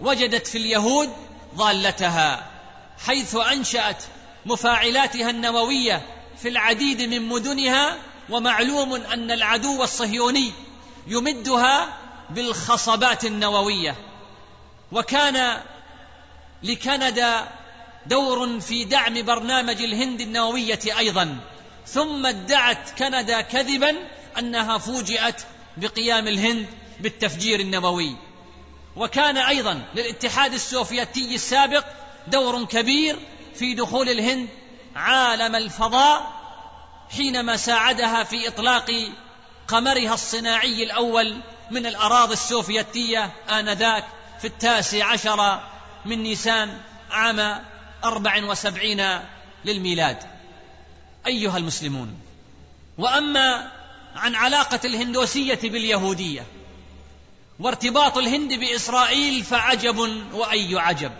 وجدت 0.00 0.46
في 0.46 0.58
اليهود 0.58 1.12
ضالتها 1.54 2.50
حيث 3.06 3.36
أنشأت 3.36 4.04
مفاعلاتها 4.46 5.30
النووية 5.30 6.02
في 6.42 6.48
العديد 6.48 7.02
من 7.02 7.28
مدنها 7.28 7.96
ومعلوم 8.30 8.94
أن 8.94 9.30
العدو 9.30 9.82
الصهيوني 9.82 10.52
يمدها 11.06 11.88
بالخصبات 12.30 13.24
النووية. 13.24 13.94
وكان 14.92 15.60
لكندا 16.64 17.48
دور 18.06 18.60
في 18.60 18.84
دعم 18.84 19.22
برنامج 19.22 19.82
الهند 19.82 20.20
النووية 20.20 20.80
أيضا. 20.98 21.38
ثم 21.86 22.26
ادعت 22.26 22.90
كندا 22.98 23.40
كذبا 23.40 23.96
أنها 24.38 24.78
فوجئت 24.78 25.46
بقيام 25.76 26.28
الهند 26.28 26.66
بالتفجير 27.00 27.60
النووي. 27.60 28.16
وكان 28.96 29.36
أيضا 29.36 29.82
للاتحاد 29.94 30.54
السوفيتي 30.54 31.34
السابق 31.34 31.84
دور 32.28 32.64
كبير 32.64 33.18
في 33.54 33.74
دخول 33.74 34.08
الهند 34.08 34.48
عالم 34.96 35.56
الفضاء 35.56 36.32
حينما 37.16 37.56
ساعدها 37.56 38.24
في 38.24 38.48
إطلاق 38.48 38.90
قمرها 39.68 40.14
الصناعي 40.14 40.82
الأول 40.82 41.36
من 41.70 41.86
الأراضي 41.86 42.32
السوفيتية 42.32 43.30
آنذاك 43.50 44.04
في 44.40 44.46
التاسع 44.46 45.06
عشر 45.06 45.60
من 46.04 46.22
نيسان 46.22 46.80
عام 47.10 47.64
أربع 48.04 48.44
وسبعين 48.44 49.20
للميلاد. 49.64 50.18
أيها 51.26 51.56
المسلمون 51.56 52.18
وأما 52.98 53.70
عن 54.16 54.34
علاقة 54.34 54.80
الهندوسية 54.84 55.60
باليهودية 55.62 56.46
وارتباط 57.58 58.18
الهند 58.18 58.54
بإسرائيل 58.54 59.44
فعجب 59.44 59.98
وأي 60.32 60.78
عجب. 60.78 61.12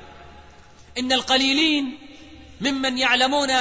إن 0.99 1.12
القليلين 1.12 1.99
ممن 2.61 2.99
يعلمون 2.99 3.53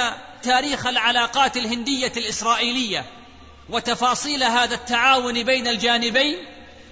تاريخ 0.42 0.86
العلاقات 0.86 1.56
الهندية 1.56 2.12
الإسرائيلية 2.16 3.04
وتفاصيل 3.68 4.42
هذا 4.42 4.74
التعاون 4.74 5.42
بين 5.42 5.68
الجانبين 5.68 6.38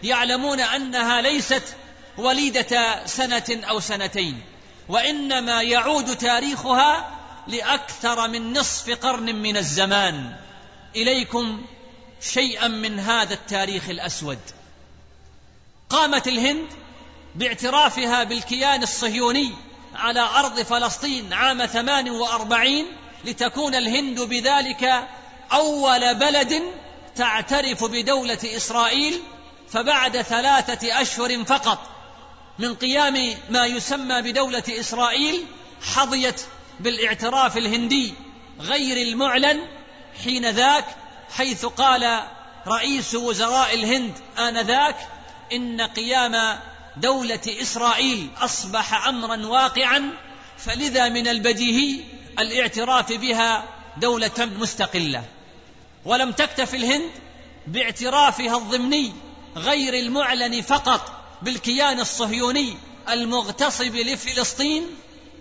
يعلمون 0.02 0.60
أنها 0.60 1.20
ليست 1.20 1.76
وليدة 2.18 3.06
سنة 3.06 3.44
أو 3.50 3.80
سنتين 3.80 4.40
وإنما 4.88 5.62
يعود 5.62 6.16
تاريخها 6.16 7.18
لأكثر 7.48 8.28
من 8.28 8.52
نصف 8.52 8.90
قرن 8.90 9.34
من 9.34 9.56
الزمان. 9.56 10.36
إليكم 10.96 11.62
شيئا 12.20 12.68
من 12.68 12.98
هذا 13.00 13.34
التاريخ 13.34 13.88
الأسود. 13.88 14.38
قامت 15.90 16.28
الهند 16.28 16.66
باعترافها 17.34 18.24
بالكيان 18.24 18.82
الصهيوني 18.82 19.52
على 19.94 20.20
أرض 20.20 20.60
فلسطين 20.60 21.32
عام 21.32 21.66
ثمان 21.66 22.10
وأربعين 22.10 22.86
لتكون 23.24 23.74
الهند 23.74 24.20
بذلك 24.20 25.08
أول 25.52 26.14
بلد 26.14 26.62
تعترف 27.16 27.84
بدولة 27.84 28.38
إسرائيل 28.44 29.20
فبعد 29.68 30.22
ثلاثة 30.22 31.00
أشهر 31.00 31.44
فقط. 31.44 31.78
من 32.58 32.74
قيام 32.74 33.34
ما 33.50 33.66
يسمى 33.66 34.22
بدولة 34.22 34.62
إسرائيل 34.68 35.44
حظيت 35.94 36.42
بالاعتراف 36.80 37.56
الهندي 37.56 38.14
غير 38.60 38.96
المعلن 38.96 39.66
حين 40.24 40.50
ذاك 40.50 40.84
حيث 41.36 41.66
قال 41.66 42.22
رئيس 42.66 43.14
وزراء 43.14 43.74
الهند 43.74 44.12
آنذاك 44.38 44.96
إن 45.52 45.80
قيام 45.80 46.58
دولة 46.96 47.40
إسرائيل 47.62 48.28
أصبح 48.40 49.06
أمرا 49.06 49.46
واقعا 49.46 50.10
فلذا 50.58 51.08
من 51.08 51.28
البديهي 51.28 52.04
الاعتراف 52.38 53.12
بها 53.12 53.64
دولة 53.96 54.48
مستقلة. 54.58 55.24
ولم 56.04 56.32
تكتف 56.32 56.74
الهند 56.74 57.10
باعترافها 57.66 58.56
الضمني 58.56 59.12
غير 59.56 59.94
المعلن 59.94 60.62
فقط 60.62 61.21
بالكيان 61.42 62.00
الصهيوني 62.00 62.76
المغتصب 63.08 63.96
لفلسطين 63.96 64.86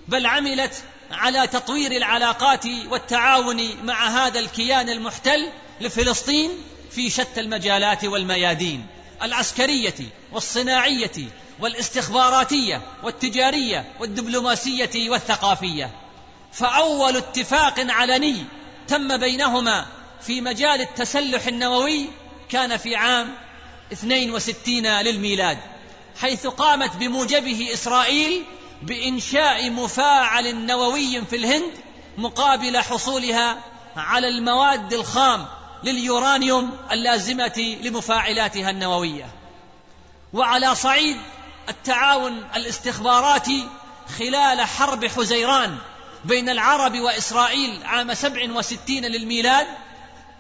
بل 0.07 0.25
عملت 0.25 0.83
على 1.11 1.47
تطوير 1.47 1.91
العلاقات 1.91 2.65
والتعاون 2.89 3.85
مع 3.85 4.07
هذا 4.07 4.39
الكيان 4.39 4.89
المحتل 4.89 5.49
لفلسطين 5.81 6.51
في 6.91 7.09
شتى 7.09 7.39
المجالات 7.39 8.05
والميادين 8.05 8.85
العسكرية 9.21 9.95
والصناعية 10.31 11.11
والاستخباراتية 11.59 12.81
والتجارية 13.03 13.85
والدبلوماسية 13.99 15.09
والثقافية. 15.09 15.91
فأول 16.53 17.17
اتفاق 17.17 17.75
علني 17.79 18.45
تم 18.87 19.17
بينهما 19.17 19.85
في 20.21 20.41
مجال 20.41 20.81
التسلح 20.81 21.47
النووي 21.47 22.05
كان 22.49 22.77
في 22.77 22.95
عام 22.95 23.35
62 23.91 24.85
للميلاد. 25.01 25.57
حيث 26.19 26.47
قامت 26.47 26.95
بموجبه 26.95 27.69
إسرائيل 27.73 28.43
بإنشاء 28.81 29.69
مفاعل 29.69 30.55
نووي 30.65 31.21
في 31.25 31.35
الهند 31.35 31.71
مقابل 32.17 32.77
حصولها 32.77 33.57
على 33.95 34.27
المواد 34.27 34.93
الخام 34.93 35.45
لليورانيوم 35.83 36.77
اللازمة 36.91 37.77
لمفاعلاتها 37.81 38.69
النووية. 38.69 39.29
وعلى 40.33 40.75
صعيد 40.75 41.17
التعاون 41.69 42.43
الاستخباراتي 42.55 43.67
خلال 44.19 44.61
حرب 44.61 45.05
حزيران 45.05 45.77
بين 46.25 46.49
العرب 46.49 46.99
وإسرائيل 46.99 47.83
عام 47.83 48.13
سبع 48.13 48.51
وستين 48.53 49.05
للميلاد 49.05 49.67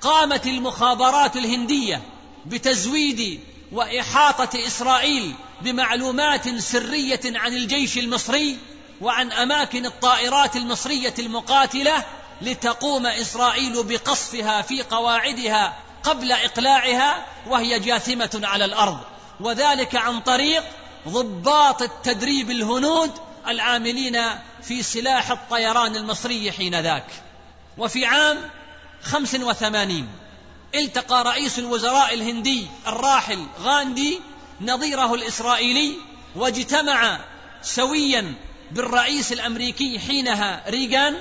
قامت 0.01 0.45
المخابرات 0.47 1.35
الهندية 1.35 2.01
بتزويد 2.45 3.39
وإحاطة 3.71 4.67
إسرائيل 4.67 5.35
بمعلومات 5.61 6.59
سرية 6.59 7.19
عن 7.25 7.53
الجيش 7.53 7.97
المصري 7.97 8.57
وعن 9.01 9.31
أماكن 9.31 9.85
الطائرات 9.85 10.55
المصرية 10.55 11.13
المقاتلة 11.19 12.05
لتقوم 12.41 13.05
إسرائيل 13.05 13.83
بقصفها 13.83 14.61
في 14.61 14.81
قواعدها 14.81 15.77
قبل 16.03 16.31
إقلاعها 16.31 17.25
وهي 17.47 17.79
جاثمة 17.79 18.39
على 18.43 18.65
الأرض. 18.65 18.99
وذلك 19.39 19.95
عن 19.95 20.19
طريق 20.19 20.63
ضباط 21.07 21.81
التدريب 21.81 22.51
الهنود 22.51 23.11
العاملين 23.47 24.21
في 24.63 24.83
سلاح 24.83 25.31
الطيران 25.31 25.95
المصري 25.95 26.51
حين 26.51 26.81
ذاك. 26.81 27.07
وفي 27.77 28.05
عام 28.05 28.37
خمس 29.03 29.35
وثمانين 29.35 30.07
التقى 30.75 31.23
رئيس 31.23 31.59
الوزراء 31.59 32.13
الهندي 32.13 32.67
الراحل 32.87 33.45
غاندي 33.61 34.21
نظيره 34.61 35.13
الإسرائيلي 35.13 35.93
واجتمع 36.35 37.19
سويا 37.61 38.33
بالرئيس 38.71 39.31
الأمريكي 39.31 39.99
حينها 39.99 40.69
ريغان 40.69 41.17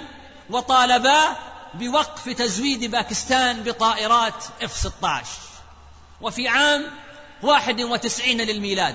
وطالبا 0.51 1.37
بوقف 1.75 2.29
تزويد 2.29 2.85
باكستان 2.85 3.63
بطائرات 3.63 4.45
إف 4.63 4.77
16 4.77 5.27
وفي 6.21 6.49
عام 6.49 6.87
91 7.43 8.37
للميلاد 8.37 8.95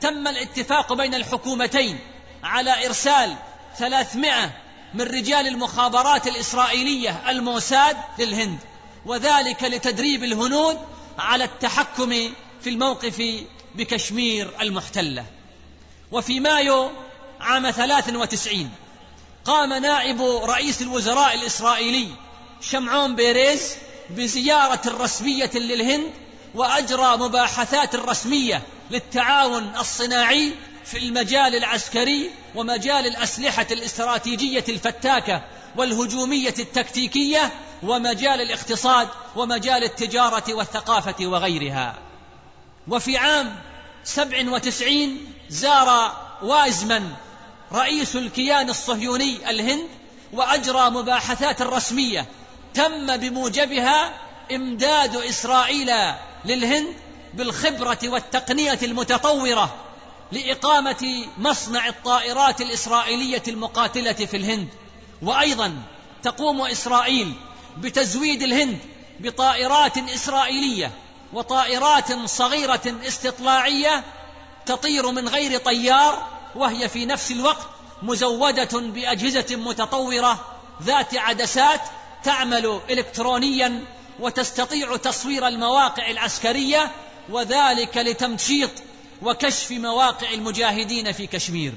تم 0.00 0.28
الاتفاق 0.28 0.92
بين 0.92 1.14
الحكومتين 1.14 1.98
على 2.44 2.86
إرسال 2.86 3.36
300 3.78 4.50
من 4.94 5.02
رجال 5.02 5.46
المخابرات 5.46 6.26
الإسرائيلية 6.26 7.30
الموساد 7.30 7.96
للهند. 8.18 8.58
وذلك 9.06 9.64
لتدريب 9.64 10.24
الهنود 10.24 10.78
على 11.18 11.44
التحكم 11.44 12.10
في 12.60 12.70
الموقف 12.70 13.22
بكشمير 13.74 14.50
المحتلة. 14.60 15.24
وفي 16.12 16.40
مايو 16.40 16.90
عام 17.40 17.70
ثلاث 17.70 18.14
وتسعين 18.14 18.70
قام 19.44 19.72
نائب 19.72 20.22
رئيس 20.22 20.82
الوزراء 20.82 21.34
الإسرائيلي 21.34 22.08
شمعون 22.60 23.16
بيريز 23.16 23.74
بزيارة 24.10 24.80
رسمية 24.86 25.50
للهند 25.54 26.10
وأجرى 26.54 27.16
مباحثات 27.16 27.96
رسمية 27.96 28.62
للتعاون 28.90 29.72
الصناعي 29.80 30.52
في 30.84 30.98
المجال 30.98 31.54
العسكري 31.54 32.30
ومجال 32.54 33.06
الأسلحة 33.06 33.66
الاستراتيجية 33.70 34.64
الفتاكة 34.68 35.42
والهجومية 35.76 36.54
التكتيكية 36.58 37.52
ومجال 37.82 38.40
الاقتصاد 38.40 39.08
ومجال 39.36 39.84
التجارة 39.84 40.54
والثقافة 40.54 41.26
وغيرها. 41.26 41.94
وفي 42.88 43.16
عام 43.16 43.56
سبع 44.04 44.50
وتسعين 44.50 45.32
زار 45.48 46.12
وايزمان 46.42 47.14
رئيس 47.72 48.16
الكيان 48.16 48.70
الصهيوني 48.70 49.50
الهند 49.50 49.88
وأجرى 50.32 50.90
مباحثات 50.90 51.62
رسمية 51.62 52.26
تم 52.74 53.16
بموجبها 53.16 54.12
إمداد 54.52 55.16
إسرائيل 55.16 55.90
للهند 56.44 56.94
بالخبرة 57.34 57.98
والتقنية 58.04 58.78
المتطورة 58.82 59.74
لإقامة 60.32 61.26
مصنع 61.38 61.88
الطائرات 61.88 62.60
الإسرائيلية 62.60 63.42
المقاتلة 63.48 64.12
في 64.12 64.36
الهند. 64.36 64.68
وأيضا 65.22 65.74
تقوم 66.22 66.62
إسرائيل 66.62 67.34
بتزويد 67.80 68.42
الهند 68.42 68.78
بطائرات 69.20 69.98
إسرائيلية 69.98 70.90
وطائرات 71.32 72.12
صغيرة 72.12 72.96
استطلاعية 73.06 74.04
تطير 74.66 75.10
من 75.10 75.28
غير 75.28 75.58
طيار 75.58 76.26
وهي 76.54 76.88
في 76.88 77.06
نفس 77.06 77.32
الوقت 77.32 77.66
مزودة 78.02 78.80
بأجهزة 78.80 79.56
متطورة 79.56 80.44
ذات 80.82 81.14
عدسات 81.14 81.80
تعمل 82.24 82.80
إلكترونيا 82.90 83.84
وتستطيع 84.20 84.96
تصوير 84.96 85.48
المواقع 85.48 86.10
العسكرية 86.10 86.90
وذلك 87.28 87.96
لتمشيط 87.96 88.70
وكشف 89.22 89.70
مواقع 89.70 90.30
المجاهدين 90.30 91.12
في 91.12 91.26
كشمير. 91.26 91.72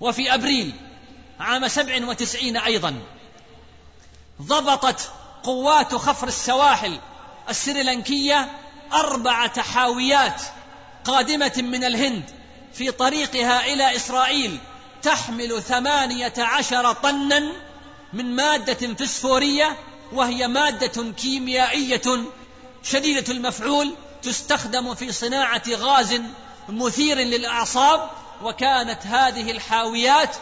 وفي 0.00 0.34
أبريل 0.34 0.72
عام 1.40 1.68
سبع 1.68 2.06
وتسعين 2.08 2.56
أيضا 2.56 2.94
ضبطت 4.42 5.10
قوات 5.42 5.94
خفر 5.94 6.28
السواحل 6.28 6.98
السريلانكية 7.48 8.50
أربع 8.92 9.46
تحاويات 9.46 10.42
قادمة 11.04 11.52
من 11.56 11.84
الهند 11.84 12.24
في 12.74 12.90
طريقها 12.90 13.66
إلى 13.66 13.96
إسرائيل 13.96 14.58
تحمل 15.02 15.62
ثمانية 15.62 16.32
عشر 16.38 16.92
طنا 16.92 17.52
من 18.12 18.36
مادة 18.36 18.94
فسفورية 18.94 19.76
وهي 20.12 20.48
مادة 20.48 21.12
كيميائية 21.12 22.24
شديدة 22.82 23.32
المفعول 23.32 23.94
تستخدم 24.22 24.94
في 24.94 25.12
صناعة 25.12 25.62
غاز 25.70 26.20
مثير 26.68 27.18
للأعصاب 27.18 28.10
وكانت 28.42 29.06
هذه 29.06 29.50
الحاويات 29.50 30.36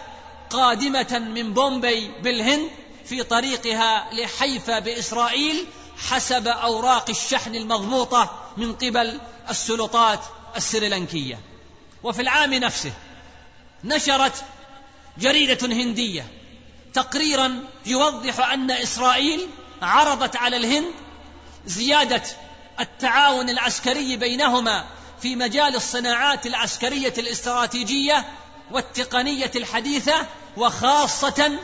قادمة 0.50 1.18
من 1.34 1.54
بومبي 1.54 2.10
بالهند 2.22 2.70
في 3.06 3.22
طريقها 3.22 4.08
لحيفا 4.12 4.78
بإسرائيل 4.78 5.66
حسب 6.08 6.48
أوراق 6.48 7.10
الشحن 7.10 7.54
المضبوطة 7.54 8.52
من 8.56 8.72
قبل 8.72 9.20
السلطات 9.50 10.20
السريلانكية. 10.56 11.40
وفي 12.02 12.22
العام 12.22 12.54
نفسه 12.54 12.92
نشرت 13.84 14.44
جريدة 15.18 15.66
هندية 15.66 16.26
تقريرا 16.94 17.64
يوضح 17.86 18.50
أن 18.50 18.70
إسرائيل 18.70 19.48
عرضت 19.82 20.36
على 20.36 20.56
الهند 20.56 20.92
زيادة 21.66 22.22
التعاون 22.80 23.50
العسكري 23.50 24.16
بينهما 24.16 24.84
في 25.22 25.36
مجال 25.36 25.76
الصناعات 25.76 26.46
العسكرية 26.46 27.14
الاستراتيجية 27.18 28.24
والتقنية 28.70 29.50
الحديثة 29.56 30.26
وخاصة 30.56 31.58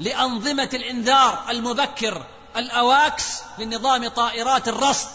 لأنظمة 0.00 0.70
الإنذار 0.74 1.44
المبكر 1.50 2.26
الأواكس 2.56 3.42
لنظام 3.58 4.08
طائرات 4.08 4.68
الرصد 4.68 5.08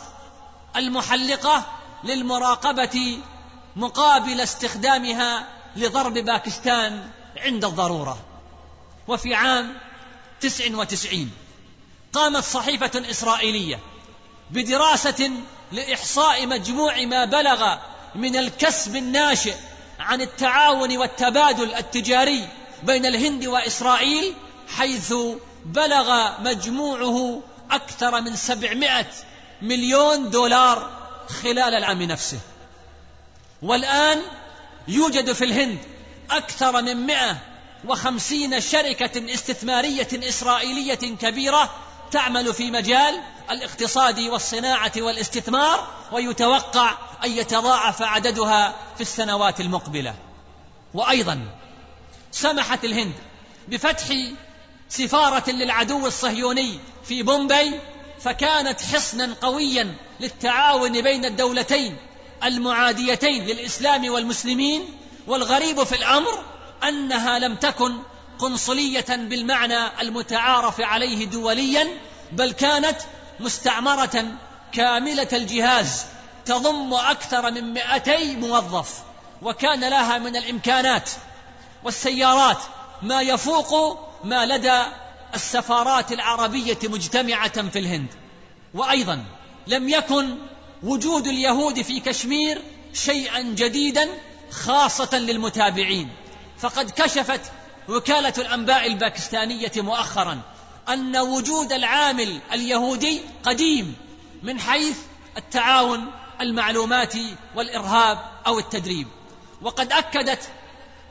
المحلقة 0.76 1.66
للمراقبة 2.04 3.20
مقابل 3.76 4.42
استخدامها 4.42 5.48
لضرب 5.76 6.14
باكستان 6.14 7.10
عند 7.38 7.66
الضرورة. 7.66 8.18
وفي 9.08 9.36
عام 9.36 9.78
تسع 10.42 10.76
وتسعين 10.76 11.32
قامت 12.14 12.44
صحيفة 12.44 13.10
إسرائيلية 13.10 13.80
بدراسة 14.52 15.32
لإحصاء 15.72 16.48
مجموع 16.48 17.06
ما 17.06 17.26
بلغ 17.26 17.78
من 18.16 18.36
الكسب 18.36 18.96
الناشئ 18.96 19.56
عن 20.00 20.22
التعاون 20.22 20.98
والتبادل 20.98 21.76
التجاري 21.76 22.48
بين 22.84 23.06
الهند 23.06 23.46
وإسرائيل 23.46 24.34
حيث 24.68 25.14
بلغ 25.66 26.32
مجموعه 26.42 27.42
أكثر 27.72 28.22
من 28.22 28.36
سبعمائة 28.36 29.08
مليون 29.62 30.30
دولار 30.30 30.90
خلال 31.44 31.76
العام 31.76 32.02
نفسه. 32.02 32.40
والآن 33.62 34.22
يوجد 34.88 35.34
في 35.34 35.46
الهند 35.46 35.80
أكثر 36.32 36.82
من 36.82 37.06
مئة 37.06 37.38
وخمسين 37.86 38.62
شركة 38.62 39.34
استثمارية 39.34 40.08
إسرائيلية 40.14 41.16
كبيرة 41.22 41.70
تعمل 42.12 42.54
في 42.54 42.72
مجال 42.72 43.22
الاقتصاد 43.52 44.20
والصناعة 44.20 44.92
والاستثمار 44.98 45.88
ويتوقع 46.12 46.92
أن 47.24 47.32
يتضاعف 47.32 48.02
عددها 48.02 48.76
في 48.96 49.02
السنوات 49.02 49.62
المقبلة. 49.62 50.16
وأيضا 50.94 51.40
سمحت 52.32 52.86
الهند 52.86 53.14
بفتح 53.68 54.06
سفارة 54.98 55.52
للعدو 55.52 56.08
الصهيوني 56.08 56.80
في 57.04 57.24
بومبي 57.24 57.80
فكانت 58.20 58.82
حصنا 58.82 59.36
قويا 59.42 59.96
للتعاون 60.20 61.02
بين 61.02 61.26
الدولتين 61.26 61.98
المعاديتين 62.44 63.46
للإسلام 63.46 64.10
والمسلمين 64.10 64.86
والغريب 65.28 65.84
في 65.84 65.96
الأمر 65.96 66.44
أنها 66.84 67.40
لم 67.40 67.56
تكن 67.56 67.96
قنصلية 68.40 69.06
بالمعنى 69.10 70.02
المتعارف 70.02 70.82
عليه 70.82 71.26
دوليا 71.26 71.88
بل 72.32 72.52
كانت 72.52 72.98
مستعمرة 73.40 74.26
كاملة 74.72 75.28
الجهاز 75.34 76.06
تضم 76.46 76.94
أكثر 76.94 77.52
من 77.52 77.74
مئتي 77.74 78.36
موظف 78.36 79.04
وكان 79.42 79.80
لها 79.80 80.18
من 80.18 80.36
الإمكانات 80.36 81.10
والسيارات 81.84 82.58
ما 83.02 83.22
يفوق 83.22 84.00
ما 84.26 84.46
لدى 84.46 84.84
السفارات 85.36 86.12
العربية 86.12 86.80
مجتمعة 86.84 87.70
في 87.70 87.80
الهند. 87.80 88.08
وأيضا 88.74 89.26
لم 89.68 89.90
يكن 89.90 90.36
وجود 90.84 91.28
اليهود 91.28 91.82
في 91.82 92.00
كشمير 92.00 92.62
شيئا 92.94 93.42
جديدا 93.42 94.10
خاصة 94.52 95.18
للمتابعين. 95.18 96.10
فقد 96.58 96.90
كشفت 96.90 97.42
وكالة 97.90 98.34
الأنباء 98.38 98.88
الباكستانية 98.88 99.72
مؤخرا 99.78 100.42
أن 100.90 101.18
وجود 101.18 101.74
العامل 101.74 102.40
اليهودي 102.54 103.22
قديم 103.44 103.96
من 104.44 104.60
حيث 104.60 104.98
التعاون 105.38 106.12
المعلوماتي 106.42 107.36
والإرهاب 107.56 108.20
أو 108.48 108.60
التدريب. 108.60 109.08
وقد 109.62 109.92
أكدت 109.92 110.50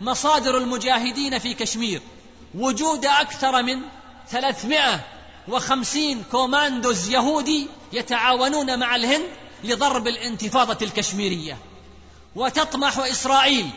مصادر 0.00 0.58
المجاهدين 0.58 1.38
في 1.38 1.54
كشمير 1.54 2.00
وجود 2.54 3.06
أكثر 3.06 3.62
من 3.62 3.80
ثلاثمائة 4.28 5.00
وخمسين 5.48 6.24
كوماندوز 6.30 7.08
يهودي 7.08 7.68
يتعاونون 7.92 8.78
مع 8.78 8.96
الهند 8.96 9.28
لضرب 9.64 10.08
الانتفاضة 10.08 10.86
الكشميرية. 10.86 11.58
وتطمح 12.36 12.98
إسرائيل 12.98 13.70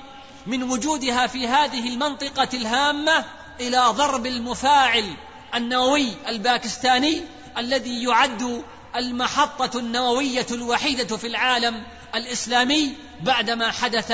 من 0.45 0.63
وجودها 0.63 1.27
في 1.27 1.47
هذه 1.47 1.87
المنطقة 1.89 2.49
الهامة 2.53 3.25
إلى 3.59 3.85
ضرب 3.87 4.25
المفاعل 4.25 5.13
النووي 5.55 6.09
الباكستاني 6.27 7.21
الذي 7.57 8.03
يعد 8.03 8.63
المحطة 8.95 9.79
النووية 9.79 10.47
الوحيدة 10.51 11.17
في 11.17 11.27
العالم 11.27 11.83
الإسلامي 12.15 12.95
بعدما 13.21 13.71
حدث 13.71 14.07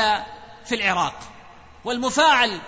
في 0.65 0.75
العراق. 0.75 1.19
والمفاعل 1.85 2.59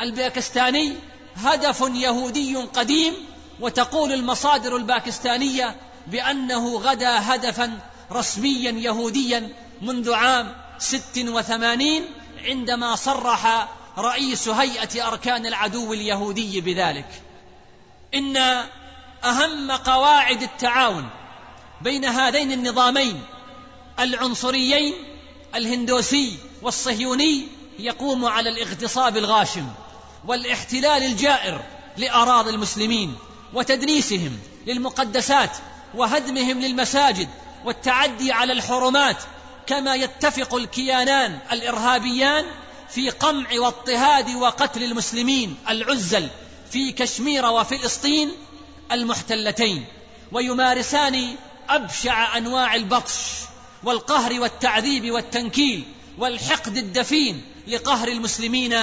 الباكستاني 0.00 0.96
هدف 1.36 1.80
يهودي 1.94 2.56
قديم 2.56 3.14
وتقول 3.60 4.12
المصادر 4.12 4.76
الباكستانية 4.76 5.76
بأنه 6.06 6.78
غدا 6.78 7.34
هدفا 7.34 7.78
رسميا 8.12 8.70
يهوديا 8.70 9.52
منذ 9.82 10.12
عام 10.12 10.56
ست 10.78 11.18
وثمانين 11.18 12.04
عندما 12.44 12.96
صرح 12.96 13.68
رئيس 13.98 14.48
هيئة 14.48 15.08
أركان 15.08 15.46
العدو 15.46 15.92
اليهودي 15.92 16.60
بذلك. 16.60 17.22
إن 18.14 18.36
أهم 19.24 19.72
قواعد 19.72 20.42
التعاون 20.42 21.08
بين 21.80 22.04
هذين 22.04 22.52
النظامين 22.52 23.22
العنصريين 23.98 24.94
الهندوسي 25.54 26.38
والصهيوني 26.62 27.46
يقوم 27.78 28.24
على 28.24 28.50
الاغتصاب 28.50 29.16
الغاشم. 29.16 29.66
والاحتلال 30.26 31.02
الجائر 31.02 31.60
لأراضي 31.96 32.50
المسلمين 32.50 33.14
وتدنيسهم 33.54 34.38
للمقدسات 34.66 35.50
وهدمهم 35.94 36.60
للمساجد 36.60 37.28
والتعدي 37.64 38.32
على 38.32 38.52
الحرمات 38.52 39.16
كما 39.66 39.94
يتفق 39.94 40.54
الكيانان 40.54 41.38
الإرهابيان 41.52 42.44
في 42.90 43.10
قمع 43.10 43.46
واضطهاد 43.58 44.34
وقتل 44.34 44.82
المسلمين 44.82 45.56
العزل 45.68 46.28
في 46.70 46.92
كشمير 46.92 47.46
وفلسطين 47.46 48.32
المحتلتين 48.92 49.84
ويمارسان 50.32 51.36
أبشع 51.68 52.38
أنواع 52.38 52.74
البطش 52.74 53.14
والقهر 53.84 54.40
والتعذيب 54.40 55.10
والتنكيل 55.10 55.84
والحقد 56.18 56.76
الدفين 56.76 57.44
لقهر 57.66 58.08
المسلمين 58.08 58.76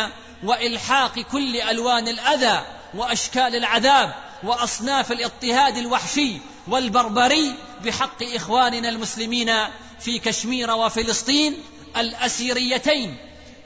وإلحاق 0.44 1.20
كل 1.20 1.62
ألوان 1.62 2.08
الأذى 2.08 2.66
وأشكال 2.94 3.56
العذاب 3.56 4.14
وأصناف 4.44 5.12
الاضطهاد 5.12 5.78
الوحشي 5.78 6.38
والبربري 6.68 7.56
بحق 7.86 8.24
إخواننا 8.24 8.90
المسلمين 8.90 9.52
في 10.00 10.20
كشمير 10.20 10.72
وفلسطين 10.72 11.58
الأسيريتين 11.98 13.18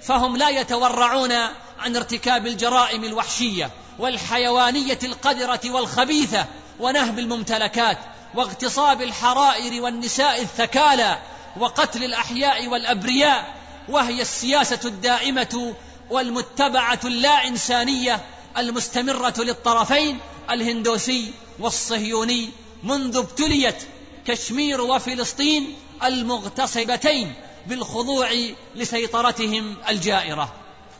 فهم 0.01 0.37
لا 0.37 0.49
يتورعون 0.49 1.31
عن 1.79 1.95
ارتكاب 1.95 2.47
الجرائم 2.47 3.03
الوحشية 3.03 3.71
والحيوانية 3.99 4.99
القذرة 5.03 5.71
والخبيثة 5.71 6.45
ونهب 6.79 7.19
الممتلكات 7.19 7.97
واغتصاب 8.35 9.01
الحرائر 9.01 9.81
والنساء 9.81 10.41
الثكالى 10.41 11.17
وقتل 11.59 12.03
الأحياء 12.03 12.67
والأبرياء 12.67 13.55
وهي 13.89 14.21
السياسة 14.21 14.79
الدائمة 14.85 15.75
والمتبعة 16.09 16.99
اللا 17.05 17.47
انسانيه 17.47 18.25
المستمرة 18.57 19.33
للطرفين 19.37 20.19
الهندوسي 20.51 21.31
والصهيوني 21.59 22.49
منذ 22.83 23.17
ابتليت 23.17 23.83
كشمير 24.27 24.81
وفلسطين 24.81 25.75
المغتصبتين 26.03 27.33
بالخضوع 27.67 28.29
لسيطرتهم 28.75 29.75
الجائرة. 29.89 30.53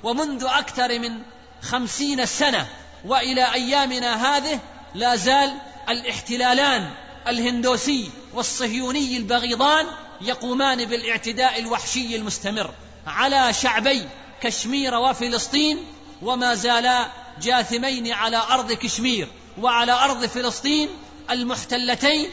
ومنذ 0.04 0.44
أكثر 0.44 1.00
من 1.00 1.22
خمسين 1.62 2.26
سنة 2.26 2.68
وإلى 3.06 3.54
أيامنا 3.54 4.38
هذه 4.38 4.60
لا 4.96 5.16
زال 5.16 5.54
الاحتلالان 5.90 6.90
الهندوسي 7.28 8.10
والصهيوني 8.34 9.18
البغيضان 9.18 9.86
يقومان 10.22 10.86
بالاعتداء 10.86 11.60
الوحشي 11.60 12.16
المستمر 12.16 12.74
على 13.08 13.54
شعبي 13.54 14.08
كشمير 14.42 14.96
وفلسطين 14.96 15.78
وما 16.22 16.56
زالا 16.56 17.08
جاثمين 17.42 18.12
على 18.12 18.38
أرض 18.38 18.72
كشمير 18.72 19.28
وعلى 19.62 19.92
أرض 19.92 20.26
فلسطين 20.26 20.90
المحتلتين 21.30 22.30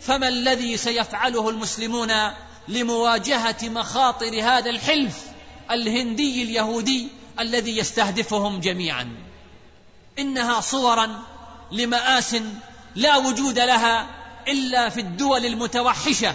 فما 0.00 0.28
الذي 0.28 0.76
سيفعله 0.76 1.50
المسلمون 1.50 2.12
لمواجهة 2.68 3.56
مخاطر 3.62 4.42
هذا 4.42 4.70
الحلف 4.70 5.16
الهندي 5.70 6.42
اليهودي 6.42 7.08
الذي 7.40 7.78
يستهدفهم 7.78 8.60
جميعا؟ 8.60 9.16
إنها 10.18 10.60
صورا 10.60 11.22
لمآس 11.72 12.36
لا 12.94 13.16
وجود 13.16 13.58
لها 13.58 14.06
إلا 14.48 14.88
في 14.88 15.00
الدول 15.00 15.46
المتوحشة 15.46 16.34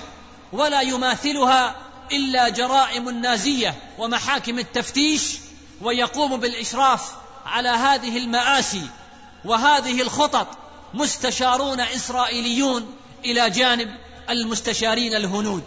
ولا 0.53 0.81
يماثلها 0.81 1.75
إلا 2.11 2.49
جرائم 2.49 3.09
النازيه 3.09 3.75
ومحاكم 3.97 4.59
التفتيش 4.59 5.37
ويقوم 5.81 6.39
بالإشراف 6.39 7.11
على 7.45 7.69
هذه 7.69 8.17
المآسي 8.17 8.87
وهذه 9.45 10.01
الخطط 10.01 10.47
مستشارون 10.93 11.79
إسرائيليون 11.79 12.95
إلى 13.25 13.49
جانب 13.49 13.95
المستشارين 14.29 15.15
الهنود. 15.15 15.63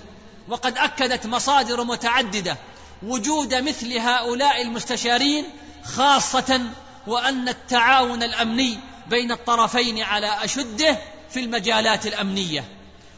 وقد 0.48 0.78
أكدت 0.78 1.26
مصادر 1.26 1.84
متعددة 1.84 2.56
وجود 3.02 3.54
مثل 3.54 3.98
هؤلاء 3.98 4.62
المستشارين 4.62 5.44
خاصة 5.84 6.60
وأن 7.06 7.48
التعاون 7.48 8.22
الأمني 8.22 8.78
بين 9.06 9.32
الطرفين 9.32 10.02
على 10.02 10.44
أشده 10.44 10.98
في 11.30 11.40
المجالات 11.40 12.06
الأمنية. 12.06 12.64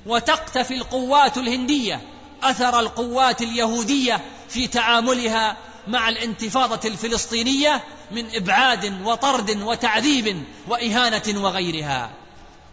وتقتفي 0.07 0.74
القوات 0.74 1.39
الهندية 1.39 2.01
أثر 2.43 2.80
القوات 2.80 3.43
اليهودية 3.43 4.20
في 4.49 4.66
تعاملها 4.66 5.57
مع 5.89 6.09
الانتفاضة 6.09 6.89
الفلسطينية 6.89 7.82
من 8.11 8.26
إبعاد 8.34 9.03
وطرد 9.05 9.62
وتعذيب 9.62 10.45
وإهانة 10.68 11.43
وغيرها. 11.43 12.11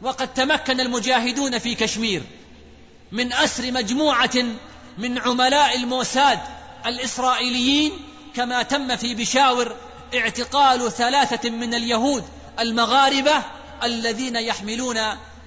وقد 0.02 0.34
تمكن 0.34 0.80
المجاهدون 0.80 1.60
في 1.60 1.76
كشمير 1.76 2.24
من 3.12 3.34
أسر 3.34 3.72
مجموعة 3.72 4.46
من 4.98 5.20
عملاء 5.20 5.76
الموساد 5.76 6.40
الإسرائيليين 6.86 7.92
كما 8.36 8.64
تم 8.64 8.96
في 8.96 9.16
بشاور 9.16 9.76
اعتقال 10.16 10.92
ثلاثة 10.92 11.50
من 11.50 11.74
اليهود 11.74 12.24
المغاربة 12.60 13.42
الذين 13.84 14.36
يحملون 14.36 15.00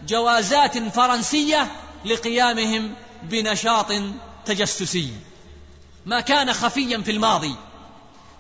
جوازات 0.07 0.79
فرنسية 0.79 1.69
لقيامهم 2.05 2.95
بنشاط 3.31 3.93
تجسسي. 4.45 5.13
ما 6.07 6.21
كان 6.21 6.53
خفيا 6.53 6.99
في 6.99 7.11
الماضي 7.11 7.57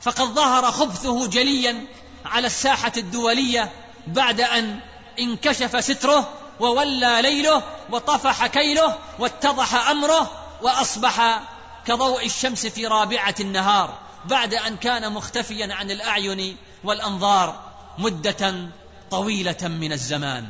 فقد 0.01 0.25
ظهر 0.25 0.73
خبثه 0.73 1.27
جليا 1.27 1.87
على 2.25 2.47
الساحة 2.47 2.93
الدولية 2.97 3.73
بعد 4.07 4.41
أن 4.41 4.81
انكشف 5.19 5.85
ستره 5.85 6.33
وولى 6.61 7.19
ليله 7.23 7.63
وطفح 7.91 8.47
كيله 8.47 8.99
واتضح 9.19 9.75
أمره 9.89 10.31
وأصبح 10.63 11.41
كضوء 11.87 12.27
الشمس 12.27 12.67
في 12.67 12.87
رابعة 12.87 13.35
النهار 13.41 13.99
بعد 14.25 14.55
أن 14.55 14.77
كان 14.77 15.13
مختفيا 15.13 15.75
عن 15.75 15.91
الأعين 15.91 16.57
والأنظار 16.85 17.61
مدة 17.99 18.69
طويلة 19.11 19.57
من 19.63 19.93
الزمان. 19.93 20.49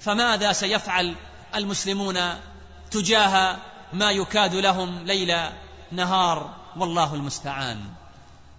فماذا 0.00 0.52
سيفعل 0.52 1.14
المسلمون 1.54 2.18
تجاه 2.92 3.56
ما 3.92 4.10
يكاد 4.10 4.54
لهم 4.54 5.04
ليل 5.04 5.36
نهار 5.90 6.50
والله 6.76 7.14
المستعان. 7.14 7.80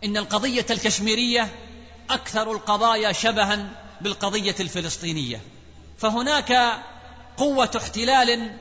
إن 0.04 0.18
القضية 0.18 0.66
الكشميرية 0.70 1.50
أكثر 2.10 2.52
القضايا 2.52 3.12
شبها 3.12 3.70
بالقضية 4.02 4.56
الفلسطينية. 4.60 5.42
فهناك 5.98 6.82
قوة 7.38 7.72
احتلال 7.78 8.58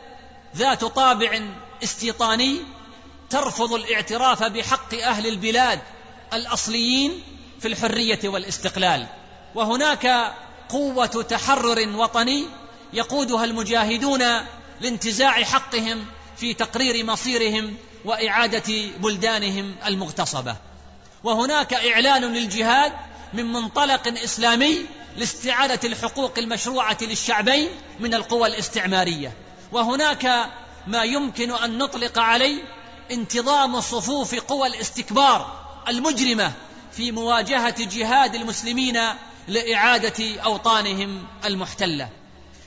ذات 0.56 0.84
طابع 0.84 1.40
استيطاني 1.84 2.56
ترفض 3.30 3.72
الاعتراف 3.72 4.42
بحق 4.42 4.94
أهل 4.94 5.26
البلاد 5.26 5.80
الأصليين 6.32 7.22
في 7.60 7.68
الحرية 7.68 8.20
والاستقلال. 8.24 9.06
وهناك 9.54 10.34
قوة 10.68 11.06
تحرر 11.06 11.88
وطني 11.96 12.44
يقودها 12.92 13.44
المجاهدون 13.44 14.22
لانتزاع 14.82 15.44
حقهم 15.44 16.06
في 16.36 16.54
تقرير 16.54 17.04
مصيرهم 17.04 17.76
وإعادة 18.04 18.90
بلدانهم 18.98 19.74
المغتصبة. 19.86 20.56
وهناك 21.24 21.74
إعلان 21.74 22.24
للجهاد 22.24 22.92
من 23.34 23.52
منطلق 23.52 24.08
إسلامي 24.24 24.86
لاستعادة 25.16 25.88
الحقوق 25.88 26.38
المشروعة 26.38 26.98
للشعبين 27.02 27.68
من 28.00 28.14
القوى 28.14 28.48
الاستعمارية. 28.48 29.32
وهناك 29.72 30.50
ما 30.86 31.04
يمكن 31.04 31.50
أن 31.50 31.78
نطلق 31.78 32.18
عليه 32.18 32.62
انتظام 33.10 33.80
صفوف 33.80 34.34
قوى 34.34 34.68
الاستكبار 34.68 35.62
المجرمة 35.88 36.52
في 36.92 37.12
مواجهة 37.12 37.74
جهاد 37.78 38.34
المسلمين 38.34 38.98
لإعادة 39.48 40.40
أوطانهم 40.44 41.24
المحتلة. 41.44 42.08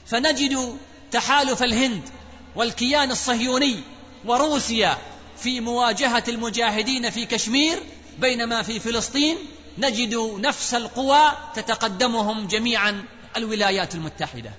فنجد 0.07 0.77
تحالف 1.15 1.63
الهند 1.63 2.09
والكيان 2.55 3.11
الصهيوني 3.11 3.79
وروسيا 4.25 4.97
في 5.37 5.59
مواجهة 5.59 6.23
المجاهدين 6.27 7.09
في 7.09 7.25
كشمير 7.25 7.83
بينما 8.19 8.61
في 8.61 8.79
فلسطين 8.79 9.37
نجد 9.77 10.15
نفس 10.39 10.73
القوى 10.73 11.31
تتقدمهم 11.53 12.47
جميعا 12.47 13.05
الولايات 13.37 13.95
المتحدة. 13.95 14.51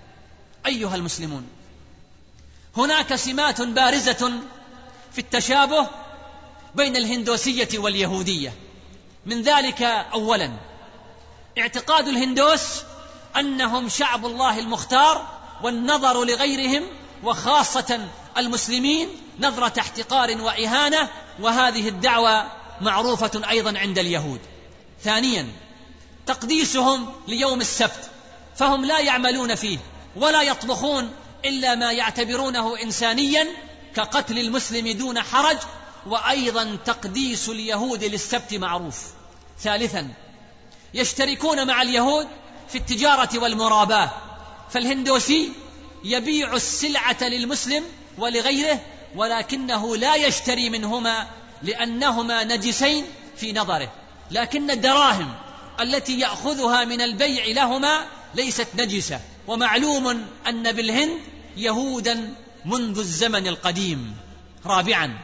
أيها 0.66 0.95
المسلمون 0.95 1.47
هناك 2.77 3.15
سمات 3.15 3.61
بارزة 3.61 4.33
في 5.12 5.19
التشابه 5.19 5.89
بين 6.74 6.97
الهندوسية 6.97 7.78
واليهودية. 7.78 8.53
من 9.27 9.43
ذلك 9.43 9.83
اولا 10.12 10.51
اعتقاد 11.59 12.09
الهندوس 12.09 12.83
أنهم 13.37 13.89
شعب 13.89 14.27
الله 14.27 14.59
المختار 14.59 15.35
والنظر 15.62 16.24
لغيرهم 16.24 16.83
وخاصة 17.23 18.01
المسلمين 18.37 19.09
نظرة 19.41 19.81
احتقار 19.81 20.43
وإهانة 20.43 21.09
وهذه 21.41 21.89
الدعوة 21.89 22.47
معروفة 22.81 23.43
أيضا 23.51 23.78
عند 23.78 23.99
اليهود. 23.99 24.41
ثانيا 25.05 25.47
تقديسهم 26.27 27.12
ليوم 27.28 27.61
السبت 27.61 28.11
فهم 28.57 28.85
لا 28.85 28.99
يعملون 28.99 29.55
فيه 29.55 29.78
ولا 30.16 30.43
يطبخون 30.43 31.12
إلا 31.45 31.74
ما 31.74 31.93
يعتبرونه 31.93 32.83
انسانيا 32.83 33.47
كقتل 33.95 34.39
المسلم 34.39 34.89
دون 34.89 35.23
حرج 35.23 35.59
وأيضا 36.07 36.78
تقديس 36.85 37.49
اليهود 37.49 38.05
للسبت 38.05 38.55
معروف. 38.55 39.05
ثالثا 39.61 40.09
يشتركون 40.95 41.66
مع 41.66 41.83
اليهود 41.83 42.28
في 42.69 42.78
التجارة 42.78 43.39
والمراباة. 43.39 44.11
فالهندوسي 44.70 45.52
يبيع 46.05 46.55
السلعة 46.55 47.16
للمسلم 47.22 47.84
ولغيره 48.18 48.80
ولكنه 49.16 49.97
لا 49.97 50.14
يشتري 50.14 50.70
منهما 50.70 51.26
لأنهما 51.62 52.44
نجسين 52.44 53.05
في 53.36 53.52
نظره. 53.52 53.93
لكن 54.30 54.70
الدراهم 54.70 55.34
التي 55.80 56.20
يأخذها 56.20 56.84
من 56.84 57.01
البيع 57.01 57.47
لهما 57.47 58.06
ليست 58.34 58.68
نجسة. 58.74 59.20
ومعلوم 59.47 60.26
أن 60.48 60.72
بالهند 60.72 61.18
يهودا 61.56 62.34
منذ 62.64 62.98
الزمن 62.98 63.47
القديم. 63.47 64.16
رابعا 64.66 65.18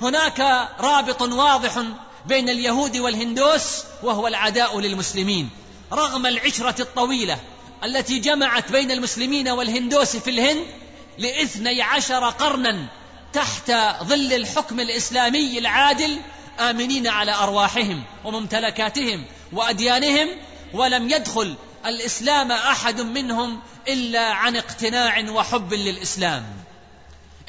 هناك 0.00 0.68
رابط 0.80 1.22
واضح 1.22 1.82
بين 2.26 2.48
اليهود 2.48 2.96
والهندوس 2.96 3.84
وهو 4.02 4.26
العداء 4.26 4.80
للمسلمين. 4.80 5.50
رغم 5.92 6.26
العشرة 6.26 6.82
الطويلة 6.82 7.38
التي 7.84 8.18
جمعت 8.18 8.72
بين 8.72 8.90
المسلمين 8.90 9.48
والهندوس 9.48 10.16
في 10.16 10.30
الهند 10.30 10.66
لاثني 11.18 11.82
عشر 11.82 12.28
قرنا 12.30 12.86
تحت 13.32 13.72
ظل 14.02 14.32
الحكم 14.32 14.80
الإسلامي 14.80 15.58
العادل 15.58 16.20
آمنين 16.60 17.06
على 17.06 17.34
أرواحهم 17.34 18.02
وممتلكاتهم 18.24 19.24
وأديانهم 19.52 20.28
ولم 20.72 21.10
يدخل 21.10 21.54
الإسلام 21.86 22.52
أحد 22.52 23.00
منهم 23.00 23.60
إلا 23.88 24.32
عن 24.32 24.56
اقتناع 24.56 25.30
وحب 25.30 25.74
للإسلام. 25.74 26.44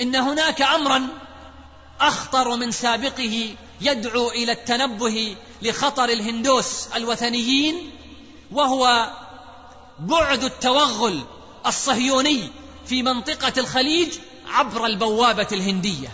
إن 0.02 0.16
هناك 0.16 0.62
أمرا 0.62 1.08
أخطر 2.02 2.56
من 2.56 2.72
سابقه 2.72 3.56
يدعو 3.82 4.30
إلى 4.30 4.52
التنبه 4.52 5.36
لخطر 5.62 6.10
الهندوس 6.10 6.88
الوثنيين 6.95 7.91
وهو 8.52 9.10
بعد 9.99 10.44
التوغل 10.44 11.24
الصهيوني 11.65 12.49
في 12.86 13.03
منطقة 13.03 13.53
الخليج 13.57 14.10
عبر 14.48 14.86
البوابة 14.86 15.48
الهندية. 15.52 16.10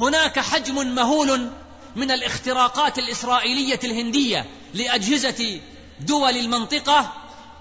هناك 0.00 0.38
حجم 0.38 0.94
مهول 0.94 1.50
من 1.96 2.10
الاختراقات 2.10 2.98
الإسرائيلية 2.98 3.80
الهندية 3.84 4.46
لأجهزة 4.74 5.60
دول 6.00 6.36
المنطقة 6.36 7.12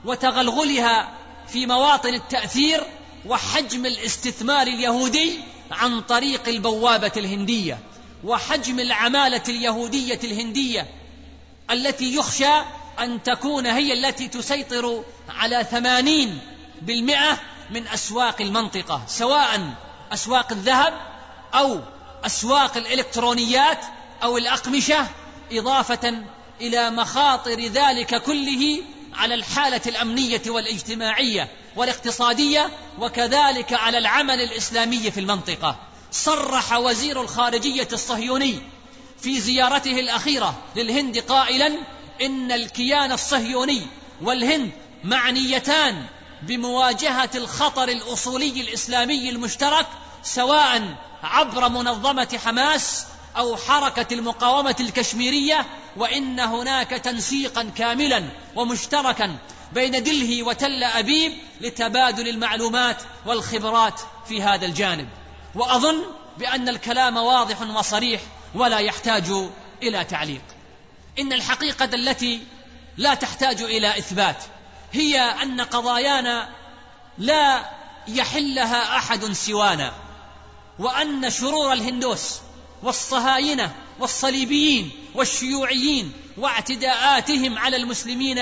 وتغلغلها 0.05 1.13
في 1.47 1.65
مواطن 1.65 2.13
التأثير 2.13 2.83
وحجم 3.25 3.85
الاستثمار 3.85 4.67
اليهودي 4.67 5.39
عن 5.71 6.01
طريق 6.01 6.47
البوابة 6.47 7.11
الهندية 7.17 7.79
وحجم 8.23 8.79
العمالة 8.79 9.43
اليهودية 9.49 10.19
الهندية 10.23 10.87
التي 11.71 12.15
يخشى 12.15 12.61
أن 12.99 13.23
تكون 13.23 13.65
هي 13.65 13.93
التي 13.93 14.27
تسيطر 14.27 15.03
على 15.29 15.67
ثمانين 15.71 16.39
بالمئة 16.81 17.39
من 17.71 17.87
أسواق 17.87 18.41
المنطقة 18.41 19.01
سواء 19.07 19.73
أسواق 20.13 20.51
الذهب 20.51 20.93
أو 21.53 21.79
أسواق 22.25 22.77
الإلكترونيات 22.77 23.79
أو 24.23 24.37
الأقمشة 24.37 25.07
إضافة 25.51 26.23
إلى 26.61 26.89
مخاطر 26.89 27.59
ذلك 27.59 28.21
كله 28.23 28.81
على 29.13 29.33
الحالة 29.33 29.81
الأمنية 29.87 30.41
والاجتماعية 30.47 31.51
والاقتصادية 31.75 32.69
وكذلك 32.99 33.73
على 33.73 33.97
العمل 33.97 34.41
الإسلامي 34.41 35.11
في 35.11 35.19
المنطقة. 35.19 35.75
صرح 36.11 36.73
وزير 36.73 37.21
الخارجية 37.21 37.87
الصهيوني 37.93 38.59
في 39.21 39.39
زيارته 39.39 39.99
الأخيرة 39.99 40.55
للهند 40.75 41.17
قائلا 41.17 41.77
إن 42.21 42.51
الكيان 42.51 43.11
الصهيوني 43.11 43.81
والهند 44.21 44.71
معنيتان 45.03 46.05
بمواجهة 46.41 47.29
الخطر 47.35 47.89
الأصولي 47.89 48.61
الإسلامي 48.61 49.29
المشترك 49.29 49.87
سواء 50.23 50.95
عبر 51.23 51.69
منظمة 51.69 52.39
حماس 52.45 53.05
أو 53.37 53.57
حركة 53.57 54.13
المقاومة 54.13 54.75
الكشميرية 54.79 55.65
وإن 55.97 56.39
هناك 56.39 56.89
تنسيقا 56.89 57.71
كاملا 57.77 58.23
ومشتركا 58.55 59.37
بين 59.73 60.03
دلهي 60.03 60.41
وتل 60.41 60.83
أبيب 60.83 61.33
لتبادل 61.61 62.27
المعلومات 62.27 62.97
والخبرات 63.25 63.99
في 64.27 64.41
هذا 64.41 64.65
الجانب. 64.65 65.09
وأظن 65.55 66.03
بأن 66.37 66.69
الكلام 66.69 67.17
واضح 67.17 67.61
وصريح 67.61 68.21
ولا 68.55 68.79
يحتاج 68.79 69.31
إلى 69.83 70.03
تعليق. 70.03 70.54
إن 71.19 71.33
الحقيقة 71.33 71.89
التي 71.93 72.41
لا 72.97 73.13
تحتاج 73.13 73.61
إلى 73.61 73.97
إثبات 73.97 74.43
هي 74.93 75.19
أن 75.19 75.61
قضايانا 75.61 76.49
لا 77.17 77.69
يحلها 78.07 78.97
أحد 78.97 79.25
سوانا 79.25 79.93
وأن 80.79 81.29
شرور 81.29 81.73
الهندوس 81.73 82.39
والصهاينة 82.83 83.71
والصليبيين 83.99 84.91
والشيوعيين 85.15 86.13
واعتداءاتهم 86.37 87.57
على 87.57 87.77
المسلمين 87.77 88.39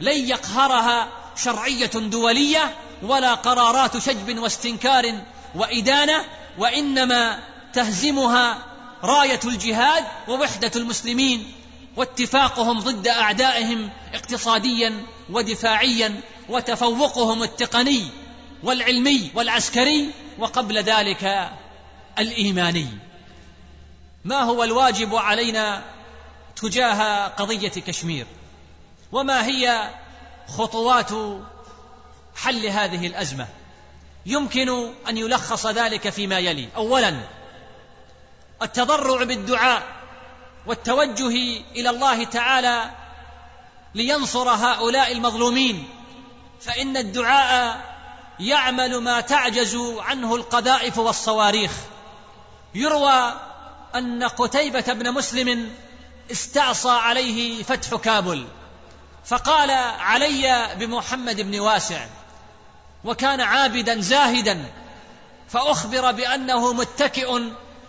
لن 0.00 0.28
يقهرها 0.28 1.08
شرعية 1.36 1.90
دولية 1.94 2.74
ولا 3.02 3.34
قرارات 3.34 3.98
شجب 3.98 4.38
واستنكار 4.38 5.20
وإدانة 5.54 6.24
وإنما 6.58 7.38
تهزمها 7.72 8.66
راية 9.02 9.40
الجهاد 9.44 10.04
ووحدة 10.28 10.72
المسلمين 10.76 11.52
واتفاقهم 11.96 12.80
ضد 12.80 13.08
أعدائهم 13.08 13.90
اقتصاديا 14.14 15.06
ودفاعيا 15.30 16.20
وتفوقهم 16.48 17.42
التقني 17.42 18.10
والعلمي 18.62 19.30
والعسكري 19.34 20.10
وقبل 20.38 20.78
ذلك 20.78 21.50
الإيماني. 22.18 22.88
ما 24.24 24.40
هو 24.40 24.64
الواجب 24.64 25.14
علينا 25.14 25.84
تجاه 26.56 27.26
قضية 27.26 27.68
كشمير؟ 27.68 28.26
وما 29.12 29.46
هي 29.46 29.90
خطوات 30.48 31.10
حل 32.36 32.66
هذه 32.66 33.06
الأزمة؟ 33.06 33.46
يمكن 34.26 34.92
أن 35.08 35.16
يلخص 35.16 35.66
ذلك 35.66 36.08
فيما 36.08 36.38
يلي. 36.38 36.68
اولا 36.76 37.20
التضرع 38.62 39.24
بالدعاء. 39.24 39.97
والتوجه 40.68 41.62
إلى 41.76 41.90
الله 41.90 42.24
تعالى 42.24 42.90
لينصر 43.94 44.48
هؤلاء 44.48 45.12
المظلومين 45.12 45.88
فإن 46.60 46.96
الدعاء 46.96 47.80
يعمل 48.40 48.96
ما 48.96 49.20
تعجز 49.20 49.76
عنه 49.98 50.34
القذائف 50.34 50.98
والصواريخ. 50.98 51.72
يروى 52.74 53.34
أن 53.94 54.24
قتيبة 54.24 54.80
بن 54.92 55.12
مسلم 55.12 55.70
استعصى 56.32 56.90
عليه 56.90 57.62
فتح 57.62 57.96
كابل 57.96 58.46
فقال 59.24 59.70
علي 60.00 60.68
بمحمد 60.78 61.40
بن 61.40 61.60
واسع 61.60 62.06
وكان 63.04 63.40
عابدا 63.40 64.00
زاهدا 64.00 64.64
فأخبر 65.48 66.12
بأنه 66.12 66.72
متكئ 66.72 67.42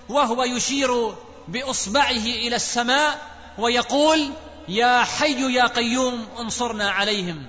وهو 0.09 0.43
يشير 0.43 1.15
بإصبعه 1.51 2.11
إلى 2.11 2.55
السماء 2.55 3.27
ويقول 3.57 4.31
يا 4.67 5.03
حي 5.03 5.53
يا 5.55 5.67
قيوم 5.67 6.27
انصرنا 6.39 6.91
عليهم. 6.91 7.45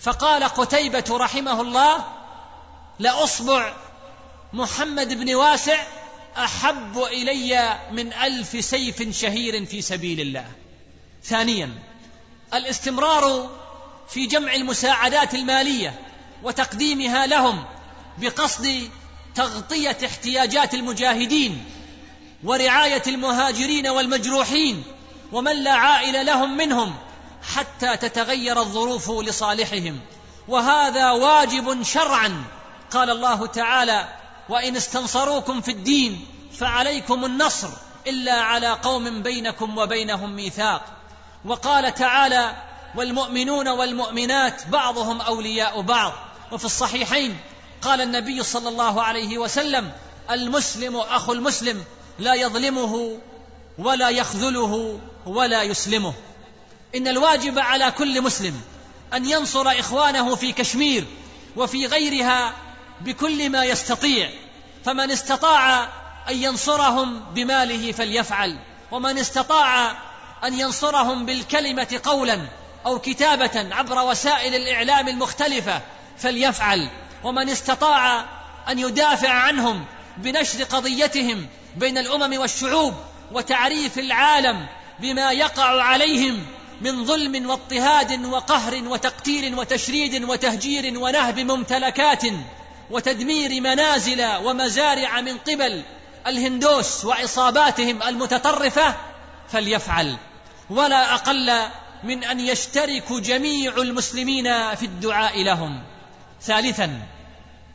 فقال 0.00 0.44
قتيبة 0.44 1.04
رحمه 1.10 1.60
الله 1.60 2.04
لأصبع 2.98 3.74
محمد 4.52 5.18
بن 5.18 5.34
واسع 5.34 5.86
أحب 6.36 6.98
إلي 6.98 7.78
من 7.92 8.12
ألف 8.12 8.64
سيف 8.64 9.16
شهير 9.16 9.66
في 9.66 9.82
سبيل 9.82 10.20
الله. 10.20 10.46
ثانيا 11.24 11.70
الاستمرار 12.54 13.50
في 14.08 14.26
جمع 14.26 14.54
المساعدات 14.54 15.34
المالية 15.34 16.00
وتقديمها 16.42 17.26
لهم 17.26 17.64
بقصد 18.18 18.90
تغطية 19.34 19.96
احتياجات 20.06 20.74
المجاهدين 20.74 21.64
ورعاية 22.44 23.02
المهاجرين 23.06 23.86
والمجروحين 23.86 24.84
ومن 25.32 25.62
لا 25.62 25.72
عائل 25.72 26.26
لهم 26.26 26.56
منهم 26.56 26.94
حتى 27.54 27.96
تتغير 27.96 28.60
الظروف 28.60 29.10
لصالحهم. 29.10 30.00
وهذا 30.48 31.10
واجب 31.10 31.82
شرعا. 31.82 32.44
قال 32.90 33.10
الله 33.10 33.46
تعالى 33.46 34.08
وإن 34.48 34.76
استنصروكم 34.76 35.60
في 35.60 35.70
الدين 35.70 36.26
فعليكم 36.58 37.24
النصر 37.24 37.68
إلا 38.06 38.32
على 38.32 38.68
قوم 38.68 39.22
بينكم 39.22 39.78
وبينهم 39.78 40.36
ميثاق 40.36 40.82
وقال 41.44 41.94
تعالى 41.94 42.56
والمؤمنون 42.94 43.68
والمؤمنات 43.68 44.68
بعضهم 44.68 45.20
أولياء 45.20 45.80
بعض 45.80 46.12
وفي 46.52 46.64
الصحيحين 46.64 47.36
قال 47.82 48.00
النبي 48.00 48.42
صلى 48.42 48.68
الله 48.68 49.02
عليه 49.02 49.38
وسلم 49.38 49.92
المسلم 50.30 50.96
أخو 50.96 51.32
المسلم 51.32 51.84
لا 52.18 52.34
يظلمه 52.34 53.18
ولا 53.78 54.08
يخذله 54.08 55.00
ولا 55.26 55.62
يسلمه. 55.62 56.14
إن 56.94 57.08
الواجب 57.08 57.58
على 57.58 57.90
كل 57.90 58.22
مسلم 58.22 58.60
أن 59.14 59.30
ينصر 59.30 59.68
إخوانه 59.68 60.34
في 60.34 60.52
كشمير 60.52 61.04
وفي 61.56 61.86
غيرها 61.86 62.52
بكل 63.00 63.50
ما 63.50 63.64
يستطيع 63.64 64.30
فمن 64.84 65.10
استطاع 65.10 65.88
أن 66.28 66.42
ينصرهم 66.42 67.20
بماله 67.20 67.92
فليفعل 67.92 68.58
ومن 68.90 69.18
استطاع 69.18 69.90
أن 70.44 70.60
ينصرهم 70.60 71.26
بالكلمة 71.26 72.00
قولا 72.04 72.40
أو 72.86 72.98
كتابة 72.98 73.74
عبر 73.74 73.98
وسائل 74.04 74.54
الإعلام 74.54 75.08
المختلفة 75.08 75.80
فليفعل 76.18 76.90
ومن 77.24 77.48
استطاع 77.48 78.24
أن 78.68 78.78
يدافع 78.78 79.28
عنهم 79.28 79.84
بنشر 80.16 80.64
قضيتهم 80.64 81.46
بين 81.76 81.98
الأمم 81.98 82.38
والشعوب 82.38 82.94
وتعريف 83.32 83.98
العالم 83.98 84.66
بما 85.00 85.32
يقع 85.32 85.82
عليهم 85.82 86.46
من 86.80 87.04
ظلم 87.04 87.50
واضطهاد 87.50 88.24
وقهر 88.26 88.88
وتقتيل 88.88 89.54
وتشريد 89.54 90.24
وتهجير 90.24 90.98
ونهب 90.98 91.38
ممتلكات 91.38 92.22
وتدمير 92.90 93.60
منازل 93.60 94.36
ومزارع 94.36 95.20
من 95.20 95.38
قبل 95.38 95.82
الهندوس 96.26 97.04
وعصاباتهم 97.04 98.02
المتطرفة 98.02 98.94
فليفعل. 99.48 100.16
ولا 100.70 101.14
أقل 101.14 101.62
من 102.04 102.24
أن 102.24 102.40
يشترك 102.40 103.12
جميع 103.12 103.76
المسلمين 103.76 104.74
في 104.74 104.86
الدعاء 104.86 105.42
لهم. 105.42 105.82
ثالثا 106.42 107.00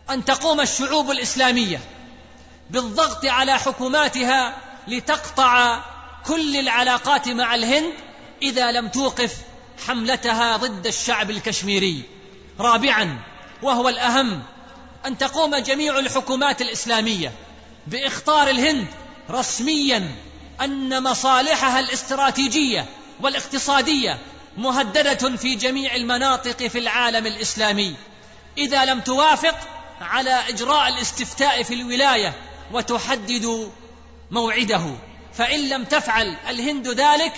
أن 0.10 0.26
تقوم 0.26 0.62
الشعوب 0.62 1.12
الإسلامية. 1.12 1.80
بالضغط 2.70 3.26
على 3.26 3.60
حكوماتها 3.60 4.58
لتقطع 4.88 5.80
كل 6.26 6.58
العلاقات 6.58 7.30
مع 7.30 7.56
الهند 7.56 7.94
إذا 8.42 8.72
لم 8.72 8.88
توقف 8.88 9.36
حملتها 9.88 10.58
ضد 10.58 10.88
الشعب 10.88 11.30
الكشميري. 11.30 12.04
رابعا 12.60 13.20
وهو 13.62 13.90
الأهم 13.90 14.44
أن 15.06 15.18
تقوم 15.18 15.56
جميع 15.56 16.00
الحكومات 16.00 16.62
الإسلامية 16.62 17.32
بإخطار 17.88 18.50
الهند 18.50 18.88
رسميا 19.30 20.16
أن 20.62 21.04
مصالحها 21.04 21.80
الاستراتيجية 21.80 22.86
والاقتصادية 23.22 24.20
مهددة 24.58 25.38
في 25.38 25.56
جميع 25.56 25.96
المناطق 25.96 26.68
في 26.68 26.80
العالم 26.80 27.26
الإسلامي. 27.28 27.96
إذا 28.58 28.86
لم 28.86 29.00
توافق 29.00 29.56
على 30.02 30.50
إجراء 30.50 30.88
الاستفتاء 30.88 31.64
في 31.64 31.74
الولاية 31.74 32.34
وتحدد 32.72 33.72
موعده. 34.32 34.84
فإن 35.34 35.70
لم 35.70 35.84
تفعل 35.84 36.36
الهند 36.50 36.88
ذلك 36.88 37.34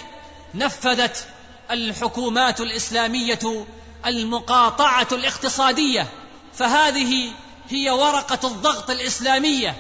نفذت 0.56 1.28
الحكومات 1.72 2.62
الإسلامية 2.62 3.66
المقاطعة 4.06 5.08
الاقتصادية. 5.12 6.08
فهذه 6.54 7.32
هي 7.70 7.90
ورقة 7.90 8.48
الضغط 8.48 8.90
الإسلامية 8.90 9.76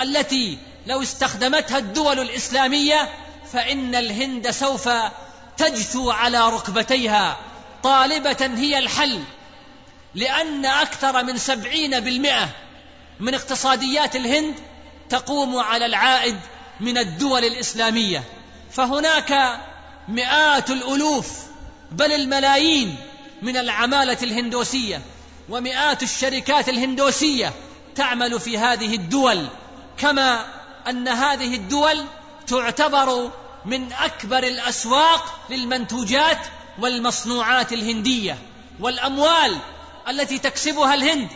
التي 0.00 0.58
لو 0.86 1.02
استخدمتها 1.02 1.78
الدول 1.78 2.20
الإسلامية 2.20 3.10
فإن 3.52 3.94
الهند 3.94 4.50
سوف 4.50 4.88
تجثو 5.56 6.10
على 6.10 6.48
ركبتيها. 6.48 7.36
طالبة 7.82 8.50
هي 8.56 8.78
الحل 8.78 9.22
لأن 10.14 10.66
أكثر 10.66 11.24
من 11.24 11.38
سبعين 11.38 12.00
بالمئة 12.00 12.48
من 13.20 13.34
اقتصاديات 13.34 14.16
الهند 14.16 14.54
تقوم 15.08 15.56
على 15.56 15.86
العائد 15.86 16.36
من 16.80 16.98
الدول 16.98 17.44
الإسلامية. 17.44 18.24
فهناك 18.70 19.60
مئات 20.08 20.70
الألوف 20.70 21.28
بل 21.92 22.12
الملايين 22.12 22.96
من 23.42 23.56
العمالة 23.56 24.18
الهندوسية 24.22 25.02
ومئات 25.48 26.02
الشركات 26.02 26.68
الهندوسية 26.68 27.52
تعمل 27.94 28.40
في 28.40 28.58
هذه 28.58 28.94
الدول 28.94 29.46
كما 29.98 30.44
أن 30.88 31.08
هذه 31.08 31.54
الدول 31.54 32.04
تعتبر 32.46 33.30
من 33.64 33.92
أكبر 33.92 34.38
الأسواق 34.38 35.46
للمنتوجات 35.50 36.38
والمصنوعات 36.78 37.72
الهندية. 37.72 38.38
والأموال 38.80 39.56
التي 40.08 40.38
تكسبها 40.38 40.94
الهند 40.94 41.28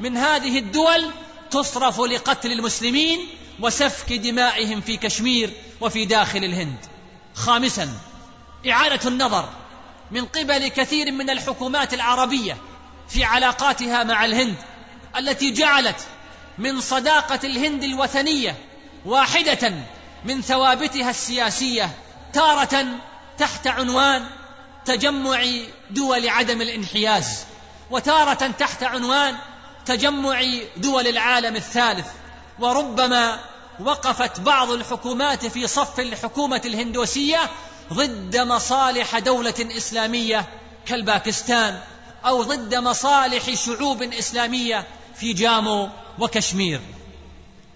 من 0.00 0.16
هذه 0.16 0.58
الدول 0.58 1.10
تصرف 1.56 2.00
لقتل 2.00 2.52
المسلمين 2.52 3.28
وسفك 3.60 4.12
دمائهم 4.12 4.80
في 4.80 4.96
كشمير 4.96 5.50
وفي 5.80 6.04
داخل 6.04 6.44
الهند. 6.44 6.76
خامسا 7.34 7.92
إعادة 8.70 9.08
النظر 9.08 9.48
من 10.10 10.24
قبل 10.24 10.68
كثير 10.68 11.12
من 11.12 11.30
الحكومات 11.30 11.94
العربية 11.94 12.56
في 13.08 13.24
علاقاتها 13.24 14.04
مع 14.04 14.24
الهند 14.24 14.56
التي 15.16 15.50
جعلت 15.50 16.06
من 16.58 16.80
صداقة 16.80 17.40
الهند 17.44 17.82
الوثنية 17.82 18.56
واحدة 19.04 19.74
من 20.24 20.42
ثوابتها 20.42 21.10
السياسية 21.10 21.90
تارة 22.32 22.86
تحت 23.38 23.66
عنوان 23.66 24.26
تجمع 24.84 25.44
دول 25.90 26.28
عدم 26.28 26.60
الانحياز 26.60 27.44
وتارة 27.90 28.46
تحت 28.58 28.82
عنوان 28.82 29.36
تجمع 29.86 30.42
دول 30.76 31.06
العالم 31.06 31.56
الثالث 31.56 32.06
وربما 32.58 33.40
وقفت 33.80 34.40
بعض 34.40 34.70
الحكومات 34.70 35.46
في 35.46 35.66
صف 35.66 36.00
الحكومة 36.00 36.62
الهندوسية 36.64 37.50
ضد 37.92 38.36
مصالح 38.36 39.18
دولة 39.18 39.54
إسلامية 39.60 40.44
كالباكستان 40.86 41.80
أو 42.24 42.42
ضد 42.42 42.74
مصالح 42.74 43.54
شعوب 43.54 44.02
إسلامية 44.02 44.86
في 45.16 45.32
جامو 45.32 45.88
وكشمير. 46.18 46.80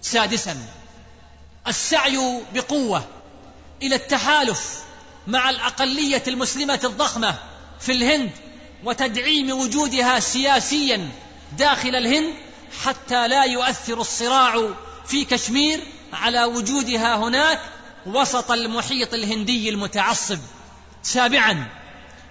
سادسا 0.03 0.57
السعي 1.69 2.43
بقوة 2.55 3.05
إلى 3.83 3.95
التحالف 3.95 4.83
مع 5.27 5.51
الأقلية 5.51 6.23
المسلمة 6.29 6.81
الضخمة 6.85 7.35
في 7.81 7.93
الهند 7.93 8.31
وتدعيم 8.85 9.51
وجودها 9.51 10.21
سياسيا 10.21 11.09
داخل 11.59 11.97
الهند 11.97 12.35
حتى 12.85 13.29
لا 13.29 13.45
يؤثر 13.45 14.01
الصراع 14.01 14.69
في 15.07 15.25
كشمير 15.25 15.81
على 16.13 16.45
وجودها 16.45 17.17
هناك 17.17 17.61
وسط 18.07 18.51
المحيط 18.51 19.15
الهندي 19.15 19.69
المتعصب. 19.69 20.39
سابعا 21.03 21.69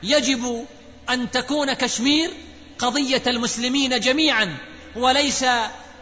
يجب 0.04 0.66
أن 1.10 1.32
تكون 1.32 1.74
كشمير 1.74 2.32
قضية 2.80 3.24
المسلمين 3.28 4.00
جميعا 4.00 4.58
وليس 4.96 5.46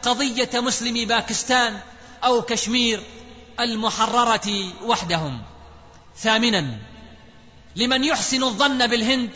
قضية 0.04 0.50
مسلمي 0.54 1.06
باكستان 1.06 1.80
أو 2.24 2.42
كشمير 2.42 3.02
المحررة 3.60 4.74
وحدهم. 4.84 5.42
ثامنا 6.18 6.78
لمن 7.76 8.04
يحسن 8.04 8.44
الظن 8.44 8.88
بالهند 8.88 9.30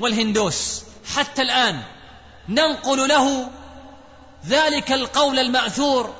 والهندوس. 0.00 0.82
حتى 1.16 1.42
الآن 1.42 1.82
ننقل 2.48 3.08
له 3.08 3.50
ذلك 4.46 4.92
القول 4.92 5.38
المأثور 5.38 6.14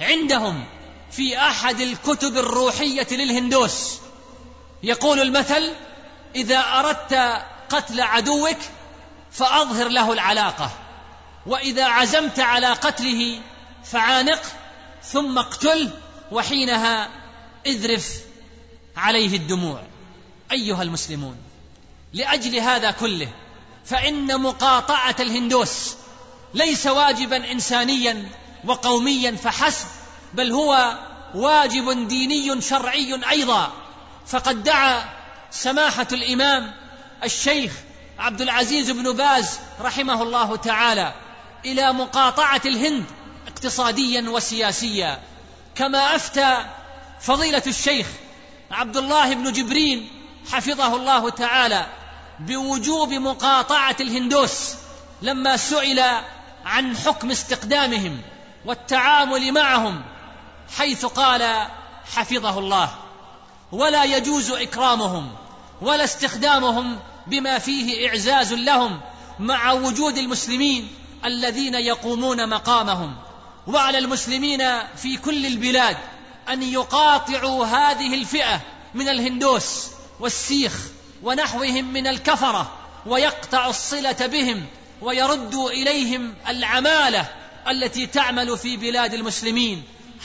عندهم 0.00 0.64
في 1.10 1.38
أحد 1.38 1.80
الكتب 1.80 2.36
الروحية 2.36 3.06
للهندوس. 3.10 3.98
يقول 4.82 5.20
المثل 5.20 5.72
إذا 6.34 6.58
أردت 6.58 7.42
قتل 7.70 8.00
عدوك 8.00 8.56
فأظهر 9.32 9.88
له 9.88 10.12
العلاقة 10.12 10.70
وإذا 11.46 11.84
عزمت 11.84 12.40
على 12.40 12.66
قتله 12.66 13.40
فعانق 13.84 14.42
ثم 15.02 15.38
اقتله 15.38 15.90
وحينها 16.32 17.08
اذرف 17.66 18.14
عليه 18.96 19.36
الدموع. 19.36 19.82
أيها 20.52 20.82
المسلمون 20.82 21.36
لأجل 22.12 22.56
هذا 22.56 22.90
كله 22.90 23.28
فإن 23.90 24.40
مقاطعة 24.40 25.16
الهندوس 25.20 25.94
ليس 26.54 26.86
واجبا 26.86 27.52
انسانيا 27.52 28.28
وقوميا 28.64 29.36
فحسب 29.36 29.86
بل 30.34 30.52
هو 30.52 30.98
واجب 31.34 32.08
ديني 32.08 32.60
شرعي 32.60 33.20
أيضا. 33.30 33.72
فقد 34.26 34.62
دعا 34.62 35.04
سماحة 35.50 36.06
الإمام 36.12 36.74
الشيخ 37.24 37.72
عبد 38.18 38.40
العزيز 38.40 38.90
بن 38.90 39.12
باز 39.12 39.58
رحمه 39.80 40.22
الله 40.22 40.56
تعالى 40.56 41.14
إلى 41.64 41.92
مقاطعة 41.92 42.62
الهند 42.64 43.04
اقتصاديا 43.46 44.30
وسياسيا. 44.30 45.20
كما 45.74 46.16
أفتى 46.16 46.66
فضيلة 47.20 47.62
الشيخ 47.66 48.06
عبد 48.70 48.96
الله 48.96 49.34
بن 49.34 49.52
جبرين 49.52 50.10
حفظه 50.52 50.96
الله 50.96 51.30
تعالى 51.30 51.86
بوجوب 52.40 53.12
مقاطعة 53.12 53.96
الهندوس 54.00 54.74
لما 55.22 55.56
سئل 55.56 56.00
عن 56.64 56.96
حكم 56.96 57.30
استقدامهم 57.30 58.20
والتعامل 58.64 59.52
معهم 59.52 60.02
حيث 60.76 61.06
قال 61.06 61.66
حفظه 62.16 62.58
الله 62.58 62.90
ولا 63.72 64.04
يجوز 64.04 64.50
إكرامهم 64.50 65.30
ولا 65.82 66.04
استخدامهم 66.04 66.98
بما 67.26 67.58
فيه 67.58 68.08
إعزاز 68.08 68.52
لهم 68.52 69.00
مع 69.38 69.72
وجود 69.72 70.18
المسلمين 70.18 70.88
الذين 71.24 71.74
يقومون 71.74 72.48
مقامهم 72.48 73.16
وعلى 73.66 73.98
المسلمين 73.98 74.62
في 74.96 75.16
كل 75.16 75.46
البلاد 75.46 75.96
أن 76.48 76.62
يقاطعوا 76.62 77.66
هذه 77.66 78.14
الفئة 78.14 78.60
من 78.94 79.08
الهندوس 79.08 79.86
والسيخ 80.20 80.72
ونحوهم 81.22 81.92
من 81.92 82.06
الكفرة 82.06 82.72
ويقطع 83.06 83.66
الصلة 83.66 84.26
بهم 84.26 84.66
ويردوا 85.00 85.70
إليهم 85.70 86.34
العمالة 86.48 87.26
التي 87.68 88.06
تعمل 88.06 88.58
في 88.58 88.76
بلاد 88.76 89.14
المسلمين 89.14 89.82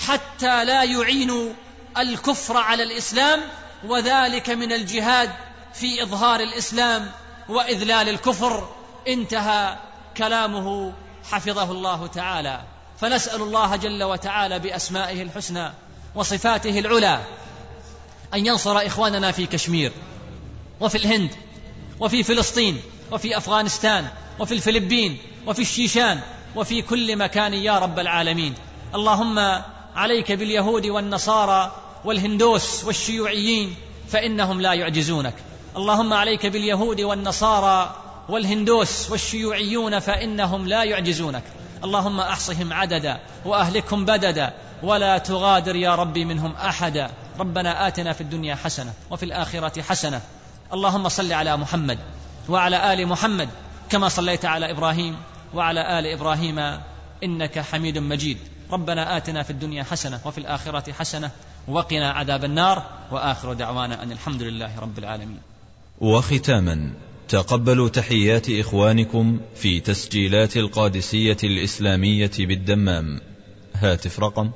حتى 0.07 0.65
لا 0.65 0.83
يعينوا 0.83 1.53
الكفر 1.97 2.57
على 2.57 2.83
الإسلام 2.83 3.41
وذلك 3.87 4.49
من 4.49 4.71
الجهاد 4.71 5.29
في 5.73 6.03
إظهار 6.03 6.39
الإسلام 6.39 7.11
وإذلال 7.49 8.09
الكفر. 8.09 8.69
انتهى 9.07 9.77
كلامه 10.17 10.93
حفظه 11.31 11.71
الله 11.71 12.07
تعالى. 12.07 12.61
فنسأل 13.01 13.41
الله 13.41 13.75
جل 13.75 14.03
وتعالى 14.03 14.59
بأسمائه 14.59 15.21
الحسنى 15.23 15.71
وصفاته 16.15 16.79
العلى 16.79 17.19
أن 18.33 18.45
ينصر 18.45 18.77
إخواننا 18.87 19.31
في 19.31 19.45
كشمير. 19.45 19.91
وفي 20.79 20.97
الهند 20.97 21.29
وفي 21.99 22.23
فلسطين 22.23 22.81
وفي 23.11 23.37
أفغانستان 23.37 24.07
وفي 24.39 24.53
الفلبين 24.53 25.17
وفي 25.47 25.61
الشيشان 25.61 26.19
وفي 26.55 26.81
كل 26.81 27.17
مكان 27.17 27.53
يا 27.53 27.79
رب 27.79 27.99
العالمين. 27.99 28.53
اللهم 28.95 29.61
عليك 29.95 30.31
باليهود 30.31 30.85
والنصارى 30.85 31.75
والهندوس 32.05 32.83
والشيوعيين 32.83 33.75
فإنهم 34.09 34.61
لا 34.61 34.73
يعجزونك. 34.73 35.33
اللهم 35.77 36.13
عليك 36.13 36.45
باليهود 36.45 37.01
والنصارى 37.01 37.95
والهندوس 38.29 39.11
والشيوعيون 39.11 39.99
فإنهم 39.99 40.67
لا 40.67 40.83
يعجزونك. 40.83 41.43
اللهم 41.83 42.19
أحصهم 42.19 42.73
عددا 42.73 43.19
وأهلكهم 43.45 44.05
بددا 44.05 44.53
ولا 44.83 45.17
تغادر 45.17 45.75
يا 45.75 45.95
ربي 45.95 46.25
منهم 46.25 46.55
أحدا. 46.55 47.11
ربنا 47.39 47.87
آتنا 47.87 48.13
في 48.13 48.21
الدنيا 48.21 48.55
حسنة 48.55 48.93
وفي 49.11 49.25
الآخرة 49.25 49.81
حسنة. 49.81 50.21
اللهم 50.75 51.09
صل 51.09 51.33
على 51.33 51.57
محمد 51.57 51.99
وعلى 52.49 52.93
آل 52.93 53.07
محمد 53.07 53.49
كما 53.89 54.09
صليت 54.09 54.45
على 54.45 54.71
إبراهيم 54.71 55.15
وعلى 55.53 55.99
آل 55.99 56.07
إبراهيم 56.07 56.59
إنك 57.23 57.59
حميد 57.59 57.97
مجيد. 57.97 58.37
ربنا 58.71 59.17
آتنا 59.17 59.43
في 59.43 59.49
الدنيا 59.49 59.83
حسنة 59.83 60.19
وفي 60.25 60.37
الآخرة 60.37 60.91
حسنة 60.91 61.31
وقنا 61.67 62.11
عذاب 62.11 62.45
النار 62.45 62.83
وآخر 63.11 63.53
دعوانا 63.53 64.03
أن 64.03 64.11
الحمد 64.11 64.41
لله 64.43 64.79
رب 64.79 64.99
العالمين. 64.99 65.39
وختاما 66.01 66.93
تقبلوا 67.27 67.89
تحيات 67.89 68.49
إخوانكم 68.49 69.39
في 69.55 69.79
تسجيلات 69.79 70.57
القادسية 70.57 71.37
الإسلامية 71.43 72.31
بالدمام. 72.39 73.21
هاتف 73.75 74.19
رقم 74.19 74.51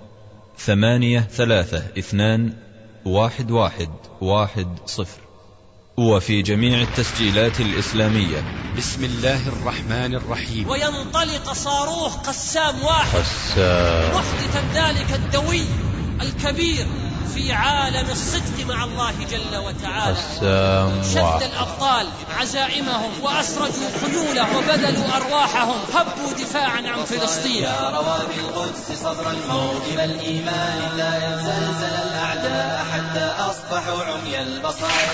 ثمانية 0.58 1.20
ثلاثة 1.20 1.84
اثنان 1.98 2.54
واحد 3.06 3.52
واحد 3.52 3.90
واحد 4.22 4.68
صفر. 4.86 5.28
وفي 6.00 6.42
جميع 6.42 6.82
التسجيلات 6.82 7.60
الإسلامية. 7.60 8.44
بسم 8.78 9.04
الله 9.04 9.48
الرحمن 9.48 10.16
الرحيم. 10.16 10.70
وينطلق 10.70 11.54
صاروخ 11.54 12.16
قسام 12.16 12.84
واحد. 12.84 13.20
قسام. 13.20 14.16
محدثا 14.16 14.62
ذلك 14.74 15.14
الدوي 15.14 15.62
الكبير. 16.22 17.09
في 17.34 17.54
عالم 17.54 18.10
الصدق 18.10 18.66
مع 18.66 18.84
الله 18.84 19.14
جل 19.32 19.58
وتعالى. 19.58 20.16
شد 21.14 21.44
الأبطال 21.44 22.08
عزائمهم 22.40 23.12
وأسرجوا 23.22 23.90
خيوله 24.02 24.58
وبذلوا 24.58 25.16
أرواحهم. 25.16 25.78
هبوا 25.96 26.32
دفاعا 26.40 26.82
عن 26.88 27.04
فلسطين. 27.06 27.66
روى 27.66 28.20
بالقدس 28.36 29.00
صدر 29.04 29.32
الموكب 29.32 30.00
الإيمان 30.00 30.98
لا 30.98 31.34
يزلزل 31.34 31.96
الأعداء 32.08 32.86
حتى 32.94 33.26
أصبحوا 33.50 34.04
عمي 34.04 34.41
البصائر. 34.41 35.14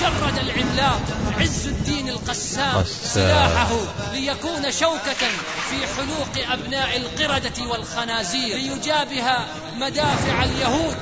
جرد 0.00 0.38
العملاق 0.38 1.02
عز 1.40 1.66
الدين 1.66 2.08
القسام 2.08 2.26
قسام. 2.26 2.84
سلاحه 3.04 3.70
ليكون 4.12 4.72
شوكة 4.72 5.22
في 5.70 5.86
حلوق 5.96 6.52
أبناء 6.52 6.96
القردة 6.96 7.66
والخنازير. 7.70 8.56
ليجابه 8.56 9.36
مدافع 9.76 10.44
اليهود 10.44 10.96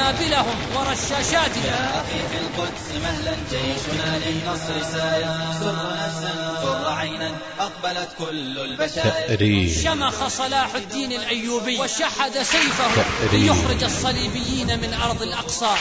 وقنابلهم 0.00 0.56
ورشاشاتهم. 0.76 1.64
يا 1.64 2.00
أخي 2.00 2.18
في 2.30 2.38
القدس 2.38 3.02
مهلا 3.02 3.36
جيشنا 3.50 4.18
للنصر 4.18 4.92
سايا. 4.92 5.58
سر 5.60 5.96
نفسا 5.96 6.60
سر 6.62 6.92
عينا 6.92 7.30
أقبلت 7.60 8.08
كل 8.18 8.58
البشائر 8.58 9.70
شمخ 9.84 10.28
صلاح 10.28 10.74
الدين 10.74 11.12
الأيوبي 11.12 11.80
وشحذ 11.80 12.42
سيفه. 12.42 13.04
ليخرج 13.32 13.84
الصليبيين 13.84 14.80
من 14.80 14.94
أرض 15.04 15.22
الأقصى. 15.22 15.74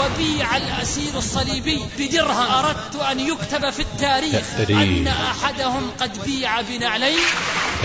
وبيع 0.00 0.56
الأسير 0.56 1.16
الصليبي 1.16 1.80
بدرهم. 1.98 2.50
أردت 2.50 2.96
أن 2.96 3.20
يكتب 3.20 3.70
في 3.70 3.82
التاريخ. 3.82 4.44
أن 4.70 5.08
أحدهم 5.08 5.90
قد 6.00 6.24
بيع 6.24 6.60
بنعلين. 6.60 7.18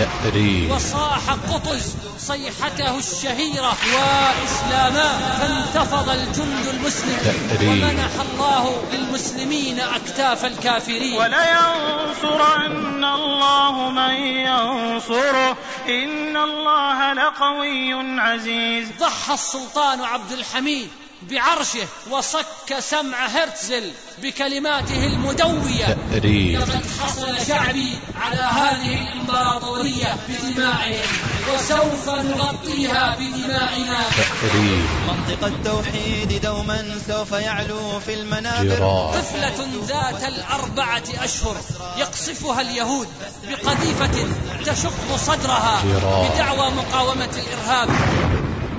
تأريب 0.04 0.70
وصاح 0.70 1.30
قطز 1.30 1.96
صيحته 2.18 2.98
الشهيرة 2.98 3.76
وإسلاما 3.94 5.18
فانتفض 5.40 6.08
الجند 6.08 6.66
المسلم 6.74 7.18
تأريب. 7.50 7.68
ومنح 7.70 8.10
الله 8.30 8.82
للمسلمين 8.92 9.80
أكتاف 9.80 10.44
الكافرين. 10.44 11.18
ولينصرن 11.18 13.04
الله 13.04 13.90
من 13.90 14.14
ينصره. 14.14 15.56
إن 15.88 16.36
الله 16.36 17.12
لقوي 17.12 18.20
عزيز. 18.20 18.88
ضحى 19.00 19.34
السلطان 19.34 20.04
عبد 20.04 20.32
الحميد 20.32 20.88
بعرشه 21.30 21.86
وصك 22.10 22.78
سمع 22.78 23.26
هرتزل 23.26 23.92
بكلماته 24.22 25.06
المدوية. 25.06 25.96
تأريب 26.12 26.60
لقد 26.60 26.84
حصل 27.02 27.46
شعبي 27.46 27.98
على 28.20 28.40
هذه 28.40 29.02
الإمبراطورية 29.02 30.16
بدمائهم 30.28 31.08
وسوف 31.54 32.08
نغطيها 32.08 33.16
بدمائنا. 33.16 33.98
تأريب 34.42 34.86
منطق 35.08 35.46
التوحيد 35.46 36.40
دوما 36.42 36.98
سوف 37.08 37.32
يعلو 37.32 38.00
في 38.00 38.14
المنابر 38.14 38.76
جراح. 38.76 39.14
طفلة 39.14 39.66
ذات 39.86 40.24
الأربعة 40.24 41.04
أشهر 41.18 41.56
يقصفها 41.96 42.60
اليهود 42.60 43.08
بقذيفة 43.48 44.26
تشق 44.66 45.16
صدرها 45.16 45.82
جراح. 45.84 46.32
بدعوى 46.32 46.70
مقاومة 46.70 47.30
الإرهاب. 47.36 47.88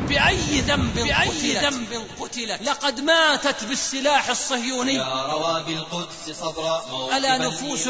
بأي 0.10 0.62
ذنب 0.62 0.94
بأي 0.96 1.54
ذنب 1.54 2.08
قتلت. 2.20 2.62
لقد 2.62 3.00
ماتت 3.00 3.64
بالسلاح 3.64 4.30
الصهيوني. 4.30 4.94
يا 4.94 5.24
روى 5.32 5.64
بالقدس 5.68 6.38
موكب 6.40 6.82
ألا 7.18 7.38
نفوس 7.38 7.88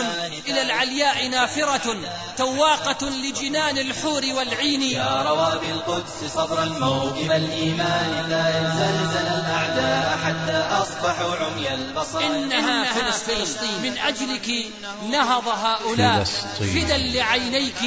إلى 0.47 0.61
العلياء 0.61 1.27
نافرة 1.27 1.97
تواقة 2.37 3.09
لجنان 3.09 3.77
الحور 3.77 4.21
والعين. 4.35 4.81
يا 4.81 5.21
روى 5.21 5.59
بالقدس 5.59 6.33
صدر 6.35 6.63
الموكب 6.63 7.31
الإيمان 7.31 8.25
لا 8.29 8.49
يزلزل 8.61 9.27
الأعداء 9.27 10.17
حتى 10.25 10.57
أصبحوا 10.81 11.35
عمي 11.35 11.73
البصائر. 11.73 12.35
إنها 12.35 12.93
فلسطين. 12.93 13.81
من 13.83 13.97
أجلك 13.97 14.65
نهض 15.11 15.47
هؤلاء. 15.47 16.23
فدا 16.59 16.97
لعينيك. 16.97 17.81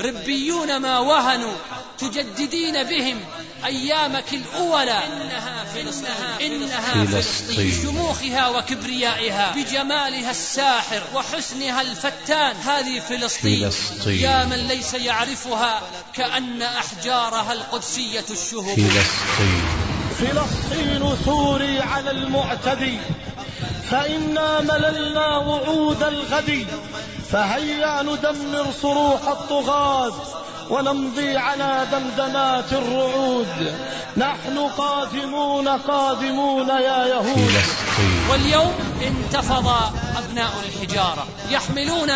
ربيون 0.00 0.76
ما 0.76 0.98
وهنوا 0.98 1.54
تجددين 1.98 2.82
بهم 2.82 3.20
أيامك 3.64 4.32
الأولى 4.32 4.98
إنها 5.06 5.64
فلسطين 5.74 6.52
إنها 6.52 7.04
فلسطين. 7.04 7.70
بشموخها 7.70 8.48
وكبريائها 8.48 9.52
بجمالها 9.56 10.30
الساحر 10.30 11.02
وحسنها 11.14 11.80
الفتان. 11.80 12.56
هذه 12.56 13.00
فلسطين. 13.00 13.70
فلسطين. 13.70 14.20
يا 14.20 14.44
من 14.44 14.56
ليس 14.56 14.94
يعرفها 14.94 15.82
كأن 16.14 16.62
أحجارها 16.62 17.52
القدسية 17.52 18.24
الشهب. 18.30 18.74
فلسطين. 18.74 19.62
فلسطين 20.18 21.16
ثوري 21.24 21.80
على 21.80 22.10
المعتدي. 22.10 22.98
فإنا 23.90 24.60
مللنا 24.60 25.36
وعود 25.36 26.02
الغد 26.02 26.66
فهيا 27.32 28.02
ندمر 28.02 28.66
صروح 28.82 29.28
الطغاة 29.28 30.12
ونمضي 30.70 31.36
على 31.36 31.86
دمدمات 31.92 32.72
الرعود. 32.72 33.74
نحن 34.16 34.58
قادمون 34.58 35.68
قادمون 35.68 36.68
يا 36.68 37.06
يهود. 37.06 37.54
واليوم 38.30 38.72
انتفض 39.02 39.68
أبناء 40.16 40.52
الحجارة 40.64 41.26
يحملون 41.50 42.10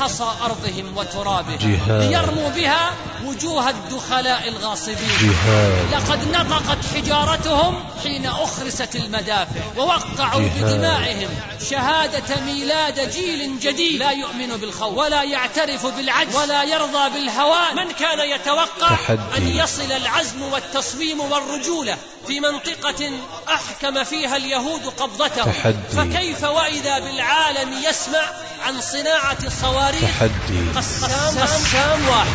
حصى 0.00 0.26
أرضهم 0.44 0.96
وترابها 0.96 1.56
جهاد. 1.56 2.02
ليرموا 2.02 2.48
بها 2.48 2.90
وجوه 3.24 3.70
الدخلاء 3.70 4.48
الغاصبين. 4.48 5.10
جهاد. 5.20 5.92
لقد 5.92 6.28
نطقت 6.28 6.78
حجارتهم 6.94 7.84
حين 8.02 8.26
أخرست 8.26 8.96
المدافع 8.96 9.60
ووقعوا 9.76 10.40
جهاد. 10.40 10.64
بدمائهم 10.64 11.28
شهادة 11.70 12.40
ميلاد 12.40 13.10
جيل 13.10 13.60
جديد. 13.60 14.00
لا 14.00 14.10
يؤمن 14.10 14.56
بالخوف. 14.56 14.98
ولا 14.98 15.22
يعترف 15.22 15.86
بالعجز. 15.86 16.36
ولا 16.36 16.62
يرضى 16.62 17.10
بالهوان. 17.14 17.76
من 17.76 17.92
كان 17.92 18.30
يتوقع 18.30 18.88
تحدي. 18.88 19.36
أن 19.36 19.48
يصل 19.48 19.92
العزم 19.92 20.42
والتصميم 20.42 21.20
والرجولة 21.20 21.96
في 22.26 22.40
منطقة 22.40 23.10
أحكم 23.48 24.04
فيها 24.04 24.36
اليهود 24.36 24.86
قبضته. 24.86 25.44
تحدي. 25.44 25.96
فكيف 25.96 26.44
وإذا 26.44 26.98
بالعالم 26.98 27.72
يسمع 27.88 28.22
عن 28.66 28.80
صناعة 28.80 29.48
صواريخ 29.62 30.00
تحدي. 30.00 30.70
قسام 30.76 31.38
قسام 31.38 32.08
واحد. 32.08 32.26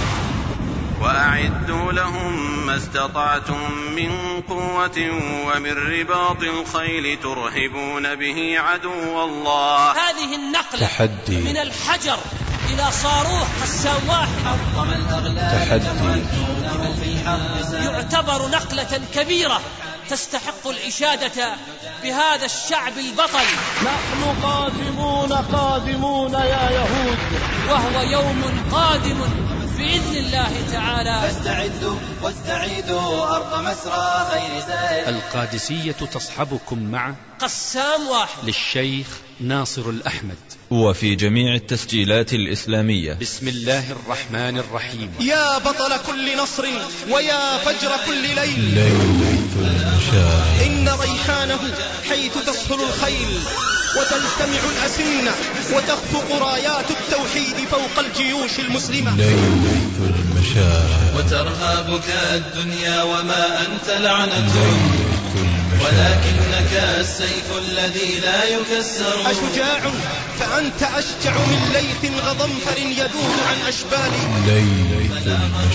وأعدوا 1.01 1.91
لهم 1.91 2.65
ما 2.65 2.77
استطعتم 2.77 3.71
من 3.71 4.41
قوة 4.49 4.99
ومن 5.47 5.71
رباط 5.71 6.41
الخيل 6.41 7.19
ترهبون 7.23 8.15
به 8.15 8.59
عدو 8.59 9.23
الله. 9.25 9.91
هذه 9.91 10.35
النقلة 10.35 10.79
تحدي. 10.79 11.37
من 11.37 11.57
الحجر 11.57 12.19
إلى 12.73 12.91
صاروخ 12.91 13.47
قسام 13.63 14.09
واحد. 14.09 14.27
تحدي. 15.51 15.87
يعتبر 17.73 18.47
نقلة 18.47 19.01
كبيرة 19.13 19.61
تستحق 20.09 20.67
الإشادة 20.67 21.55
بهذا 22.03 22.45
الشعب 22.45 22.97
البطل. 22.97 23.45
نحن 23.85 24.41
قادمون 24.43 25.33
قادمون 25.33 26.33
يا 26.33 26.69
يهود. 26.71 27.17
وهو 27.69 28.01
يوم 28.01 28.67
قادم 28.71 29.46
بإذن 29.77 30.15
الله 30.17 30.71
تعالى. 30.71 31.21
فاستعدوا 31.21 31.95
واستعيدوا 32.21 33.35
أرض 33.35 33.63
مسرى 33.63 34.27
خير 34.31 34.59
زائر 34.67 35.09
القادسية 35.09 35.91
تصحبكم 35.91 36.83
مع 36.91 37.15
قسام 37.39 38.07
واحد. 38.07 38.45
للشيخ 38.45 39.07
ناصر 39.39 39.89
الأحمد. 39.89 40.37
وفي 40.71 41.15
جميع 41.15 41.55
التسجيلات 41.55 42.33
الإسلامية. 42.33 43.13
بسم 43.13 43.47
الله 43.47 43.91
الرحمن 43.91 44.57
الرحيم. 44.57 45.13
يا 45.19 45.57
بطل 45.57 45.97
كل 46.07 46.37
نصر 46.37 46.65
ويا 47.09 47.57
فجر 47.57 47.91
كل 48.05 48.35
ليل. 48.35 48.59
ليلة 48.59 49.47
المشاعر 49.55 50.65
إن 50.65 50.89
ريحانه 50.89 51.59
حيث 52.09 52.37
تسهل 52.37 52.79
الخيل. 52.81 53.39
وتلتمع 53.95 54.61
الأسنة 54.73 55.31
وتخفق 55.73 56.47
رايات 56.49 56.91
التوحيد 56.91 57.55
فوق 57.71 58.05
الجيوش 58.05 58.59
المسلمة. 58.59 59.15
ليلة 59.15 59.87
المشاعر. 59.99 60.99
وترهابك 61.17 62.09
الدنيا 62.33 63.03
وما 63.03 63.61
أنت 63.61 63.89
لعنة 63.89 65.06
ولكنك 65.81 66.71
السيف 66.99 67.57
الذي 67.57 68.19
لا 68.19 68.43
يكسر. 68.43 69.31
أشجاع 69.31 69.91
فأنت 70.39 70.83
أشجع 70.83 71.37
من 71.37 71.71
ليث 71.73 72.11
غضنفر 72.25 72.77
يذود 72.77 73.35
عن 73.49 73.57
أشبالي 73.67 74.23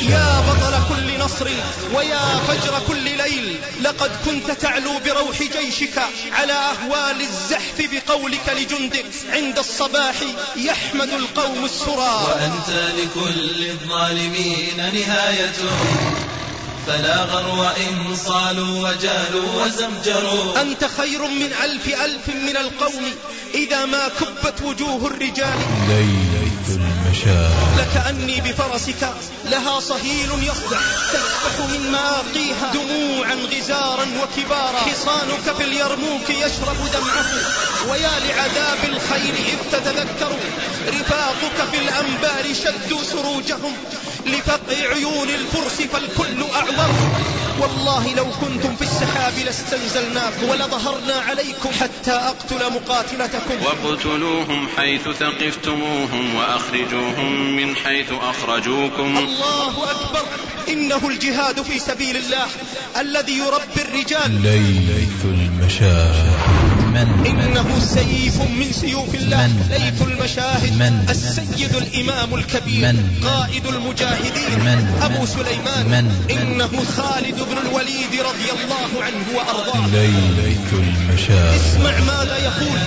يا 0.08 0.40
بطل 0.40 0.74
كل 0.88 1.18
نصر 1.18 1.48
ويا 1.94 2.40
فجر 2.48 2.82
كل 2.88 3.04
ليل 3.04 3.56
لقد 3.82 4.10
كنت 4.24 4.50
تعلو 4.50 4.98
بروح 5.04 5.38
جيشك 5.42 6.02
على 6.32 6.52
أهوال 6.52 7.20
الزحف 7.20 7.78
بقولك 7.92 8.48
لجندك 8.48 9.04
عند 9.32 9.58
الصباح 9.58 10.14
يحمد 10.56 11.08
القوم 11.08 11.64
السرى. 11.64 12.26
وأنت 12.28 12.68
لكل 12.98 13.66
الظالمين 13.70 14.76
نهاية. 14.76 15.52
فلا 16.86 17.22
غرو 17.22 17.62
إن 17.64 18.16
صالوا 18.16 18.88
وجالوا 18.88 19.64
وزمجروا. 19.64 20.60
أنت 20.60 20.84
خير 20.84 21.22
من 21.26 21.50
ألف 21.64 22.02
ألف 22.04 22.28
من 22.28 22.56
القوم 22.56 23.04
إذا 23.54 23.84
ما 23.84 24.08
كبت 24.08 24.62
وجوه 24.62 25.06
الرجال. 25.06 25.58
ليلة 25.88 26.41
المشاعر. 26.68 27.52
لكأني 27.78 28.40
بفرسك 28.40 29.08
لها 29.44 29.80
صهيل 29.80 30.30
يصدع 30.42 30.80
تسبح 31.12 31.66
من 31.68 31.92
مآقيها 31.92 32.72
دموعا 32.74 33.34
غزارا 33.34 34.06
وكبارا. 34.22 34.78
حصانك 34.78 35.56
في 35.58 35.64
اليرموك 35.64 36.30
يشرب 36.30 36.76
دمعه 36.94 37.26
ويا 37.88 38.10
لعذاب 38.26 38.78
الخيل 38.84 39.34
إذ 39.34 39.58
تتذكر. 39.72 40.32
رفاقك 40.88 41.70
في 41.72 41.78
الأنبار 41.78 42.54
شدوا 42.54 43.02
سروجهم 43.02 43.72
لفقع 44.26 44.94
عيون 44.94 45.28
الفرس 45.28 45.82
فالكل 45.92 46.42
أعور 46.54 46.92
والله 47.60 48.14
لو 48.14 48.24
كنتم 48.24 48.76
في 48.76 48.82
السحاب 48.82 49.32
لاستنزلناكم 49.44 50.48
ولظهرنا 50.48 51.14
عليكم 51.28 51.70
حتى 51.80 52.12
أقتل 52.12 52.72
مقاتلتكم. 52.72 53.54
واقتلوهم 53.64 54.68
حيث 54.76 55.02
ثقفتموهم 55.02 56.36
وأخرجوهم 56.52 57.56
من 57.56 57.76
حيث 57.76 58.12
أخرجوكم. 58.12 59.18
الله 59.18 59.90
أكبر. 59.90 60.24
إنه 60.68 61.08
الجهاد 61.08 61.62
في 61.62 61.78
سبيل 61.78 62.16
الله 62.16 62.46
الذي 63.00 63.38
يربي 63.38 63.82
الرجال. 63.82 64.42
ليلة 64.42 65.24
المشاعر 65.24 66.71
إنه 66.96 67.78
سيف 67.80 68.42
من 68.42 68.72
سيوف 68.72 69.14
الله 69.14 69.46
من؟ 69.46 69.66
ليث 69.70 70.02
المشاهد 70.02 70.72
من؟ 70.72 71.06
السيد 71.10 71.76
الإمام 71.76 72.34
الكبير 72.34 72.92
من؟ 72.92 73.20
قائد 73.24 73.66
المجاهدين 73.66 74.58
من؟ 74.58 74.98
أبو 75.02 75.26
سليمان 75.26 75.86
من؟ 75.86 76.30
إنه 76.30 76.84
خالد 76.96 77.36
بن 77.36 77.58
الوليد 77.66 78.12
رضي 78.12 78.50
الله 78.50 79.04
عنه 79.04 79.24
وأرضاه 79.34 79.86
ليلة 79.86 80.72
المشاعر 80.72 81.56
اسمع 81.56 81.98
ماذا 82.00 82.36
يقول 82.36 82.78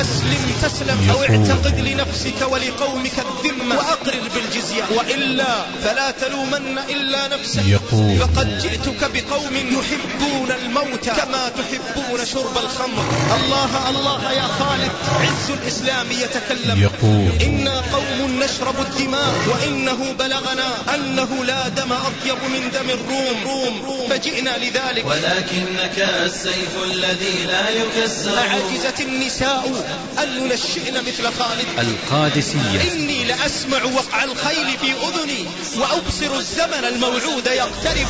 أسلم 0.00 0.52
تسلم 0.62 1.10
أو. 1.10 1.22
اعتقد 1.22 1.80
لنفسك 1.80 2.52
ولقومك 2.52 3.12
الذمة 3.18 3.76
وأقرر 3.76 4.22
بالجزية 4.34 4.84
وإلا 4.96 5.64
فلا 5.84 6.10
تلومن 6.10 6.78
إلا 6.90 7.28
نفسك 7.28 7.66
يقول. 7.66 8.18
فقد 8.18 8.58
جئتك 8.58 9.10
بقوم 9.14 9.54
يحبون 9.54 10.50
الموت 10.50 11.04
كما 11.08 11.48
تحبون 11.48 12.26
شرب 12.26 12.56
الخمر 12.64 12.81
الله 12.84 13.88
الله 13.90 14.32
يا 14.32 14.48
خالد. 14.58 14.90
عز 15.20 15.50
الإسلام 15.50 16.06
يتكلم. 16.12 16.82
يقول. 16.82 17.42
إنا 17.42 17.82
قوم 17.92 18.42
نشرب 18.44 18.80
الدماء 18.80 19.34
وإنه 19.48 20.12
بلغنا 20.18 20.94
أنه 20.94 21.44
لا 21.44 21.68
دم 21.68 21.92
أطيب 21.92 22.38
من 22.44 22.70
دم 22.70 22.90
الروم. 22.90 23.44
روم 23.44 23.82
روم 23.84 24.08
فجئنا 24.10 24.56
لذلك. 24.58 25.06
ولكنك 25.06 25.98
السيف 25.98 26.76
الذي 26.84 27.46
لا 27.46 27.70
يكسر. 27.70 28.38
أعجزت 28.38 29.00
النساء 29.00 29.84
أن 30.18 30.42
ينشئن 30.42 30.94
مثل 30.94 31.24
خالد. 31.38 31.66
القادسية. 31.78 32.92
إني 32.92 33.24
لأسمع 33.24 33.84
وقع 33.84 34.24
الخيل 34.24 34.78
في 34.80 34.92
أذني 34.92 35.46
وأبصر 35.76 36.38
الزمن 36.38 36.84
الموعود 36.84 37.46
يقترب. 37.46 38.08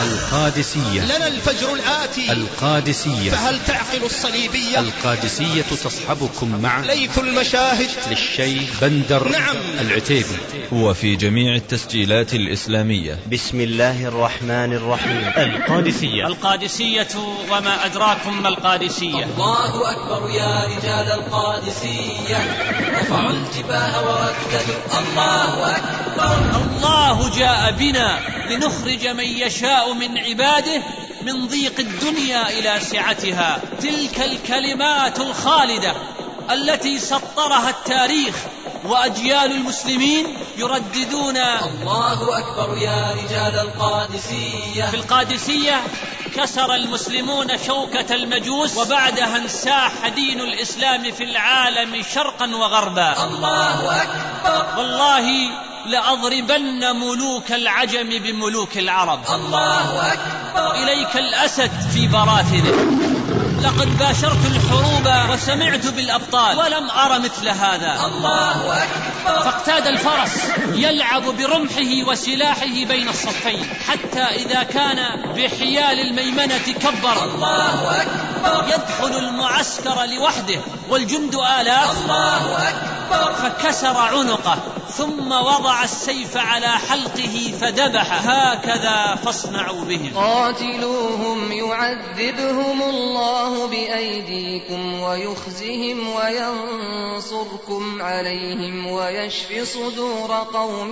القادسية. 0.00 1.04
لنا 1.04 1.26
الفجر 1.26 1.74
الآتي. 1.74 2.32
القادسية. 2.32 3.30
فهل 3.30 3.58
تعقل 3.66 4.04
الصليبية؟ 4.04 4.78
القادسية 4.78 5.62
تصحبكم 5.62 6.62
مع 6.62 6.80
ليث 6.80 7.18
المشاهد. 7.18 7.90
للشيخ 8.10 8.80
بندر 8.80 9.28
نعم. 9.28 9.56
العتيبي. 9.80 10.36
وفي 10.72 11.16
جميع 11.16 11.54
التسجيلات 11.54 12.34
الإسلامية. 12.34 13.18
بسم 13.32 13.60
الله 13.60 14.04
الرحمن 14.04 14.72
الرحيم. 14.72 15.32
القادسية. 15.36 16.26
القادسية 16.26 17.08
وما 17.50 17.86
أدراكم 17.86 18.42
ما 18.42 18.48
القادسية. 18.48 19.24
الله 19.24 19.90
أكبر 19.90 20.30
يا 20.30 20.64
رجال 20.64 21.12
القادسية. 21.12 22.38
رفعوا 23.00 23.30
الجباه 23.30 24.00
ورددوا 24.02 25.00
الله 25.00 25.76
أكبر. 25.76 26.62
الله 26.62 27.38
جاء 27.38 27.72
بنا 27.78 28.20
لنخرج 28.50 29.06
من 29.06 29.24
يشاء 29.24 29.91
من 29.92 30.18
عباده 30.18 30.82
من 31.22 31.46
ضيق 31.46 31.80
الدنيا 31.80 32.48
إلى 32.48 32.80
سعتها. 32.80 33.60
تلك 33.80 34.20
الكلمات 34.20 35.20
الخالدة 35.20 35.94
التي 36.50 36.98
سطرها 36.98 37.70
التاريخ 37.70 38.34
وأجيال 38.84 39.52
المسلمين 39.52 40.36
يرددون 40.56 41.36
الله 41.36 42.38
أكبر 42.38 42.78
يا 42.78 43.14
رجال 43.24 43.58
القادسية. 43.58 44.86
في 44.90 44.96
القادسية 44.96 45.82
كسر 46.36 46.74
المسلمون 46.74 47.48
شوكة 47.66 48.14
المجوس 48.14 48.76
وبعدها 48.76 49.36
انساح 49.36 50.08
دين 50.08 50.40
الإسلام 50.40 51.12
في 51.12 51.24
العالم 51.24 52.02
شرقا 52.14 52.46
وغربا. 52.56 53.24
الله 53.24 54.02
أكبر. 54.02 54.78
والله 54.78 55.50
لأضربن 55.86 56.96
ملوك 56.96 57.52
العجم 57.52 58.08
بملوك 58.08 58.78
العرب. 58.78 59.20
الله 59.34 60.12
أكبر. 60.12 60.74
إليك 60.74 61.16
الأسد 61.16 61.70
في 61.94 62.06
براثنه. 62.08 63.11
لقد 63.62 63.98
باشرت 63.98 64.46
الحروب 64.46 65.32
وسمعت 65.32 65.86
بالأبطال. 65.86 66.58
ولم 66.58 66.90
أر 66.90 67.18
مثل 67.18 67.48
هذا. 67.48 68.06
الله 68.06 68.82
أكبر. 68.82 69.42
فاقتاد 69.42 69.86
الفرس 69.86 70.30
يلعب 70.74 71.22
برمحه 71.22 72.08
وسلاحه 72.08 72.84
بين 72.88 73.08
الصفين 73.08 73.66
حتى 73.88 74.22
إذا 74.22 74.62
كان 74.62 74.98
بحيال 75.36 76.00
الميمنة 76.00 76.58
كبر. 76.58 77.24
الله 77.24 78.02
أكبر. 78.02 78.64
يدخل 78.68 79.18
المعسكر 79.18 80.04
لوحده 80.04 80.60
والجند 80.88 81.34
آلاف. 81.60 81.90
الله 82.04 82.68
أكبر. 82.68 83.32
فكسر 83.42 83.96
عنقه 83.96 84.58
ثم 84.96 85.32
وضع 85.32 85.84
السيف 85.84 86.36
على 86.36 86.68
حلقه 86.68 87.54
فذبح. 87.60 88.28
هكذا 88.28 89.18
فاصنعوا 89.24 89.84
بهم. 89.84 90.12
قاتلوهم 90.16 91.52
يعذبهم 91.52 92.82
الله. 92.82 93.51
بأيديكم 93.66 95.00
ويخزهم 95.00 96.08
وينصركم 96.08 98.02
عليهم 98.02 98.86
ويشف 98.86 99.68
صدور 99.74 100.30
قوم 100.54 100.90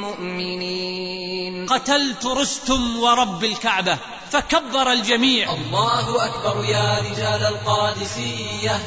مؤمنين. 0.00 1.66
قتلت 1.66 2.26
رستم 2.26 2.98
ورب 2.98 3.44
الكعبة 3.44 3.98
فكبر 4.30 4.92
الجميع. 4.92 5.52
الله 5.52 6.24
أكبر 6.24 6.64
يا 6.64 6.98
رجال 7.10 7.46
القادسية 7.46 8.82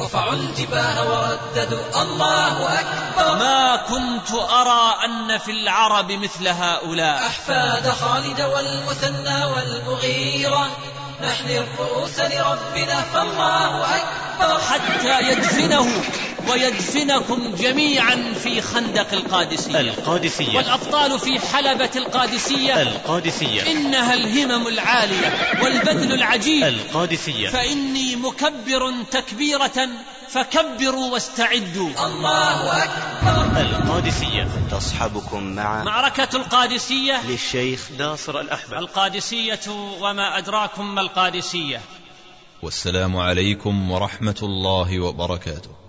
رفعوا 0.00 0.32
الجباه 0.32 0.96
ورددوا. 1.10 2.02
الله 2.02 2.80
أكبر. 2.80 3.38
ما 3.38 3.76
كنت 3.76 4.30
أرى 4.50 4.94
أن 5.04 5.38
في 5.38 5.50
العرب 5.50 6.12
مثل 6.12 6.48
هؤلاء. 6.48 7.26
أحفاد 7.26 7.88
خالد 7.88 8.40
والمثنى 8.40 9.44
والمغيرة 9.44 10.68
نحن 11.22 11.50
الرؤوس 11.50 12.18
لربنا 12.18 13.00
فالله 13.00 13.96
أكبر. 13.96 14.60
حتى 14.60 15.20
يدفنه 15.30 15.88
ويدفنكم 16.48 17.54
جميعا 17.54 18.34
في 18.42 18.60
خندق 18.60 19.12
القادسية. 19.12 19.80
القادسية. 19.80 20.56
والأبطال 20.56 21.18
في 21.18 21.40
حلبة 21.40 21.90
القادسية. 21.96 22.82
القادسية. 22.82 23.72
إنها 23.72 24.14
الهمم 24.14 24.66
العالية 24.66 25.32
والبذل 25.62 26.12
العجيب. 26.12 26.64
القادسية. 26.64 27.48
فإني 27.48 28.16
مكبر 28.16 28.94
تكبيرة 29.10 29.88
فكبروا 30.28 31.12
واستعدوا. 31.12 32.06
الله 32.06 32.84
أكبر. 32.84 33.60
القادسية. 33.60 34.48
تصحبكم 34.70 35.42
مع 35.42 35.84
معركة 35.84 36.36
القادسية. 36.36 37.26
للشيخ 37.26 37.90
ناصر 37.98 38.40
الأحمد. 38.40 38.74
القادسية 38.74 39.60
وما 40.00 40.38
أدراكم 40.38 40.94
ما 40.94 41.00
القادسية. 41.00 41.80
والسلام 42.62 43.16
عليكم 43.16 43.90
ورحمة 43.90 44.40
الله 44.42 45.00
وبركاته. 45.00 45.85